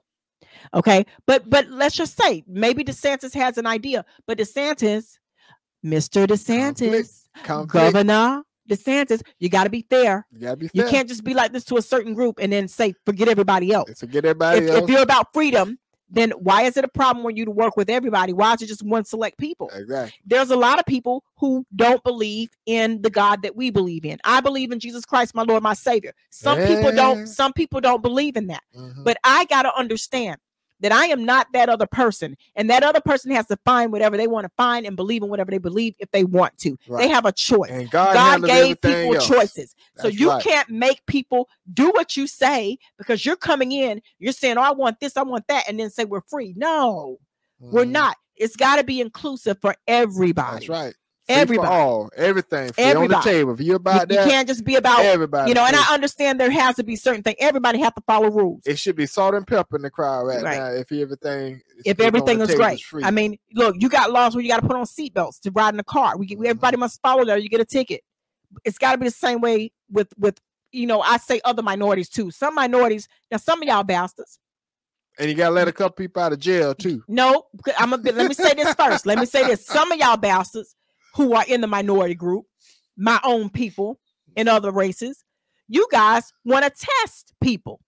[0.73, 5.17] Okay, but but let's just say maybe DeSantis has an idea, but DeSantis,
[5.83, 6.27] Mr.
[6.27, 7.71] DeSantis, Conflict.
[7.73, 10.25] Governor DeSantis, you got to be fair.
[10.31, 12.67] You gotta be You can't just be like this to a certain group and then
[12.67, 13.99] say forget everybody else.
[13.99, 14.83] forget everybody If, else.
[14.83, 15.79] if you're about freedom,
[16.09, 18.31] then why is it a problem when you to work with everybody?
[18.31, 19.69] Why is it just one select people?
[19.73, 20.13] exactly.
[20.25, 24.17] There's a lot of people who don't believe in the God that we believe in.
[24.23, 26.13] I believe in Jesus Christ, my Lord, my Savior.
[26.29, 27.27] Some people don't.
[27.27, 28.63] Some people don't believe in that.
[28.77, 29.03] Mhm.
[29.03, 30.37] But I got to understand
[30.79, 32.37] that I am not that other person.
[32.55, 35.29] And that other person has to find whatever they want to find and believe in
[35.29, 36.77] whatever they believe if they want to.
[36.97, 37.71] They have a choice.
[37.71, 39.27] and God, God gave people else.
[39.27, 39.75] choices.
[39.95, 40.43] so you right.
[40.43, 44.71] can't make people do what you say because you're coming in, you're saying, Oh, I
[44.71, 46.53] want this, I want that, and then say we're free.
[46.55, 47.17] No,
[47.59, 47.91] we're Mhm.
[47.91, 48.17] not.
[48.35, 50.67] It's got to be inclusive for everybody.
[50.67, 50.93] That's right.
[51.29, 51.67] Everybody.
[51.67, 53.53] all, everything, free on the table.
[53.53, 55.49] If you're about you that, you can't just be about, everybody.
[55.49, 55.75] you know, and.
[55.75, 57.35] I understand there has to be certain things.
[57.39, 58.63] Everybody have to follow rules.
[58.65, 60.57] it should be salt and pepper in the crowd right, Right.
[60.57, 60.67] now.
[60.67, 62.81] If everything, is if everything is great.
[63.03, 65.69] I mean, look, you got laws where you got to put on seatbelts to ride
[65.69, 66.17] in the car.
[66.17, 66.81] We, get, we everybody mm-hmm.
[66.81, 67.37] must follow that.
[67.37, 68.01] Or you get a ticket.
[68.63, 70.39] It's got to be the same way with with
[70.71, 71.01] you know.
[71.01, 72.31] I say other minorities too.
[72.31, 73.07] Some minorities.
[73.31, 74.39] Now, some of y'all bastards.
[75.19, 77.03] and you gotta let a couple people out of jail too.
[77.07, 77.43] No,
[77.77, 78.15] I'm a bit.
[78.15, 79.05] Let me say this first.
[79.05, 79.65] Let me say this.
[79.65, 80.76] Some of y'all bastards
[81.17, 82.45] who are in the minority group,
[82.95, 83.99] my own people
[84.35, 85.23] in other races,
[85.67, 86.71] you guys want to
[87.01, 87.81] test people.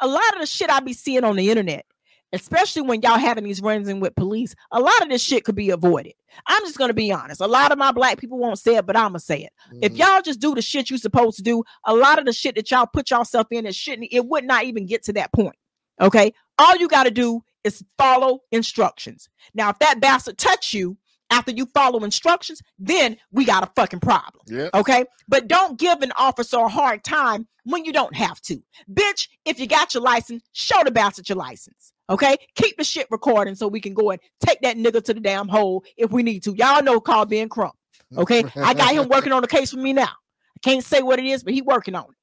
[0.00, 1.86] A lot of the shit I be seeing on the internet,
[2.32, 5.54] especially when y'all having these runs in with police, a lot of this shit could
[5.54, 6.12] be avoided.
[6.46, 7.40] I'm just gonna be honest.
[7.40, 9.52] A lot of my black people won't say it, but I'ma say it.
[9.82, 9.98] If Mhm.
[9.98, 12.70] y'all just do the shit you supposed to do, a lot of the shit that
[12.70, 15.56] y'all put yourself in, it shouldn't, it would not even get to that point.
[16.00, 16.32] Okay.
[16.58, 19.28] All you got to do is follow instructions.
[19.54, 20.98] Now, if that bastard touch you
[21.34, 24.42] after you follow instructions, then we got a fucking problem.
[24.46, 25.04] yeah, Okay.
[25.28, 28.62] But don't give an officer a hard time when you don't have to.
[28.92, 31.92] Bitch, if you got your license, show the bastard your license.
[32.08, 32.36] Okay.
[32.54, 35.48] Keep the shit recording so we can go and take that nigga to the damn
[35.48, 36.54] hole if we need to.
[36.54, 37.74] Y'all know Carl Ben Crump.
[38.16, 38.44] Okay.
[38.56, 40.04] I got him working on the case for me now.
[40.04, 42.16] I can't say what it is, but he working on it.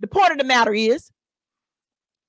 [0.00, 1.10] The point of the matter is,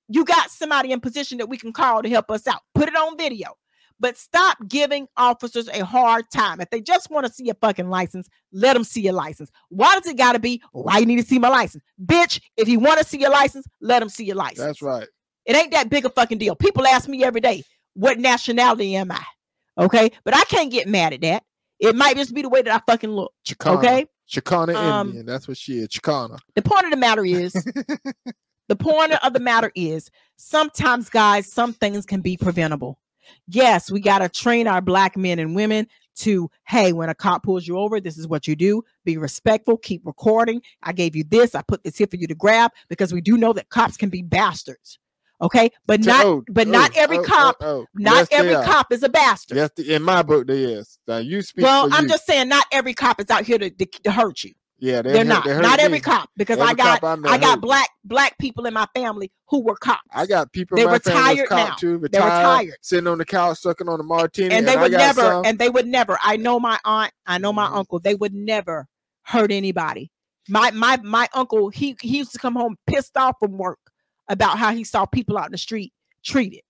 [0.08, 2.60] you got somebody in position that we can call to help us out.
[2.74, 3.56] Put it on video.
[4.00, 6.60] But stop giving officers a hard time.
[6.60, 9.50] If they just want to see a fucking license, let them see your license.
[9.70, 11.82] Why does it got to be, why you need to see my license?
[12.04, 14.60] Bitch, if you want to see your license, let them see your license.
[14.60, 15.08] That's right.
[15.46, 16.54] It ain't that big a fucking deal.
[16.54, 17.64] People ask me every day,
[17.94, 19.24] what nationality am I?
[19.78, 20.10] Okay.
[20.24, 21.42] But I can't get mad at that.
[21.80, 23.32] It might just be the way that I fucking look.
[23.46, 23.78] Chicana.
[23.78, 24.06] Okay.
[24.30, 25.26] Chicana Um, Indian.
[25.26, 25.88] That's what she is.
[25.88, 26.38] Chicana.
[26.54, 27.52] The point of the matter is,
[28.68, 32.98] the point of the matter is, sometimes, guys, some things can be preventable.
[33.46, 35.86] Yes, we got to train our black men and women
[36.16, 38.82] to, hey, when a cop pulls you over, this is what you do.
[39.04, 40.62] Be respectful, keep recording.
[40.82, 43.36] I gave you this, I put this here for you to grab because we do
[43.36, 44.98] know that cops can be bastards.
[45.40, 47.86] Okay, but not, Oh, but oh, not every oh, cop, oh, oh.
[47.94, 49.56] not Yes, every cop is a bastard.
[49.56, 50.98] Yes, in my book, they is.
[51.06, 51.64] Now you speak.
[51.64, 52.08] well, I'm you.
[52.08, 54.52] just saying, not every cop is out here to, to, to hurt you.
[54.78, 55.02] Yeah.
[55.02, 55.44] They They're not.
[55.44, 55.84] they hurt Not me.
[55.84, 59.60] every cop, because I got know I got black black people in my family who
[59.62, 60.02] were cops.
[60.12, 60.76] I got people.
[60.76, 61.74] They in my retired cop now.
[61.74, 62.76] Too, They're retired, retired.
[62.82, 65.44] sitting on the couch sucking on a martini, and they I would never some.
[65.44, 67.76] and they would never i know my aunt i know my Mhm.
[67.76, 68.86] uncle they would never
[69.22, 70.10] hurt anybody
[70.48, 73.78] my my my uncle he he used to come home pissed off from work
[74.28, 75.92] about how he saw people out in the street
[76.24, 76.60] treated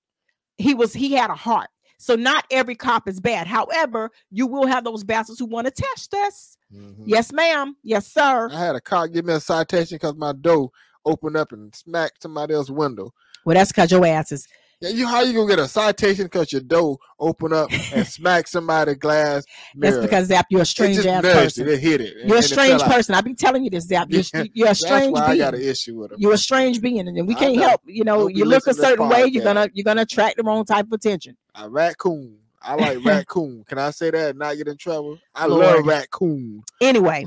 [0.56, 1.68] he was he had a heart
[1.98, 5.70] so not every cop is bad however you will have those bastards who want to
[5.70, 7.04] test us Mhm.
[7.06, 10.70] yes ma'am yes sir I had a cop give me a citation because my door
[11.04, 13.12] opened up and smacked somebody else's window.
[13.44, 14.46] well that's because your ass is
[14.80, 18.46] Yeah, you how you gonna get a citation because your door open up and smack
[18.46, 19.44] somebody's glass
[19.74, 22.14] that's because zap you're a It strange ass person it, it hit it.
[22.18, 24.66] you're a and it strange person i've been telling you this zap you're, Yeah, you're
[24.66, 26.18] a That's strange why I got an issue with him.
[26.20, 28.74] you're a strange being and we can't help you know Hope you look a listen
[28.74, 31.68] to this certain way you're gonna you're gonna attract the wrong type of attention A
[31.68, 32.36] raccoon.
[32.62, 33.64] I like raccoon.
[33.68, 35.18] Can I say that and not get in trouble?
[35.34, 35.76] I Lord.
[35.78, 36.62] love raccoon.
[36.80, 37.24] anyway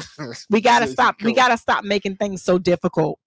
[0.49, 3.19] we gotta stop we gotta stop making things so difficult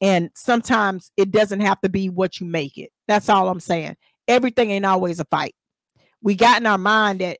[0.00, 3.96] and sometimes it doesn't have to be what you make it that's all i'm saying
[4.28, 5.54] everything ain't always a fight
[6.22, 7.38] we got in our mind that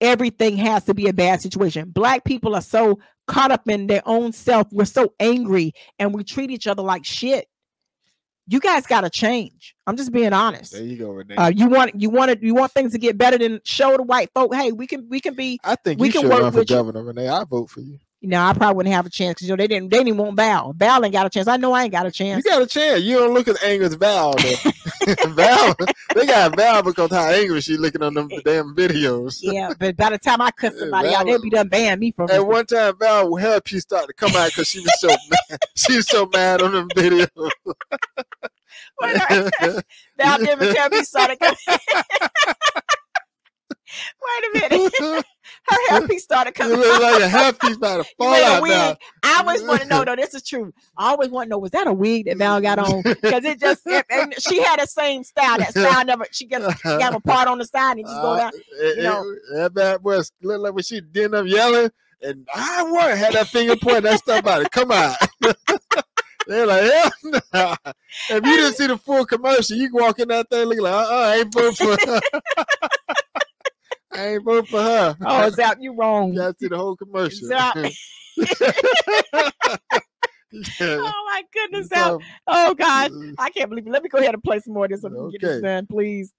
[0.00, 4.02] everything has to be a bad situation black people are so caught up in their
[4.06, 7.46] own self we're so angry and we treat each other like shit
[8.48, 11.34] you guys got to change i'm just being honest There you go, Renee.
[11.36, 14.02] uh, you want you want it you want things to get better than show the
[14.02, 16.40] white folk hey we can we can be I think we you can should work
[16.42, 16.76] run for with you.
[16.76, 17.28] governor, Renee.
[17.28, 17.98] I vote for you.
[18.22, 20.16] You know, I probably wouldn't have a chance because you know they didn't they didn't
[20.16, 20.72] want Val.
[20.74, 21.46] Val ain't got a chance.
[21.48, 22.44] I know I ain't got a chance.
[22.44, 23.02] You got a chance.
[23.02, 24.34] You don't look as angry as Val.
[25.28, 25.74] Val,
[26.14, 29.38] they got Val because how angry she looking on them damn videos.
[29.42, 32.12] yeah, but by the time I cut somebody out, Val- they'll be done banning me
[32.12, 32.30] from.
[32.30, 35.08] At one time, Val, her piece started to come out because she was so
[35.50, 35.58] mad.
[35.76, 37.28] She was so mad on them videos.
[40.18, 41.38] Val didn't tell me started.
[41.38, 41.56] coming-
[44.22, 45.24] Wait a minute,
[46.00, 46.78] hairpiece started coming.
[46.78, 47.02] out.
[47.02, 50.16] like a half piece about to fall a out I always want to know though.
[50.16, 50.72] This is true.
[50.96, 53.02] I always want to know was that a wig that Val got on?
[53.22, 55.58] Because it just it, and she had the same style.
[55.58, 56.26] That style never.
[56.32, 58.52] She got she got a part on the side and just go Uh, down.
[58.54, 59.22] it- you know.
[59.22, 61.90] it- that bad boy looked like when she did up yelling,
[62.22, 64.02] and I want had that finger point.
[64.04, 64.70] That stuff about it.
[64.70, 65.14] Come on.
[66.48, 67.10] They're like, hell
[67.52, 67.76] nah.
[68.30, 70.94] If you didn't see the full commercial, you can walk in that thing looking like,
[70.94, 72.20] uh, I ain't for.
[74.16, 75.16] I ain't vote for her.
[75.24, 76.32] Oh, Zap, you wrong.
[76.32, 77.48] you got to see the whole commercial.
[77.48, 77.76] Zap.
[80.52, 80.62] Yeah.
[80.80, 82.04] Oh my goodness, Zap.
[82.04, 83.90] So, Oh God, uh, I can't believe it.
[83.90, 85.62] Let me go ahead and play some more of this so we can get this
[85.62, 86.32] done, please.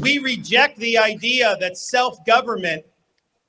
[0.00, 2.84] We reject the idea that self government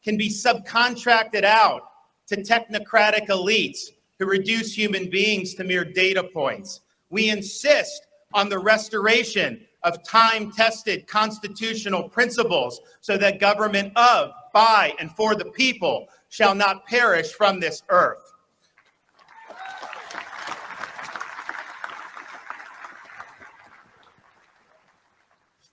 [0.03, 1.81] can be subcontracted out
[2.27, 3.79] to technocratic elites
[4.19, 6.81] who reduce human beings to mere data points.
[7.09, 14.93] We insist on the restoration of time tested constitutional principles so that government of, by,
[14.99, 18.33] and for the people shall not perish from this earth.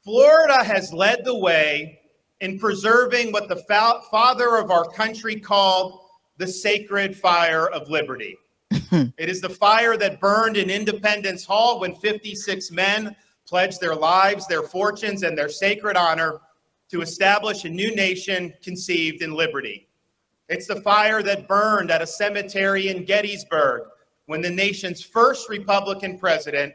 [0.03, 2.01] Florida has led the way
[2.41, 6.01] in preserving what the fa- father of our country called
[6.39, 8.37] the sacred fire of liberty.
[8.71, 13.15] it is the fire that burned in Independence Hall when 56 men
[13.51, 16.41] pledged their lives, their fortunes, and their sacred honor
[16.89, 19.89] to establish a new nation conceived in liberty.
[20.49, 23.83] It's the fire that burned at a cemetery in Gettysburg
[24.27, 26.73] when the nation's first Republican president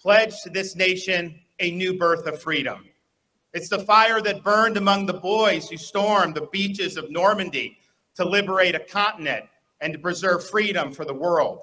[0.00, 2.86] pledged to this nation a new birth of freedom.
[3.52, 7.78] It's the fire that burned among the boys who stormed the beaches of Normandy
[8.16, 9.44] to liberate a continent
[9.80, 11.60] and to preserve freedom for the world.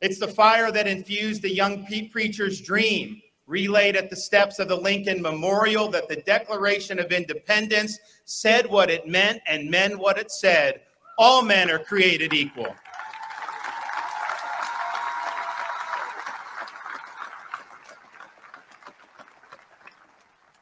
[0.00, 3.20] It's the fire that infused the young preacher's dream,
[3.50, 8.90] relayed at the steps of the Lincoln Memorial, that the Declaration of Independence said what
[8.90, 10.80] it meant and meant what it said.
[11.18, 12.74] All men are created equal.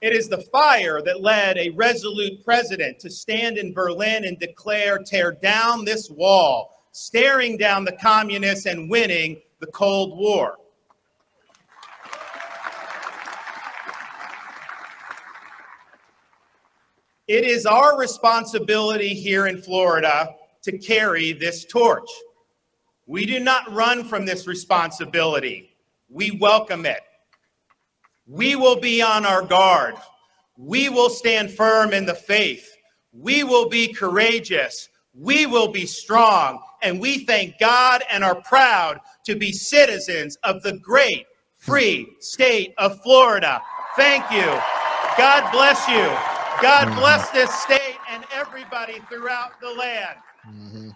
[0.01, 4.99] It is the fire that led a resolute president to stand in Berlin and declare,
[4.99, 10.57] tear down this wall, staring down the communists and winning the Cold War.
[17.29, 22.09] It is our responsibility here in Florida to carry this torch.
[23.07, 25.77] We do not run from this responsibility.
[26.09, 27.01] We welcome it.
[28.27, 29.97] We will be on our guard.
[30.57, 32.67] We will stand firm in the faith.
[33.13, 34.89] We will be courageous.
[35.13, 36.63] We will be strong.
[36.83, 41.27] And we thank God and are proud to be citizens of the great
[41.57, 43.61] free state of Florida.
[43.97, 44.47] Thank you.
[45.19, 46.38] God bless you.
[46.61, 50.17] God bless this state and everybody throughout the land.
[50.49, 50.93] Mhm.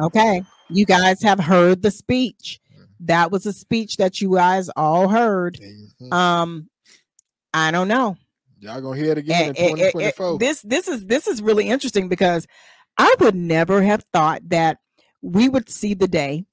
[0.00, 2.60] Okay, you guys have heard the speech.
[3.00, 5.58] That was a speech that you guys all heard.
[5.60, 6.12] Mhm.
[6.12, 6.70] Um,
[7.54, 8.16] I don't know.
[8.58, 10.38] Y'all gonna hear it again And- in and- and- 2024.
[10.38, 12.46] this this is this is really interesting because
[12.98, 14.78] I would never have thought that
[15.22, 16.46] we would see the day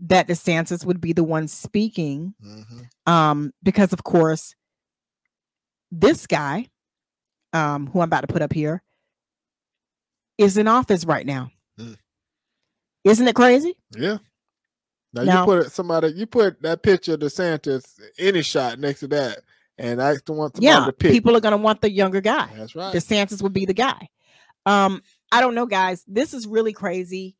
[0.00, 2.34] that DeSantis would be the one speaking.
[2.42, 2.88] Mhm.
[3.06, 4.54] Um, because of course,
[5.90, 6.68] this guy,
[7.52, 8.82] um, who I'm about to put up here,
[10.36, 11.50] is in office right now.
[11.78, 11.96] Mm.
[13.04, 13.76] Isn't it crazy?
[13.96, 14.18] Yeah.
[15.12, 19.00] Now Now- you put it- somebody, you put that picture of DeSantis, any shot next
[19.00, 19.40] to that,
[19.78, 21.12] and I still want somebody yeah, to pick.
[21.12, 22.48] people are gonna want the younger guy.
[22.56, 22.94] That's right.
[22.94, 24.08] DeSantis would be the guy.
[24.66, 25.02] Um,
[25.32, 26.04] I don't know, guys.
[26.06, 27.36] This is really crazy.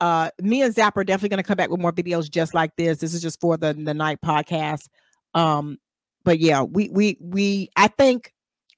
[0.00, 2.74] Uh, me and Zap are definitely going to come back with more videos just like
[2.76, 2.98] this.
[2.98, 4.88] This is just for the the night podcast.
[5.32, 5.78] Um,
[6.24, 7.70] but yeah, we we we.
[7.76, 8.32] I think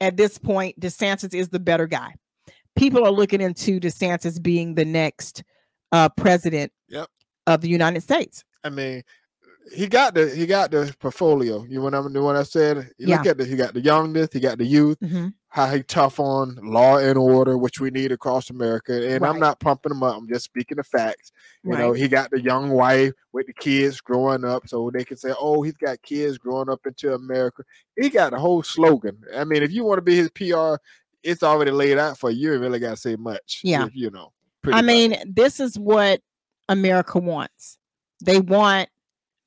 [0.05, 2.15] at this point, DeSantis is the better guy.
[2.77, 5.43] People are looking into DeSantis being the next
[5.93, 7.09] uh president Yep.
[7.47, 8.45] of the United States.
[8.65, 9.03] I mean,
[9.75, 11.65] he got the he got the portfolio.
[11.65, 12.23] You know what I mean?
[12.23, 12.91] What I said.
[12.99, 15.33] You look at the he got the youngness, he got the youth, Mhm.
[15.55, 19.09] How he tough on law and order, which we need across America.
[19.09, 20.17] And I'm not pumping him up.
[20.17, 21.31] I'm just speaking the facts.
[21.63, 25.17] You know, he got the young wife with the kids growing up, so they can
[25.17, 27.63] say, "Oh, he's got kids growing up into America."
[27.97, 29.17] He got a whole slogan.
[29.33, 30.75] I mean, if you want to be his PR,
[31.23, 32.55] it's already laid out for you.
[32.55, 33.61] You really got to say much.
[33.63, 33.87] Yeah.
[33.87, 34.33] if, you know.
[34.65, 34.85] I much.
[34.87, 36.21] mean, this is what
[36.69, 37.79] America wants.
[38.25, 38.89] They want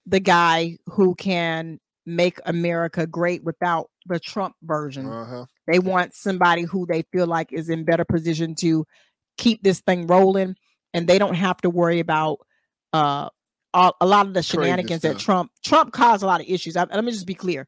[0.06, 5.08] the guy who can make America great without the Trump version.
[5.08, 5.46] Uh-huh.
[5.68, 8.86] They want somebody who they feel like is in better position to
[9.38, 10.56] keep this thing rolling,
[10.94, 12.40] and they don't have to worry about
[12.94, 13.30] uh
[13.74, 15.20] all, a lot of the shenanigans that.
[15.20, 16.76] Trump Trump caused a lot of issues.
[16.78, 17.68] I, let me just be clear: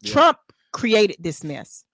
[0.00, 0.12] Yeah.
[0.12, 0.38] Trump
[0.72, 1.84] created this mess.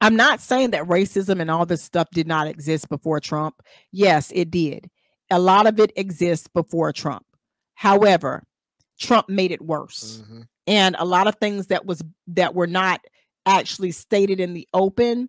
[0.00, 3.62] I'm not saying that racism and all this stuff did not exist before Trump.
[3.92, 4.90] Yes, it did.
[5.30, 7.24] A lot of it exists before Trump.
[7.74, 8.42] However,
[8.98, 10.46] Trump made it worse Mhm.
[10.66, 13.00] And a lot of things that was that were not
[13.46, 15.28] actually stated in the open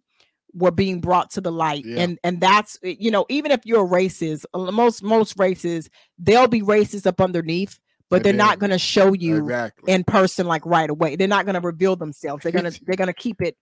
[0.54, 2.02] were being brought to the light Yeah.
[2.02, 5.90] and and that's eh, you know even if you're racist uh, most most races
[6.20, 7.80] they'll be racist up underneath
[8.10, 9.92] but And they're not going to show you Exactly.
[9.92, 12.96] in person like right away they're not going to reveal themselves they're going to they're
[12.96, 13.58] going to keep it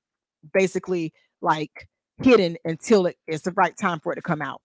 [0.53, 1.87] basically like
[2.21, 4.61] hidden until it, it's the right time for it to come out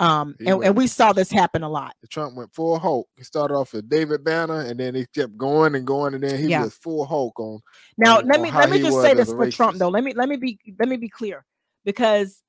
[0.00, 3.08] um and, went- and we saw this happen a lot Trump went full Hulk.
[3.16, 6.38] He started off with David Banner, and then he kept going and going, and then
[6.38, 6.64] he Yeah.
[6.64, 7.60] was full Hulk on.
[7.96, 9.88] Now on- let me let me just say this for Trump though.
[9.88, 11.44] Let me let me be let me be clear
[11.84, 12.42] because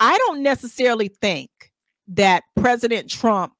[0.00, 1.50] I don't necessarily think
[2.08, 3.54] that President Trump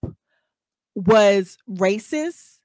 [0.94, 2.58] was racist.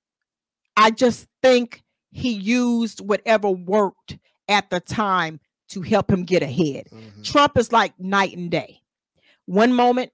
[0.78, 4.18] I just think he used whatever worked
[4.48, 5.40] at the time
[5.70, 6.88] to help him get ahead.
[6.92, 7.24] Mhm.
[7.24, 8.82] Trump is like night and day.
[9.46, 10.12] One moment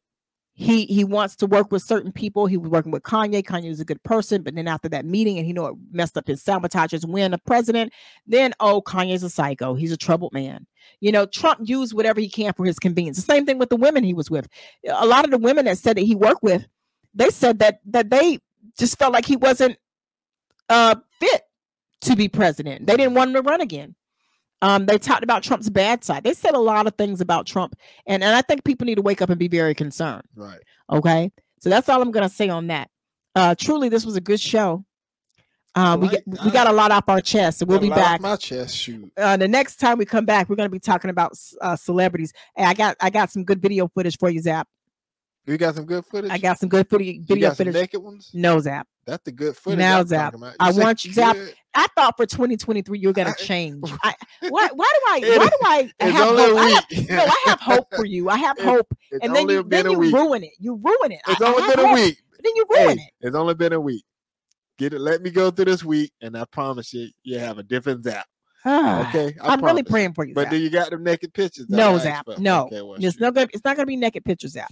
[0.58, 2.46] he he wants to work with certain people.
[2.46, 3.44] He was working with Kanye.
[3.44, 6.18] Kanye was a good person, but then after that meeting, and he know it messed
[6.18, 7.92] up his sabotage his win of president.
[8.26, 9.74] Then oh, Kanye's a psycho.
[9.74, 10.66] He's a troubled man.
[11.02, 13.18] You know, Trump used whatever he can for his convenience.
[13.18, 14.48] The same thing with the women he was with.
[14.90, 16.66] A lot of the women that said that he worked with,
[17.14, 18.40] they said that that they
[18.80, 19.78] just felt like he wasn't
[20.70, 21.42] uh fit
[22.02, 22.88] to be president.
[22.88, 23.94] They didn't want him to run again.
[24.62, 26.24] Um, they talked about Trump's bad side.
[26.24, 27.76] They said a lot of things about Trump,
[28.08, 30.24] and, and I think people need to wake up and be very concerned.
[30.36, 30.60] Right.
[30.92, 32.90] Okay, so that's all I'm gonna say on that.
[33.36, 34.86] Uh, truly, this was a good show.
[35.76, 37.90] Uh, we like- get, we got a lot off our chest, so we'll be a
[37.90, 38.22] lot off back.
[38.22, 39.12] My chest shoot.
[39.18, 42.32] Uh, the next time we come back, we're gonna be talking about uh, celebrities.
[42.56, 44.68] And I got I got some good video footage for you, Zap.
[45.48, 46.32] You got some good footage.
[46.32, 47.82] I got some good footage, You video got some footage.
[47.82, 48.32] naked ones.
[48.34, 48.88] No, Zap.
[49.06, 49.78] That's the good footage.
[49.78, 50.56] Now, I'm Zap, about.
[50.60, 51.38] I want you- Zap.
[51.76, 53.84] I thought for 2023 you were gonna I- change.
[54.04, 54.16] I,
[54.50, 54.70] why?
[54.74, 55.38] Why do I?
[55.38, 56.58] Why do I It's have only hope?
[56.58, 57.10] I a have, week.
[57.10, 58.30] no, I have hope for you.
[58.30, 60.52] I have It- hope, It's and then you then you ruin it.
[60.60, 61.22] You ruin it.
[61.28, 62.18] It's I- I only have been a hope, week.
[62.44, 63.28] Then you ruin Hey, it.
[63.28, 64.04] it's only been a week.
[64.80, 65.00] Get it.
[65.00, 68.26] Let me go through this week, and I promise you, you have a different zap.
[68.66, 69.36] Ah, okay.
[69.42, 70.34] I I'm really praying for you.
[70.34, 70.52] But Zap.
[70.52, 71.68] do you got them naked pictures?
[71.70, 72.28] No, Zap.
[72.40, 72.66] No.
[72.66, 73.22] Okay, well, It's shoot.
[73.22, 73.52] no good.
[73.54, 74.72] It's not going to be naked pictures app,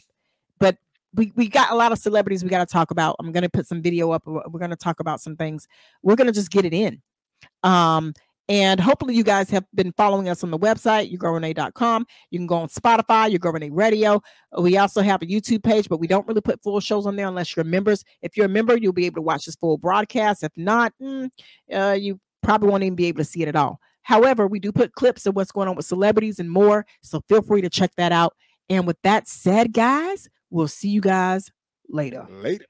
[0.63, 0.77] but
[1.13, 3.17] we we got a lot of celebrities we got to talk about.
[3.19, 4.23] I'm going to put some video up.
[4.25, 5.67] We're going to talk about some things.
[6.01, 7.01] We're going to just get it in.
[7.63, 8.13] Um,
[8.47, 12.05] and hopefully you guys have been following us on the website, YaGirlRenae.com.
[12.29, 14.21] You can go on Spotify, Ya Girl Renae Radio.
[14.57, 17.27] We also have a YouTube page, but we don't really put full shows on there
[17.27, 18.03] unless you're members.
[18.21, 20.43] If you're a member, you'll be able to watch this full broadcast.
[20.43, 21.29] If not, mm,
[21.73, 23.79] uh, you probably won't even be able to see it at all.
[24.01, 26.85] However, we do put clips of what's going on with celebrities and more.
[27.01, 28.33] So feel free to check that out.
[28.69, 31.51] And with that said, guys, we'll see you guys
[31.89, 32.27] later.
[32.29, 32.65] later.